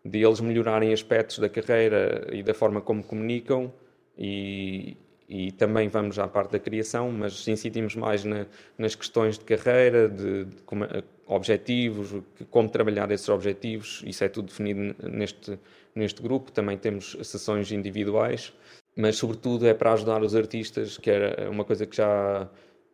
de 0.04 0.24
eles 0.24 0.40
melhorarem 0.40 0.94
aspectos 0.94 1.40
da 1.40 1.50
carreira 1.50 2.28
e 2.32 2.42
da 2.42 2.54
forma 2.54 2.82
como 2.82 3.04
comunicam 3.04 3.72
e, 4.18 4.98
e 5.28 5.52
também 5.52 5.90
vamos 5.90 6.18
à 6.18 6.28
parte 6.28 6.52
da 6.52 6.60
criação, 6.60 7.12
mas 7.12 7.48
incidimos 7.48 7.96
mais 7.96 8.24
na, 8.24 8.46
nas 8.78 8.96
questões 8.96 9.38
de 9.38 9.44
carreira, 9.44 10.08
de, 10.08 10.46
de 10.46 10.62
como, 10.64 10.86
eh, 10.86 11.04
objetivos, 11.26 12.16
como 12.50 12.70
trabalhar 12.70 13.12
esses 13.12 13.28
objetivos, 13.28 14.02
isso 14.06 14.24
é 14.24 14.30
tudo 14.30 14.48
definido 14.48 14.96
neste, 15.04 15.60
neste 15.94 16.22
grupo. 16.22 16.52
Também 16.52 16.78
temos 16.78 17.18
sessões 17.24 17.72
individuais, 17.72 18.54
mas 18.96 19.18
sobretudo 19.18 19.68
é 19.68 19.74
para 19.74 19.94
ajudar 19.94 20.24
os 20.24 20.34
artistas, 20.34 20.98
que 20.98 21.12
era 21.12 21.50
uma 21.50 21.66
coisa 21.66 21.86
que 21.86 21.98
já 21.98 22.50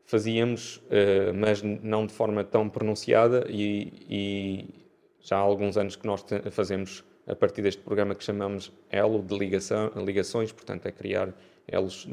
fazíamos, 0.06 0.82
eh, 0.90 1.32
mas 1.34 1.62
não 1.62 2.06
de 2.08 2.14
forma 2.14 2.44
tão 2.44 2.68
pronunciada, 2.68 3.46
e, 3.48 3.94
e 4.10 4.83
já 5.24 5.38
há 5.38 5.40
alguns 5.40 5.78
anos 5.78 5.96
que 5.96 6.06
nós 6.06 6.24
fazemos 6.52 7.04
a 7.26 7.36
partir 7.36 7.62
deste 7.62 7.82
programa 7.82 8.14
que 8.14 8.24
chamamos 8.24 8.72
Elo 8.90 9.22
de 9.22 9.38
ligação, 9.38 9.92
ligações, 9.96 10.52
portanto 10.52 10.86
é 10.86 10.92
criar 10.92 11.34
elos. 11.68 12.08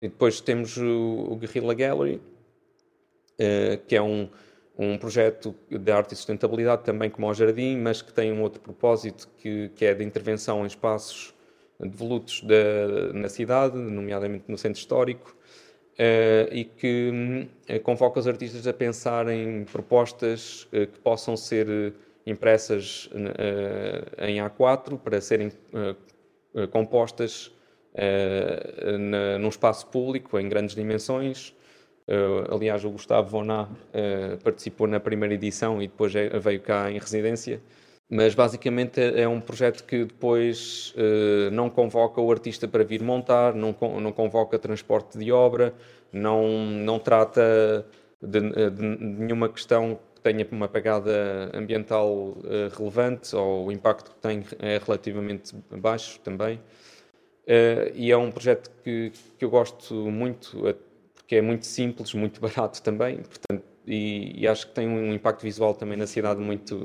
E 0.00 0.08
depois 0.08 0.40
temos 0.40 0.76
o, 0.76 1.28
o 1.30 1.36
Guerrilla 1.36 1.74
Gallery, 1.74 2.16
uh, 2.16 3.78
que 3.88 3.96
é 3.96 4.02
um, 4.02 4.28
um 4.78 4.98
projeto 4.98 5.54
de 5.70 5.90
arte 5.90 6.12
e 6.12 6.16
sustentabilidade 6.16 6.84
também 6.84 7.08
como 7.08 7.26
o 7.26 7.34
Jardim, 7.34 7.78
mas 7.78 8.02
que 8.02 8.12
tem 8.12 8.30
um 8.32 8.42
outro 8.42 8.60
propósito 8.60 9.28
que, 9.38 9.70
que 9.74 9.86
é 9.86 9.94
de 9.94 10.04
intervenção 10.04 10.62
em 10.62 10.66
espaços 10.66 11.34
devolutos 11.80 12.42
da, 12.42 13.12
na 13.12 13.28
cidade, 13.28 13.76
nomeadamente 13.76 14.44
no 14.48 14.58
centro 14.58 14.78
histórico, 14.78 15.34
uh, 15.94 16.52
e 16.52 16.64
que 16.64 17.48
uh, 17.70 17.80
convoca 17.80 18.20
os 18.20 18.26
artistas 18.26 18.66
a 18.66 18.72
pensar 18.72 19.28
em 19.28 19.64
propostas 19.64 20.64
uh, 20.64 20.86
que 20.86 20.98
possam 21.00 21.36
ser 21.36 21.94
impressas 22.26 23.08
em 24.18 24.36
A4 24.38 24.98
para 24.98 25.20
serem 25.20 25.52
compostas 26.70 27.52
na, 28.98 29.38
num 29.38 29.48
espaço 29.48 29.86
público 29.88 30.38
em 30.38 30.48
grandes 30.48 30.74
dimensões, 30.74 31.54
aliás, 32.50 32.84
o 32.84 32.90
Gustavo 32.90 33.28
Voná 33.28 33.68
participou 34.42 34.86
na 34.86 35.00
primeira 35.00 35.34
edição 35.34 35.82
e 35.82 35.86
depois 35.86 36.14
é, 36.14 36.28
veio 36.38 36.60
cá 36.60 36.90
em 36.90 36.98
residência. 36.98 37.60
Mas 38.08 38.34
basicamente 38.34 39.00
é, 39.00 39.22
é 39.22 39.28
um 39.28 39.40
projeto 39.40 39.84
que 39.84 40.04
depois 40.04 40.94
não 41.52 41.70
convoca 41.70 42.20
o 42.20 42.30
artista 42.30 42.68
para 42.68 42.84
vir 42.84 43.02
montar, 43.02 43.54
não, 43.54 43.74
não 44.00 44.12
convoca 44.12 44.58
transporte 44.58 45.18
de 45.18 45.32
obra, 45.32 45.74
não, 46.12 46.46
não 46.48 46.98
trata 46.98 47.86
de, 48.22 48.40
de 48.70 48.82
nenhuma 48.82 49.48
questão 49.48 49.98
que 50.13 50.13
tenha 50.24 50.46
uma 50.50 50.66
pegada 50.66 51.50
ambiental 51.54 52.36
relevante 52.76 53.36
ou 53.36 53.66
o 53.66 53.72
impacto 53.72 54.10
que 54.10 54.16
tem 54.16 54.42
é 54.58 54.80
relativamente 54.84 55.54
baixo 55.70 56.18
também. 56.20 56.60
e 57.94 58.10
é 58.10 58.16
um 58.16 58.30
projeto 58.32 58.70
que, 58.82 59.12
que 59.38 59.44
eu 59.44 59.50
gosto 59.50 59.94
muito 60.10 60.56
que 61.26 61.36
é 61.36 61.42
muito 61.42 61.66
simples, 61.66 62.12
muito 62.14 62.40
barato 62.40 62.82
também, 62.82 63.18
portanto, 63.18 63.64
e, 63.86 64.40
e, 64.40 64.48
acho 64.48 64.68
que 64.68 64.74
tem 64.74 64.88
um 64.88 65.12
impacto 65.12 65.42
visual 65.42 65.74
também 65.74 65.96
na 65.96 66.06
cidade 66.06 66.40
muito... 66.40 66.80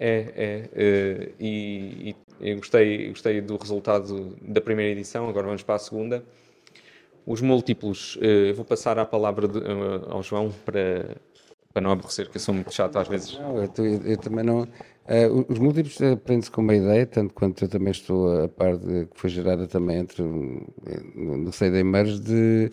É, 0.00 0.68
é, 0.74 1.28
uh, 1.28 1.34
e, 1.40 2.14
e, 2.40 2.50
eu 2.52 2.56
gostei, 2.56 3.08
gostei 3.08 3.40
do 3.40 3.56
resultado 3.56 4.36
da 4.40 4.60
primeira 4.60 4.92
edição, 4.92 5.28
agora 5.28 5.46
vamos 5.46 5.62
para 5.62 5.74
a 5.74 5.78
segunda. 5.78 6.24
Os 7.26 7.40
múltiplos, 7.40 8.18
vou 8.54 8.64
passar 8.64 8.98
a 8.98 9.04
palavra 9.04 9.46
de, 9.46 9.60
ao 10.08 10.22
João 10.22 10.50
para, 10.64 11.16
para 11.72 11.82
não 11.82 11.90
aborrecer, 11.90 12.28
que 12.28 12.36
eu 12.36 12.40
sou 12.40 12.54
muito 12.54 12.72
chato 12.72 12.98
às 12.98 13.08
vezes. 13.08 13.38
Não, 13.38 13.58
eu, 13.58 13.70
eu, 14.04 14.16
também 14.16 14.44
não. 14.44 14.62
Uh, 14.62 15.46
os 15.48 15.58
múltiplos 15.58 16.00
aprende-se 16.02 16.50
com 16.50 16.60
uma 16.60 16.74
ideia, 16.74 17.06
tanto 17.06 17.32
quanto 17.34 17.64
eu 17.64 17.68
também 17.68 17.92
estou 17.92 18.44
a 18.44 18.48
par 18.48 18.76
de 18.76 19.06
que 19.06 19.18
foi 19.18 19.30
gerada 19.30 19.66
também 19.66 19.98
entre 19.98 20.22
no 20.22 21.52
seio 21.52 21.72
da 21.72 21.78
Emerge 21.78 22.20
de 22.20 22.70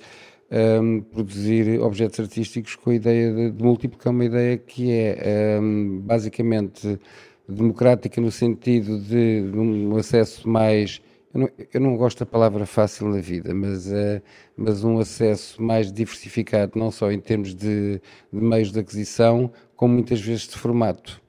um, 0.51 1.01
produzir 1.01 1.79
objetos 1.81 2.19
artísticos 2.19 2.75
com 2.75 2.89
a 2.89 2.95
ideia 2.95 3.33
de, 3.33 3.51
de, 3.51 3.63
múltiplo, 3.63 3.97
que 3.97 4.07
é 4.07 4.11
uma 4.11 4.25
ideia 4.25 4.57
que 4.57 4.91
é 4.91 5.59
um, 5.61 5.99
basicamente 6.01 6.99
democrática 7.47 8.19
no 8.19 8.31
sentido 8.31 8.99
de 8.99 9.43
um 9.53 9.95
acesso 9.97 10.47
mais 10.47 11.01
eu 11.35 11.41
não, 11.41 11.49
eu 11.73 11.81
não, 11.81 11.97
gosto 11.97 12.19
da 12.19 12.25
palavra 12.25 12.65
fácil 12.65 13.09
na 13.09 13.19
vida, 13.19 13.53
mas, 13.53 13.87
uh, 13.87 14.21
mas 14.55 14.85
um 14.85 14.99
acesso 14.99 15.61
mais 15.61 15.91
diversificado, 15.91 16.79
não 16.79 16.89
só 16.89 17.11
em 17.11 17.19
termos 17.19 17.53
de, 17.53 17.99
de 18.31 18.41
meios 18.41 18.71
de 18.71 18.79
aquisição, 18.79 19.51
como 19.75 19.95
muitas 19.95 20.21
vezes 20.21 20.47
de 20.47 20.57
formato. 20.57 21.21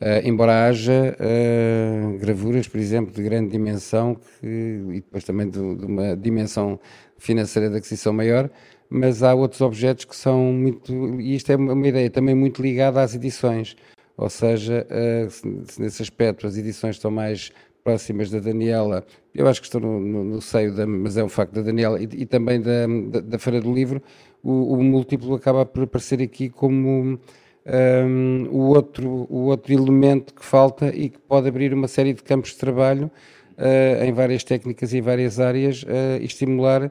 Uh, 0.00 0.26
embora 0.26 0.66
haja 0.66 1.14
uh, 1.20 2.18
gravuras, 2.18 2.66
por 2.66 2.80
exemplo, 2.80 3.12
de 3.12 3.22
grande 3.22 3.50
dimensão 3.50 4.14
que, 4.14 4.46
e 4.46 4.94
depois 4.94 5.24
também 5.24 5.50
de, 5.50 5.76
de, 5.76 5.84
uma 5.84 6.16
dimensão 6.16 6.80
financeira 7.18 7.68
de 7.68 7.76
aquisição 7.76 8.14
maior, 8.14 8.50
mas 8.88 9.22
há 9.22 9.34
outros 9.34 9.60
objetos 9.60 10.06
que 10.06 10.16
são 10.16 10.38
muito. 10.54 11.20
E 11.20 11.34
isto 11.34 11.52
é 11.52 11.56
uma 11.56 11.86
ideia 11.86 12.08
também 12.08 12.34
muito 12.34 12.62
ligada 12.62 13.02
às 13.02 13.14
edições. 13.14 13.76
Ou 14.16 14.30
seja, 14.30 14.86
uh, 14.90 15.48
nesse 15.78 16.02
aspecto 16.02 16.46
as 16.46 16.56
edições 16.56 16.96
estão 16.96 17.10
mais 17.10 17.52
próximas 17.84 18.30
da 18.30 18.38
Daniela, 18.38 19.04
eu 19.34 19.46
acho 19.46 19.60
que 19.60 19.66
estou 19.66 19.80
no, 19.80 20.00
no, 20.00 20.24
no 20.24 20.40
seio, 20.40 20.74
da, 20.74 20.86
mas 20.86 21.18
é 21.18 21.22
um 21.22 21.28
facto 21.28 21.52
da 21.52 21.60
Daniela 21.60 22.02
e, 22.02 22.04
e 22.04 22.26
também 22.26 22.58
da, 22.58 22.86
da, 23.10 23.20
da, 23.20 23.38
Feira 23.38 23.60
do 23.60 23.72
Livro, 23.72 24.02
o, 24.42 24.72
o, 24.72 24.82
múltiplo 24.82 25.34
acaba 25.34 25.66
por 25.66 25.84
aparecer 25.84 26.22
aqui 26.22 26.48
como 26.48 27.18
um, 27.66 28.48
o, 28.50 28.58
outro, 28.68 29.26
o 29.28 29.44
outro 29.44 29.72
elemento 29.72 30.34
que 30.34 30.44
falta 30.44 30.88
e 30.96 31.10
que 31.10 31.18
pode 31.18 31.46
abrir 31.46 31.74
uma 31.74 31.86
série 31.86 32.14
de 32.14 32.22
campos 32.22 32.50
de 32.50 32.56
trabalho 32.56 33.10
uh, 33.58 34.02
em 34.02 34.12
várias 34.14 34.42
técnicas 34.42 34.94
e 34.94 34.98
em 34.98 35.02
várias 35.02 35.38
áreas 35.38 35.82
uh, 35.82 36.20
e 36.20 36.24
estimular 36.24 36.90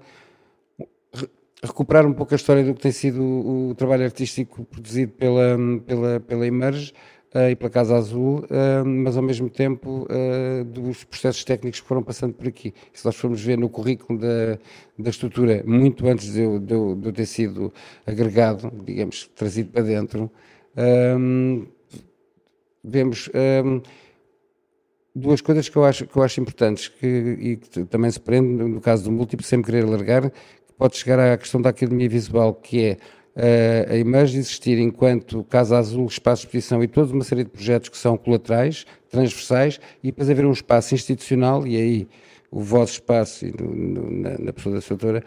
recuperar 1.64 2.06
um 2.06 2.14
pouco 2.14 2.34
a 2.34 2.36
história 2.36 2.64
do 2.64 2.74
que 2.74 2.82
tem 2.82 2.92
sido 2.92 3.24
o, 3.24 3.74
trabalho 3.76 4.04
artístico 4.04 4.66
produzido 4.66 5.14
pela, 5.14 5.58
pela, 5.86 6.20
pela 6.20 6.46
Emerge 6.46 6.94
e 7.52 7.56
pela 7.56 7.70
Casa 7.70 7.96
Azul, 7.96 8.40
uh, 8.46 8.86
mas 8.86 9.18
ao 9.18 9.24
mesmo 9.24 9.50
tempo 9.50 10.08
uh, 10.10 10.64
dos 10.64 11.04
processos 11.04 11.44
técnicos 11.44 11.80
que 11.80 11.88
foram 11.88 12.04
passando 12.04 12.34
por 12.34 12.48
aqui. 12.48 12.74
Se 12.94 13.04
nós 13.04 13.16
formos 13.16 13.42
ver 13.42 13.58
no 13.58 13.70
currículo 13.70 14.20
da, 14.20 14.60
da 15.00 15.10
estrutura, 15.10 15.64
muito 15.66 16.08
antes 16.08 16.32
de 16.32 16.42
eu, 16.42 16.60
de, 16.60 16.74
eu, 16.74 16.96
de 16.96 17.08
eu 17.08 17.14
ter 17.14 17.26
sido 17.26 17.74
agregado, 18.06 18.72
digamos, 18.86 19.28
trazido 19.36 19.72
para 19.72 19.82
dentro, 19.82 20.30
um, 21.18 21.66
vemos 22.84 23.30
um, 23.66 23.82
duas 25.16 25.42
coisas 25.42 25.70
que 25.70 25.76
eu 25.76 25.86
acho, 25.86 26.06
que 26.06 26.16
eu 26.16 26.24
acho 26.24 26.40
importantes 26.40 26.88
que, 26.88 27.08
e 27.08 27.58
que 27.58 27.86
também 27.86 28.12
se 28.12 28.20
prende, 28.20 28.64
no 28.64 28.82
caso 28.82 29.06
do 29.06 29.12
múltiplo, 29.12 29.46
sem 29.46 29.62
querer 29.62 29.86
alargar, 29.86 30.30
que 30.30 30.74
pode 30.78 30.98
chegar 30.98 31.20
à 31.20 31.38
questão 31.38 31.62
da 31.62 31.70
academia 31.70 32.10
visual, 32.10 32.54
que 32.54 32.84
é 32.84 32.98
a 33.90 33.96
imagem 33.96 34.40
existir 34.40 34.78
enquanto 34.78 35.44
Casa 35.46 35.78
Azul, 35.78 36.06
espaço 36.06 36.44
de 36.44 36.48
exposição 36.48 36.84
e 36.84 36.88
toda 36.88 37.14
uma 37.14 37.24
série 37.24 37.44
de 37.44 37.50
projetos 37.50 37.90
que 37.90 37.98
são 37.98 38.16
colaterais, 38.16 38.86
transversais, 39.10 39.80
e 40.04 40.08
depois 40.08 40.30
haver 40.30 40.46
um 40.46 40.52
espaço 40.52 40.94
institucional, 40.94 41.66
e 41.66 41.76
aí 41.76 42.08
o 42.52 42.62
vosso 42.62 42.94
espaço, 42.94 43.46
na, 43.60 44.38
na, 44.38 44.54
pessoa 44.54 44.76
da 44.76 44.82
sua 44.82 44.94
autora, 44.94 45.24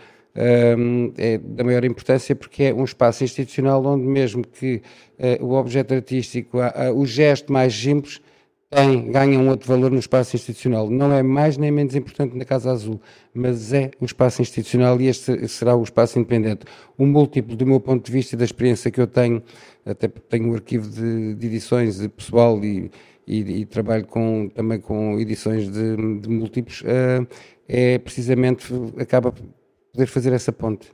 um, 0.78 1.12
eh, 1.18 1.34
é 1.34 1.38
da 1.38 1.64
maior 1.64 1.84
importância 1.84 2.36
porque 2.36 2.64
é 2.64 2.74
um 2.74 2.84
espaço 2.84 3.24
institucional 3.24 3.84
onde 3.84 4.04
mesmo 4.04 4.46
que 4.46 4.82
uh, 5.18 5.44
o 5.44 5.54
objeto 5.54 5.94
artístico, 5.94 6.58
o 6.94 7.06
gesto 7.06 7.52
mais 7.52 7.74
simples, 7.74 8.20
tem, 8.68 9.10
ganha 9.12 9.38
um 9.38 9.48
outro 9.48 9.68
valor 9.68 9.90
no 9.90 9.98
espaço 9.98 10.34
institucional. 10.34 10.90
Não 10.90 11.12
é 11.12 11.22
mais 11.22 11.56
nem 11.56 11.70
menos 11.70 11.94
importante 11.94 12.36
na 12.36 12.44
Casa 12.44 12.70
Azul, 12.72 13.00
mas 13.32 13.72
é 13.72 13.90
o 14.00 14.04
espaço 14.04 14.42
institucional 14.42 15.00
e 15.00 15.06
este 15.06 15.46
será 15.48 15.76
o 15.76 15.82
espaço 15.82 16.18
independente. 16.18 16.64
O 16.98 17.06
múltiplo, 17.06 17.56
do 17.56 17.64
meu 17.64 17.80
ponto 17.80 18.04
de 18.04 18.12
vista 18.12 18.34
e 18.34 18.38
da 18.38 18.44
experiência 18.44 18.90
que 18.90 19.00
eu 19.00 19.06
tenho, 19.06 19.42
até 19.84 20.08
tenho 20.08 20.50
um 20.50 20.54
arquivo 20.54 20.88
de, 20.88 21.34
de 21.34 21.46
edições 21.46 21.98
de 21.98 22.08
pessoal 22.08 22.62
e, 22.64 22.90
e, 23.26 23.60
e, 23.60 23.66
trabalho 23.66 24.06
com, 24.06 24.48
também 24.54 24.80
com 24.80 25.18
edições 25.18 25.70
de, 25.70 26.18
de 26.20 26.28
múltiplos, 26.28 26.82
uh, 26.82 27.26
é 27.68 27.98
precisamente, 27.98 28.66
acaba 28.98 29.32
por 29.32 29.44
poder 29.92 30.06
fazer 30.06 30.32
essa 30.32 30.52
ponte. 30.52 30.92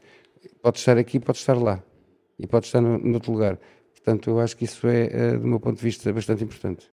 Pode 0.63 0.79
estar 0.79 0.99
aqui, 0.99 1.19
pode 1.19 1.39
estar 1.39 1.55
lá 1.55 1.83
e 2.39 2.47
pode 2.47 2.67
estar 2.67 2.81
no, 2.81 2.99
no 2.99 3.15
outro 3.15 3.33
lugar. 3.33 3.59
Portanto, 3.93 4.31
eu 4.31 4.41
acho 4.41 4.57
que 4.57 4.65
isso 4.65 4.87
é, 4.87 5.35
uh, 5.35 5.39
do 5.39 5.47
meu 5.47 5.61
ponto 5.61 5.77
de 5.79 5.83
vista, 5.83 6.13
bastante 6.13 6.45
importante. 6.45 6.91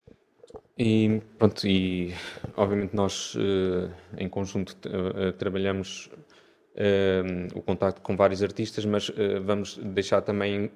E 0.79 1.21
pronto, 1.39 1.65
e 1.67 2.13
obviamente 2.55 2.95
nós 2.95 3.33
uh, 3.33 3.91
em 4.15 4.29
conjunto 4.29 4.77
uh, 4.87 5.33
trabalhamos 5.33 6.07
uh, 6.75 7.57
o 7.57 7.63
contacto 7.63 7.99
com 8.01 8.15
vários 8.15 8.43
artistas, 8.43 8.85
mas 8.85 9.11
vamos 9.43 9.77
deixar 9.77 10.21
também 10.21 10.71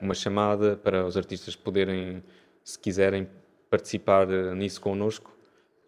uma 0.00 0.14
chamada 0.14 0.76
para 0.76 1.06
os 1.06 1.16
artistas 1.16 1.56
poderem, 1.56 2.22
se 2.62 2.78
quiserem, 2.78 3.26
participar 3.70 4.26
nisso 4.54 4.80
connosco. 4.80 5.32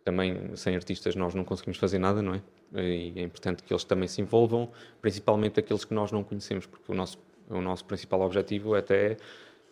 Também 0.03 0.57
sem 0.57 0.75
artistas 0.75 1.15
nós 1.15 1.35
não 1.35 1.45
conseguimos 1.45 1.77
fazer 1.77 1.99
nada, 1.99 2.23
não 2.23 2.35
é? 2.35 2.43
E 2.75 3.13
é 3.17 3.23
importante 3.23 3.63
que 3.63 3.73
eles 3.73 3.85
também 3.85 4.09
se 4.09 4.23
envolvam, 4.23 4.71
principalmente 5.01 5.61
aqueles 5.61 5.85
que 5.85 5.93
nós 5.93 6.11
não 6.11 6.25
conhecemos, 6.25 6.67
porque 6.67 6.91
o 6.91 6.95
nosso, 6.95 7.19
o 7.49 7.61
nosso 7.61 7.85
principal 7.85 8.23
objetivo 8.23 8.75
é 8.75 8.79
até 8.79 9.17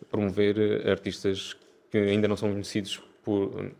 promover 0.09 0.87
artistas 0.87 1.55
que 1.89 1.97
ainda 1.97 2.27
não 2.27 2.37
são 2.37 2.51
conhecidos 2.51 3.01
por, 3.23 3.71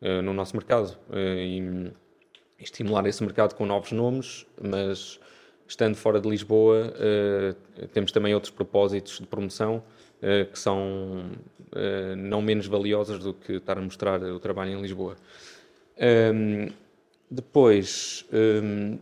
eh, 0.00 0.20
no 0.20 0.34
nosso 0.34 0.56
mercado 0.56 0.96
eh, 1.12 1.44
e 1.46 1.92
estimular 2.58 3.06
esse 3.06 3.22
mercado 3.22 3.54
com 3.54 3.64
novos 3.64 3.92
nomes, 3.92 4.44
mas 4.60 5.20
estando 5.66 5.94
fora 5.94 6.20
de 6.20 6.28
Lisboa, 6.28 6.92
eh, 6.98 7.54
temos 7.92 8.10
também 8.10 8.34
outros 8.34 8.52
propósitos 8.52 9.18
de 9.18 9.26
promoção 9.26 9.82
que 10.52 10.56
são 10.56 11.32
não 12.16 12.40
menos 12.40 12.68
valiosos 12.68 13.18
do 13.18 13.34
que 13.34 13.54
estar 13.54 13.76
a 13.76 13.80
mostrar 13.80 14.22
o 14.22 14.38
trabalho 14.38 14.70
em 14.70 14.80
Lisboa. 14.80 15.16
Ehm, 15.96 16.68
depois, 17.28 18.24
ehm, 18.32 18.98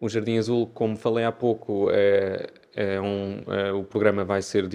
o 0.00 0.08
Jardim 0.08 0.38
Azul, 0.38 0.66
como 0.74 0.96
falei 0.96 1.24
há 1.24 1.30
pouco, 1.30 1.88
é, 1.92 2.50
é 2.76 3.00
um, 3.00 3.42
é, 3.50 3.72
o 3.72 3.82
programa 3.82 4.22
vai, 4.22 4.42
ser, 4.42 4.68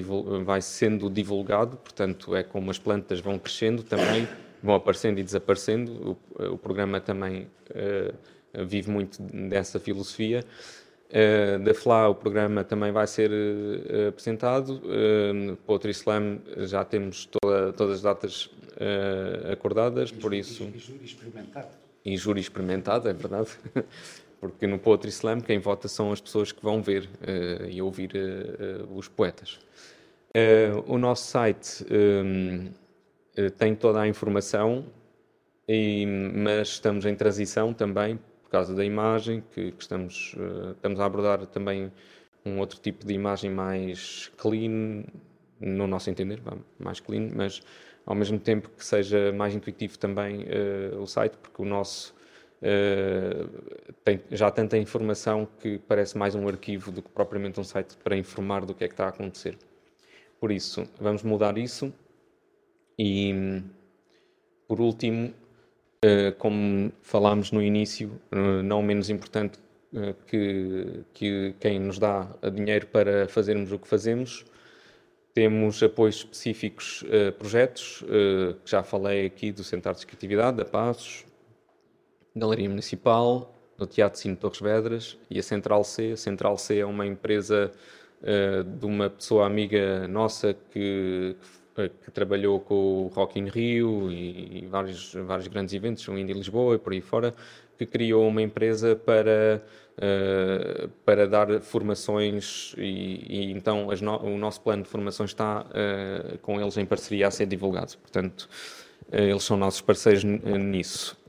vai 0.43 0.60
sendo 0.60 1.08
divulgado, 1.08 1.78
portanto, 1.78 2.36
é 2.36 2.41
como 2.41 2.72
as 2.72 2.80
plantas 2.80 3.20
vão 3.20 3.38
crescendo 3.38 3.84
também, 3.84 4.28
vão 4.62 4.74
aparecendo 4.74 5.20
e 5.20 5.24
desaparecendo. 5.24 6.18
O, 6.39 6.54
o 6.54 6.58
programa 6.58 6.99
também 6.99 7.47
uh, 7.70 8.66
vive 8.66 8.89
muito 8.89 9.22
dessa 9.22 9.80
filosofia. 9.80 10.43
Uh, 11.12 11.60
da 11.60 11.74
FLA, 11.76 12.08
o 12.08 12.16
programa 12.16 12.64
também 12.64 12.91
vai 12.91 13.06
ser 13.06 13.30
uh, 13.30 14.08
apresentado. 14.08 14.82
Uh, 14.84 15.56
Poetry 15.58 15.91
Slam 15.91 16.39
já 16.58 16.84
temos 16.84 17.26
toda, 17.26 17.72
todas 17.74 17.97
as 17.97 18.02
datas 18.02 18.49
acordadas, 19.52 20.10
e 20.10 20.14
por 20.14 20.34
isso. 20.34 20.64
E 20.74 20.80
júri 20.80 21.06
experimentado. 21.06 21.68
E 22.04 22.18
júri 22.18 22.41
experimentado, 22.41 23.10
é 23.10 23.14
verdade. 23.14 23.49
porque 24.42 24.66
no 24.66 24.80
Poetry 24.80 25.10
Slam 25.10 25.39
quem 25.39 25.60
vota 25.60 25.88
são 25.88 26.12
as 26.12 26.20
pessoas 26.20 26.52
que 26.52 26.62
vão 26.64 26.82
ver 26.82 27.04
uh, 27.04 27.70
e 27.70 27.80
ouvir 27.80 28.12
uh, 28.16 28.84
uh, 28.84 28.98
os 28.98 29.08
poetas. 29.08 29.60
o 30.88 30.98
nosso 30.98 31.30
site 31.30 31.86
um, 31.92 32.72
tem 33.58 33.76
toda 33.76 34.02
a 34.02 34.08
informação, 34.08 34.86
e, 35.68 36.06
mas 36.06 36.70
estamos 36.70 37.06
em 37.06 37.16
transição 37.16 37.74
também 37.74 38.20
por 38.42 38.50
causa 38.50 38.74
da 38.74 38.84
imagem, 38.84 39.44
que, 39.54 39.72
que 39.72 39.82
estamos, 39.82 40.36
estamos 40.76 41.00
a 41.00 41.06
abordar 41.06 41.46
também 41.46 41.92
um 42.46 42.60
outro 42.60 42.80
tipo 42.80 43.06
de 43.06 43.14
imagem 43.14 43.50
mais 43.50 44.30
clean, 44.38 45.04
no 45.60 45.88
nosso 45.88 46.10
entender, 46.10 46.42
mais 46.78 47.00
clean, 47.00 47.30
mas 47.34 47.62
ao 48.06 48.16
mesmo 48.16 48.39
tempo 48.39 48.70
que 48.70 48.84
seja 48.84 49.32
mais 49.32 49.56
intuitivo 49.56 49.98
também 49.98 50.46
o 51.00 51.06
site, 51.06 51.38
porque 51.38 51.62
o 51.62 51.66
nosso 51.66 52.14
Uh, 52.62 53.91
tem 54.03 54.22
já 54.30 54.51
tanta 54.51 54.78
informação 54.78 55.47
que 55.59 55.80
parece 55.80 56.16
mais 56.16 56.36
um 56.36 56.47
arquivo 56.47 56.91
do 56.91 57.01
que 57.01 57.09
propriamente 57.09 57.59
um 57.59 57.64
site 57.64 57.97
para 58.03 58.16
informar 58.16 58.66
do 58.66 58.76
que 58.76 58.84
é 58.84 58.88
que 58.88 58.93
está 58.93 59.05
a 59.05 59.09
acontecer. 59.09 59.57
Por 60.39 60.51
isso, 60.51 60.88
vamos 60.99 61.24
mudar 61.24 61.57
isso. 61.57 61.91
E, 62.99 63.64
por 64.68 64.80
último, 64.80 65.34
uh, 66.05 66.36
como 66.38 66.91
falámos 67.01 67.51
no 67.51 67.64
início, 67.64 68.12
uh, 68.32 68.62
não 68.64 68.84
menos 68.84 69.09
importante 69.09 69.59
que, 70.28 71.03
que 71.14 71.53
quem 71.59 71.78
nos 71.78 71.99
dá 71.99 72.26
dinheiro 72.53 72.88
para 72.88 73.28
fazermos 73.28 73.74
o 73.74 73.78
que 73.80 73.89
fazemos, 73.89 74.45
temos 75.34 75.84
apoios 75.84 76.16
específicos 76.16 77.03
a 77.03 77.34
projetos, 77.34 78.01
que 78.64 78.72
já 78.72 78.84
falei 78.84 79.26
aqui 79.26 79.51
do 79.51 79.66
Centro 79.66 79.93
de 79.93 80.05
Criatividade, 80.05 80.55
da 80.55 80.64
Passos, 80.64 81.26
Galeria 82.36 82.70
Municipal, 82.70 83.54
no 83.78 83.86
Teatro 83.86 84.20
Cine 84.20 84.36
Torres 84.36 84.60
Vedras 84.60 85.18
e 85.30 85.40
a 85.40 85.44
Central 85.44 85.84
C. 85.84 86.12
A 86.14 86.18
Central 86.18 86.58
C 86.58 86.80
é 86.80 86.86
uma 86.86 87.06
empresa 87.06 87.72
uh, 88.22 88.64
de 88.64 88.86
uma 88.86 89.10
pessoa 89.10 89.46
amiga 89.46 90.08
nossa 90.08 90.54
que, 90.54 91.36
que, 91.76 92.12
trabalhou 92.12 92.60
com 92.60 93.06
o 93.06 93.08
Rock 93.08 93.40
in 93.40 93.50
Rio 93.50 94.12
e, 94.12 94.60
e 94.64 94.68
vários, 94.68 95.14
vários 95.14 95.48
grandes 95.48 95.74
eventos, 95.74 96.08
o 96.08 96.18
Indy 96.18 96.34
Lisboa 96.34 96.76
e 96.76 96.78
por 96.78 96.94
aí 96.94 97.02
fora, 97.02 97.34
que 97.78 97.86
criou 97.86 98.28
uma 98.28 98.42
empresa 98.42 98.96
para, 98.96 99.62
uh, 99.98 100.88
para 101.04 101.28
dar 101.28 101.60
formações 101.62 102.76
e, 102.78 103.26
e 103.28 103.52
então 103.52 103.88
no, 104.02 104.18
o 104.24 104.38
nosso 104.38 104.62
plano 104.62 104.84
de 104.84 104.90
formação 104.90 105.26
está 105.26 105.66
uh, 105.66 106.38
com 106.38 106.62
eles 106.62 106.78
em 106.78 106.86
parceria 106.86 107.28
a 107.28 107.32
ser 107.32 107.48
divulgado. 107.48 107.98
Portanto, 107.98 108.48
eles 109.12 109.44
são 109.44 109.58
nossos 109.58 109.82
parceiros 109.82 110.24
nisso. 110.24 111.20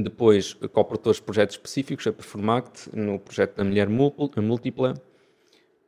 Depois, 0.00 0.54
cooperadores 0.54 1.16
de 1.16 1.24
projetos 1.24 1.56
específicos, 1.56 2.06
a 2.06 2.12
Performact, 2.12 2.88
no 2.96 3.18
projeto 3.18 3.56
da 3.56 3.64
Mulher 3.64 3.88
Múltipla, 3.88 4.94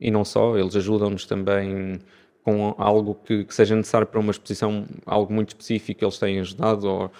e 0.01 0.11
não 0.11 0.25
só, 0.25 0.59
eles 0.59 0.75
ajudam-nos 0.75 1.27
também 1.27 2.01
com 2.43 2.75
algo 2.77 3.15
que, 3.15 3.45
que, 3.45 3.55
seja 3.55 3.77
necessário 3.77 4.09
para 4.09 4.19
uma 4.19 4.33
exposição, 4.33 4.85
algo 5.07 5.33
muito 5.33 5.51
específico, 5.51 6.05
eles 6.05 6.19
têm 6.19 6.41
ajudado, 6.41 6.89
ou 6.89 7.13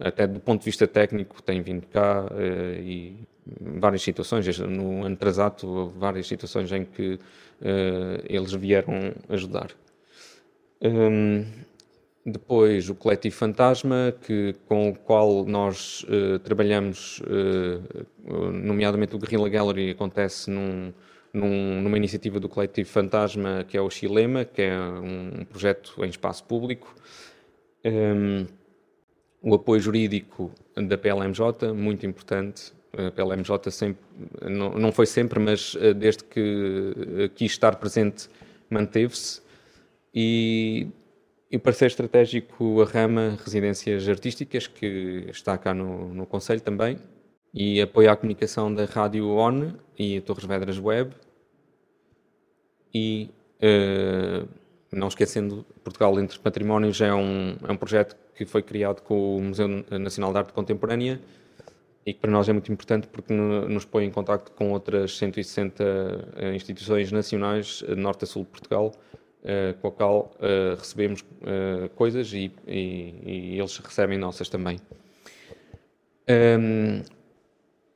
até 0.00 0.26
do 0.26 0.40
ponto 0.40 0.62
de 0.62 0.64
vista 0.64 0.84
técnico, 0.84 1.40
têm 1.40 1.62
vindo 1.62 1.86
cá 1.86 2.26
eh, 2.32 2.80
e 2.80 3.16
várias 3.60 4.02
situações, 4.02 4.58
no 4.58 5.06
houve 5.62 5.96
várias 5.96 6.26
situações 6.26 6.72
em 6.72 6.84
que 6.84 7.20
eh, 7.60 8.24
eles 8.24 8.52
vieram 8.52 9.14
ajudar. 9.28 9.70
Um, 10.80 11.44
depois 12.24 12.88
o 12.88 12.94
Coletivo 12.94 13.34
Fantasma, 13.34 14.14
que, 14.22 14.54
com 14.66 14.90
o 14.90 14.94
qual 14.94 15.44
nós 15.44 16.04
uh, 16.04 16.38
trabalhamos, 16.38 17.20
uh, 17.20 18.52
nomeadamente 18.52 19.16
o 19.16 19.18
Guerrilla 19.18 19.48
Gallery, 19.48 19.90
acontece 19.90 20.48
num, 20.48 20.92
num, 21.32 21.82
numa 21.82 21.96
iniciativa 21.96 22.38
do 22.38 22.48
Coletivo 22.48 22.88
Fantasma, 22.88 23.64
que 23.66 23.76
é 23.76 23.80
o 23.80 23.90
Chilema, 23.90 24.44
que 24.44 24.62
é 24.62 24.78
um 24.78 25.44
projeto 25.44 26.04
em 26.04 26.08
espaço 26.08 26.44
público. 26.44 26.94
Um, 27.84 27.90
ehm, 27.90 28.46
o 29.42 29.54
apoio 29.54 29.80
jurídico 29.80 30.52
da 30.76 30.96
PLMJ, 30.96 31.72
muito 31.74 32.06
importante. 32.06 32.72
A 32.96 33.10
PLMJ 33.10 33.72
sempre, 33.72 34.04
não, 34.48 34.78
não 34.78 34.92
foi 34.92 35.06
sempre, 35.06 35.40
mas 35.40 35.74
uh, 35.74 35.92
desde 35.92 36.22
que 36.22 37.30
quis 37.34 37.50
estar 37.50 37.74
presente, 37.76 38.28
manteve-se. 38.70 39.42
E 40.14 40.86
e 41.52 41.56
o 41.58 41.60
parceiro 41.60 41.92
estratégico 41.92 42.80
a 42.80 42.86
Rama 42.86 43.38
Residências 43.44 44.08
Artísticas, 44.08 44.66
que 44.66 45.26
está 45.28 45.58
cá 45.58 45.74
no, 45.74 46.08
no 46.14 46.24
Conselho 46.24 46.62
também, 46.62 46.98
e 47.52 47.78
apoia 47.78 48.10
a 48.10 48.16
comunicação 48.16 48.74
da 48.74 48.86
Rádio 48.86 49.28
ON 49.28 49.72
e 49.98 50.16
a 50.16 50.22
Torres 50.22 50.46
Vedras 50.46 50.78
Web. 50.78 51.14
E, 52.94 53.28
uh, 53.62 54.48
não 54.90 55.08
esquecendo, 55.08 55.66
Portugal 55.84 56.18
Entre 56.18 56.38
Patrimónios 56.38 56.98
é 57.02 57.12
um, 57.12 57.54
é 57.68 57.70
um 57.70 57.76
projeto 57.76 58.16
que 58.34 58.46
foi 58.46 58.62
criado 58.62 59.02
com 59.02 59.36
o 59.36 59.42
Museu 59.42 59.68
Nacional 60.00 60.32
de 60.32 60.38
Arte 60.38 60.54
Contemporânea 60.54 61.20
e 62.06 62.14
que 62.14 62.18
para 62.18 62.30
nós 62.30 62.48
é 62.48 62.52
muito 62.54 62.72
importante 62.72 63.06
porque 63.08 63.32
nos 63.32 63.84
põe 63.84 64.06
em 64.06 64.10
contato 64.10 64.52
com 64.52 64.72
outras 64.72 65.18
160 65.18 65.84
eh, 66.36 66.54
instituições 66.54 67.12
nacionais 67.12 67.84
de 67.86 67.94
norte 67.94 68.24
a 68.24 68.26
sul 68.26 68.42
de 68.42 68.48
Portugal 68.48 68.92
uh, 69.42 69.78
com 69.80 69.88
a 69.88 69.92
qual 69.92 70.32
uh, 70.36 70.76
recebemos 70.76 71.20
uh, 71.20 71.88
coisas 71.94 72.32
e, 72.32 72.52
e, 72.66 73.14
e, 73.24 73.58
eles 73.58 73.76
recebem 73.78 74.18
nossas 74.18 74.48
também. 74.48 74.78
Um, 76.28 76.28
ehm, 76.28 77.02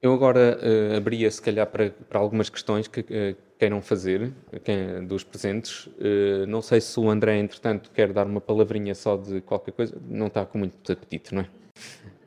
eu 0.07 0.12
agora 0.12 0.59
uh, 0.62 0.97
abria, 0.97 1.30
se 1.30 1.42
calhar, 1.42 1.66
para, 1.66 1.90
para 1.90 2.20
algumas 2.20 2.49
questões 2.49 2.86
que 2.86 3.01
uh, 3.01 3.36
queiram 3.59 3.82
fazer, 3.82 4.32
quem, 4.62 5.05
dos 5.05 5.24
presentes. 5.24 5.86
Uh, 5.86 6.47
não 6.47 6.62
sei 6.62 6.80
se 6.80 6.99
o 7.01 7.11
André, 7.11 7.38
entretanto, 7.38 7.90
quer 7.92 8.12
dar 8.12 8.26
uma 8.26 8.40
palavrinha 8.40 8.94
só 8.94 9.16
de 9.16 9.40
qualquer 9.40 9.72
coisa. 9.72 9.97
Não 10.09 10.28
está 10.28 10.47
com 10.47 10.59
muito 10.59 10.92
apetite, 10.92 11.34
não 11.34 11.42
é? 11.42 11.49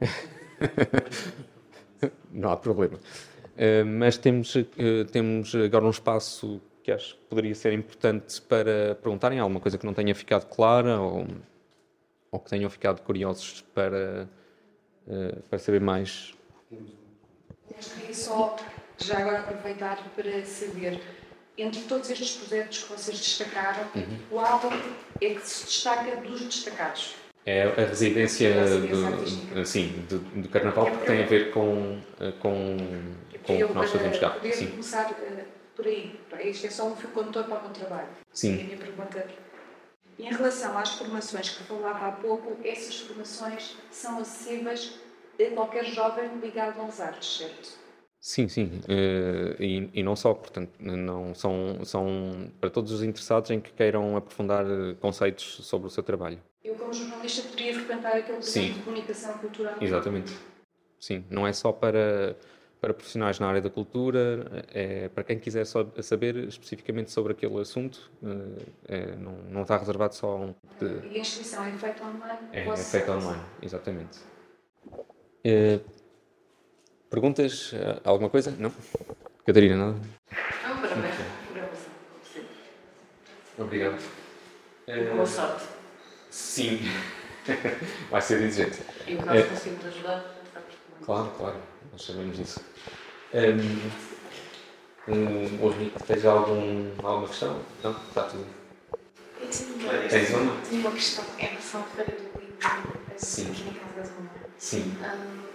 não 2.32 2.52
há 2.52 2.58
problema. 2.58 3.00
mas 3.86 4.18
temos, 4.18 4.54
temos 5.12 5.56
agora 5.56 5.86
um 5.86 5.90
espaço 5.90 6.62
que 6.90 6.92
acho 6.92 7.16
que 7.16 7.22
poderia 7.26 7.54
ser 7.54 7.74
importante 7.74 8.42
para 8.42 8.96
perguntarem 8.96 9.40
alguma 9.40 9.60
coisa 9.60 9.78
que 9.78 9.86
não 9.86 9.94
tenha 9.94 10.16
ficado 10.16 10.48
clara 10.48 11.00
ou, 11.00 11.28
ou 12.32 12.40
que 12.40 12.50
tenham 12.50 12.70
ficado 12.70 13.02
curiosos 13.02 13.64
para, 13.74 14.28
uh, 15.08 15.42
para 15.44 15.60
saber 15.60 15.82
mais. 15.82 16.34
Queria 16.70 18.14
só, 18.14 18.56
já 18.98 19.20
agora, 19.20 19.40
aproveitar 19.40 20.04
para 20.16 20.44
saber, 20.46 21.00
entre 21.58 21.82
todos 21.84 22.10
estes 22.10 22.38
projetos 22.38 22.84
que 22.84 22.92
vocês 22.92 23.18
destacaram, 23.18 23.88
uhum. 23.96 24.20
qual 24.30 24.62
é 25.22 25.34
que 25.36 25.48
se 25.48 25.66
destaca 25.66 26.16
dos 26.18 26.42
destacados? 26.42 27.16
É 27.46 27.64
a 27.64 27.86
residência, 27.86 28.54
do, 28.54 29.66
sim, 29.66 30.06
do, 30.10 30.20
do 30.20 30.50
Carnaval, 30.50 30.88
é 30.88 30.92
porque 30.92 31.06
tem 31.06 31.24
a 31.24 31.26
ver 31.26 31.52
com, 31.52 32.00
eh, 32.20 32.34
com, 32.40 32.78
com 33.44 33.64
o 33.64 33.68
que 33.68 33.74
nós 33.74 33.90
fazemos 33.90 34.20
cá. 34.20 34.38
Sim. 34.52 34.68
começar 34.68 35.10
uh, 35.10 35.59
por 35.80 35.88
aí. 35.88 36.20
Isto 36.52 36.68
é 36.68 36.70
só 36.70 36.88
um 36.88 36.96
fio 36.96 37.10
condutor 37.12 37.46
para 37.46 37.60
o 37.60 37.62
meu 37.64 37.72
trabalho. 37.72 38.10
Sim. 38.34 38.58
É 38.58 38.62
a 38.62 38.66
minha 38.66 38.78
pergunta. 38.78 39.28
Em 40.20 40.34
relação 40.34 40.78
às 40.78 40.90
formações 40.92 41.50
que 41.50 41.64
falava 41.64 42.08
há 42.08 42.12
pouco, 42.12 42.58
essas 42.68 43.00
formações 43.00 43.78
são 43.90 44.20
acessíveis 44.20 45.00
a 45.40 45.56
qualquer 45.56 45.86
jovem 45.86 46.40
ligado 46.42 46.82
às 46.82 47.00
artes, 47.00 47.38
certo? 47.38 47.80
Sim, 48.20 48.50
sim, 48.50 48.66
uh, 48.66 49.64
e, 49.64 49.90
e, 49.94 50.04
não 50.04 50.14
só, 50.14 50.34
portanto, 50.34 50.72
não 50.78 51.34
são, 51.34 51.86
são 51.86 52.52
para 52.60 52.70
todos 52.70 52.92
os 52.92 53.02
interessados 53.02 53.50
em 53.50 53.62
que 53.62 53.72
queiram 53.72 54.18
aprofundar 54.18 54.66
conceitos 55.00 55.62
sobre 55.64 55.88
o 55.88 55.90
seu 55.90 56.04
trabalho. 56.04 56.38
Eu, 56.62 56.76
como 56.76 56.94
jornalista, 56.94 57.44
poderia 57.44 57.74
frequentar 57.74 58.18
aquele 58.18 58.42
centro 58.42 58.74
de 58.76 58.82
comunicação 58.82 59.38
cultural? 59.38 59.78
Exatamente. 59.80 60.34
Sim, 61.00 61.24
não 61.30 61.48
é 61.48 61.54
só 61.54 61.72
para 61.72 62.36
para 62.82 62.94
profissionais 62.94 63.40
na 63.40 63.48
área 63.48 63.62
da 63.62 63.70
cultura, 63.70 64.66
é, 64.74 65.10
para 65.10 65.24
quem 65.24 65.38
quiser 65.38 65.66
saber 65.66 66.36
especificamente 66.48 67.12
sobre 67.12 67.34
aquele 67.34 67.60
assunto, 67.60 68.10
é, 68.88 68.96
é 68.96 69.16
não, 69.16 69.34
não 69.50 69.62
está 69.64 69.78
reservado 69.78 70.16
só 70.16 70.32
a 70.32 70.36
um. 70.36 70.56
De... 70.80 71.08
E 71.08 71.18
a 71.18 71.20
inscrição 71.20 71.66
é 71.66 71.72
feita 71.74 72.04
online? 72.04 72.40
É, 72.54 72.68
é 72.68 72.78
feita 72.78 73.12
online, 73.12 73.44
exatamente. 73.62 74.20
É, 75.44 75.80
perguntas? 77.10 77.74
Alguma 78.04 78.30
coisa? 78.30 78.52
Não? 78.58 78.72
Catarina, 79.46 79.76
nada? 79.76 80.00
Não, 80.68 80.82
parabéns. 80.82 81.16
Obrigado. 83.58 84.02
Boa 85.14 85.26
sorte. 85.26 85.66
Sim. 86.30 86.80
Vai 88.10 88.22
ser 88.22 88.42
exigente. 88.42 88.80
E 89.08 89.16
o 89.16 89.18
caso 89.24 89.50
consigo 89.50 89.76
te 89.78 89.88
ajudar? 89.88 90.39
Claro, 91.06 91.32
claro. 91.38 91.58
Nós 91.92 92.02
sabemos 92.02 92.38
disso. 92.38 92.62
Um, 93.34 95.12
um, 95.12 95.72
Henrique, 95.72 96.04
tens 96.04 96.26
algum, 96.26 96.92
alguma 97.04 97.28
questão? 97.28 97.60
Não? 97.84 97.92
Está 97.92 98.24
tudo. 98.24 98.46
Eu 99.40 99.50
tinha, 99.50 100.08
Tens 100.10 100.30
uma? 100.32 100.62
Tinha 100.62 100.82
uma 100.82 100.92
questão 100.92 101.26
em 101.38 101.46
relação 101.46 101.82
à 101.82 101.84
feira 101.84 102.12
do 102.12 102.40
livro 102.40 102.58
Sim. 103.16 103.52
aqui 103.52 103.64
na 103.64 103.74
Casa 103.74 104.12
da 104.12 104.16
Roma. 104.16 104.30
Sim. 104.58 104.98
Um, 105.00 105.50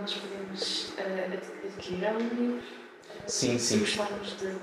nós 0.00 0.14
podemos 0.14 0.88
uh, 0.90 1.66
adquirir 1.76 2.12
um 2.12 2.18
livro 2.18 2.62
sim, 3.26 3.58
se 3.58 3.74
sim. 3.74 3.80
gostarmos 3.80 4.36
de. 4.38 4.56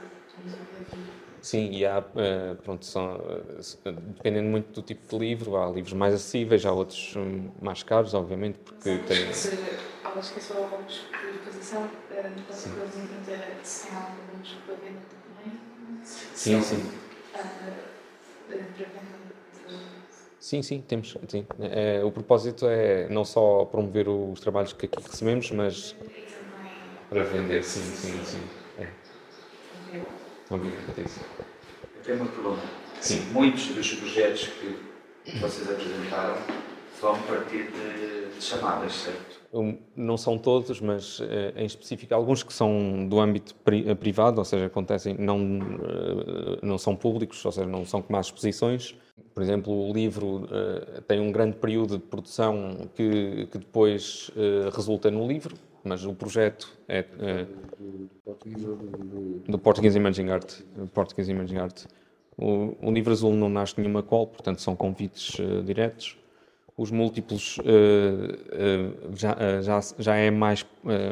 Sim, 1.42 1.72
e 1.72 1.86
há, 1.86 2.00
uh, 2.00 2.56
pronto, 2.64 2.86
são, 2.86 3.16
uh, 3.16 3.92
dependendo 4.16 4.50
muito 4.50 4.74
do 4.74 4.82
tipo 4.82 5.08
de 5.08 5.18
livro, 5.18 5.56
há 5.56 5.68
livros 5.68 5.94
mais 5.94 6.14
acessíveis, 6.14 6.66
há 6.66 6.72
outros 6.72 7.16
um, 7.16 7.52
mais 7.62 7.82
caros, 7.82 8.14
obviamente, 8.14 8.60
porque 8.60 8.98
Sim, 8.98 9.04
tem... 9.08 9.89
Aulas 10.10 10.32
que 10.32 10.42
são 10.42 10.58
alguns 10.58 10.94
de 10.94 11.30
exposição, 11.30 11.90
então 12.10 12.72
podemos 12.74 12.98
entender 12.98 13.60
se 13.64 13.90
há 13.90 14.08
alguns 14.08 14.54
para 14.66 14.76
venda 14.76 15.02
também. 15.12 15.60
Sim, 16.04 16.62
sim. 16.62 16.92
Para 17.32 17.44
venda 17.44 17.90
Sim, 20.40 20.64
sim, 20.64 20.82
temos. 20.82 21.16
Sim. 21.28 21.46
É, 21.60 22.04
o 22.04 22.12
propósito 22.12 22.66
é 22.68 23.08
não 23.10 23.24
só 23.24 23.66
promover 23.66 24.10
os 24.10 24.40
trabalhos 24.40 24.74
que 24.74 24.88
aqui 24.88 25.00
recebemos, 25.00 25.52
mas 25.52 25.96
para 27.08 27.24
vender, 27.24 27.64
sim, 27.64 27.82
sim, 27.82 28.26
sim. 28.26 28.42
É. 28.80 28.88
Obrigado, 30.50 30.88
Patrícia. 30.88 31.22
Eu 31.98 32.04
tenho 32.04 32.18
uma 32.22 32.32
pergunta. 32.32 32.64
Sim. 33.00 33.20
Muitos 33.32 33.68
dos 33.68 33.94
projetos 33.94 34.48
que 34.48 35.38
vocês 35.40 35.70
apresentaram 35.70 36.36
vão 37.00 37.22
partir 37.24 37.70
de, 37.72 38.34
de 38.34 38.42
chamadas, 38.44 38.94
certo? 38.94 39.39
Não 39.96 40.16
são 40.16 40.38
todos, 40.38 40.80
mas 40.80 41.20
eh, 41.22 41.54
em 41.56 41.66
específico 41.66 42.14
alguns 42.14 42.44
que 42.44 42.54
são 42.54 43.08
do 43.08 43.20
âmbito 43.20 43.56
pri 43.56 43.96
privado, 43.96 44.38
ou 44.38 44.46
seja, 44.46 44.68
acontecem, 44.68 45.16
não, 45.18 45.40
não 46.62 46.78
são 46.78 46.96
públicos, 46.96 47.44
ou 47.44 47.52
seja, 47.52 47.68
não 47.68 47.84
são 47.84 48.02
como 48.02 48.18
as 48.20 48.28
exposições. 48.28 48.96
Por 49.34 49.42
exemplo, 49.42 49.74
o 49.74 49.92
livro 49.92 50.48
tem 51.08 51.20
um 51.20 51.32
grande 51.32 51.58
período 51.58 51.98
de 51.98 52.04
produção 52.04 52.90
que, 52.96 53.48
que 53.52 53.58
depois 53.58 54.32
resulta 54.74 55.10
no 55.10 55.28
livro, 55.28 55.56
mas 55.84 56.06
o 56.06 56.14
projeto 56.14 56.72
é 56.88 57.06
do 59.48 59.58
Portuguese 59.58 59.98
Imaging 59.98 60.30
Art. 60.30 60.62
Portuguese 60.94 61.32
Imaging 61.32 61.58
Art. 61.58 61.86
O, 62.38 62.76
o, 62.82 62.92
livro 62.92 63.12
azul 63.12 63.34
não 63.34 63.50
nasce 63.50 63.80
nenhuma 63.80 64.02
call, 64.02 64.28
portanto 64.28 64.62
são 64.62 64.76
convites 64.76 65.38
diretos. 65.66 66.18
Os 66.80 66.92
múltiplos 66.92 67.58
já, 69.14 69.62
já, 69.62 69.80
já 70.00 70.16
é 70.16 70.32
mais 70.32 70.66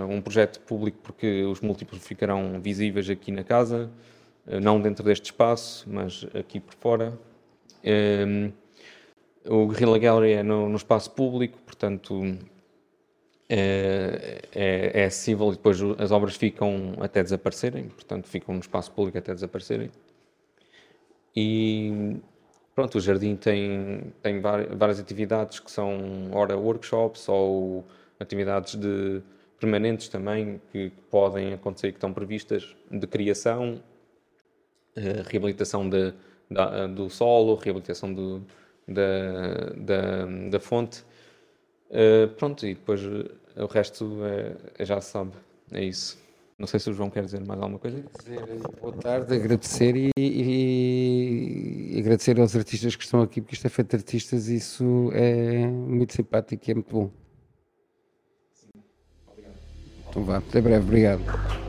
um 0.10 0.22
projeto 0.22 0.62
público 0.62 0.98
porque 1.04 1.44
os 1.44 1.60
múltiplos 1.60 2.02
ficarão 2.02 2.62
visíveis 2.62 3.10
aqui 3.10 3.34
na 3.34 3.44
casa, 3.44 3.90
não 4.62 4.80
dentro 4.80 5.04
deste 5.04 5.26
espaço, 5.26 5.86
mas 5.86 6.26
aqui 6.34 6.62
por 6.62 6.74
fora. 6.76 7.20
Um, 7.84 8.50
o 9.46 9.68
Guerrilla 9.68 10.00
Gallery 10.00 10.34
é 10.36 10.44
no, 10.44 10.70
no 10.70 10.78
espaço 10.78 11.12
público, 11.12 11.58
portanto 11.66 12.38
é, 13.50 14.40
é, 14.56 15.04
acessível 15.04 15.50
e 15.50 15.58
depois 15.58 15.82
as 16.00 16.12
obras 16.12 16.38
ficam 16.38 16.94
até 17.02 17.22
desaparecerem, 17.22 17.90
portanto 17.90 18.26
ficam 18.30 18.56
no 18.56 18.62
espaço 18.62 18.90
público 18.94 19.18
até 19.18 19.34
desaparecerem. 19.34 19.92
E 21.36 22.22
pronto, 22.78 23.00
o 23.00 23.02
jardim 23.02 23.36
tem, 23.36 24.14
tem 24.22 24.40
várias 24.40 25.00
atividades 25.00 25.60
que 25.60 25.72
são, 25.72 26.30
ora, 26.32 26.56
workshops 26.56 27.28
ou 27.28 27.84
atividades 28.20 28.76
de 28.76 29.20
permanentes 29.60 30.08
também 30.10 30.62
que, 30.72 30.92
podem 31.10 31.54
acontecer, 31.54 31.88
que 31.88 31.98
estão 31.98 32.14
previstas, 32.14 32.76
de 32.92 33.08
criação, 33.08 33.82
uh, 34.96 35.24
reabilitação 35.28 35.90
de 35.90 36.14
da, 36.52 36.86
do 36.86 37.10
solo, 37.10 37.56
reabilitação 37.56 38.14
do, 38.14 38.44
da, 38.88 39.72
da, 39.76 40.26
da 40.52 40.60
fonte. 40.60 41.04
Uh, 41.90 42.28
pronto, 42.38 42.64
e 42.64 42.76
depois 42.76 43.02
o 43.04 43.66
resto 43.66 44.20
é, 44.24 44.84
é, 44.84 44.86
já 44.86 45.02
se 45.02 45.10
sabe, 45.10 45.32
é 45.72 45.84
isso. 45.84 46.27
Não 46.58 46.66
sei 46.66 46.80
se 46.80 46.90
o 46.90 46.94
João 46.94 47.10
quer 47.10 47.24
dizer 47.24 47.46
mais 47.46 47.62
alguma 47.62 47.78
coisa. 47.78 48.04
Dizer, 48.20 48.42
boa 48.82 48.94
tarde, 48.94 49.36
agradecer 49.36 49.96
e, 49.96 50.10
e, 50.18 51.94
e, 51.94 52.00
agradecer 52.00 52.40
aos 52.40 52.56
artistas 52.56 52.96
que 52.96 53.04
estão 53.04 53.22
aqui, 53.22 53.42
porque 53.42 53.54
isto 53.54 53.68
é 53.68 53.70
feito 53.70 53.90
de 53.92 53.96
artistas 53.98 54.48
e 54.50 54.56
isso 54.56 55.12
é 55.14 55.68
muito 55.68 56.14
simpático 56.14 56.64
e 56.68 56.72
é 56.72 56.74
muito 56.74 56.92
bom. 56.92 57.12
Sim. 58.54 58.70
Obrigado. 59.28 59.56
Então 60.10 60.24
vá, 60.24 60.38
até 60.38 60.60
breve, 60.60 60.84
obrigado. 60.84 61.67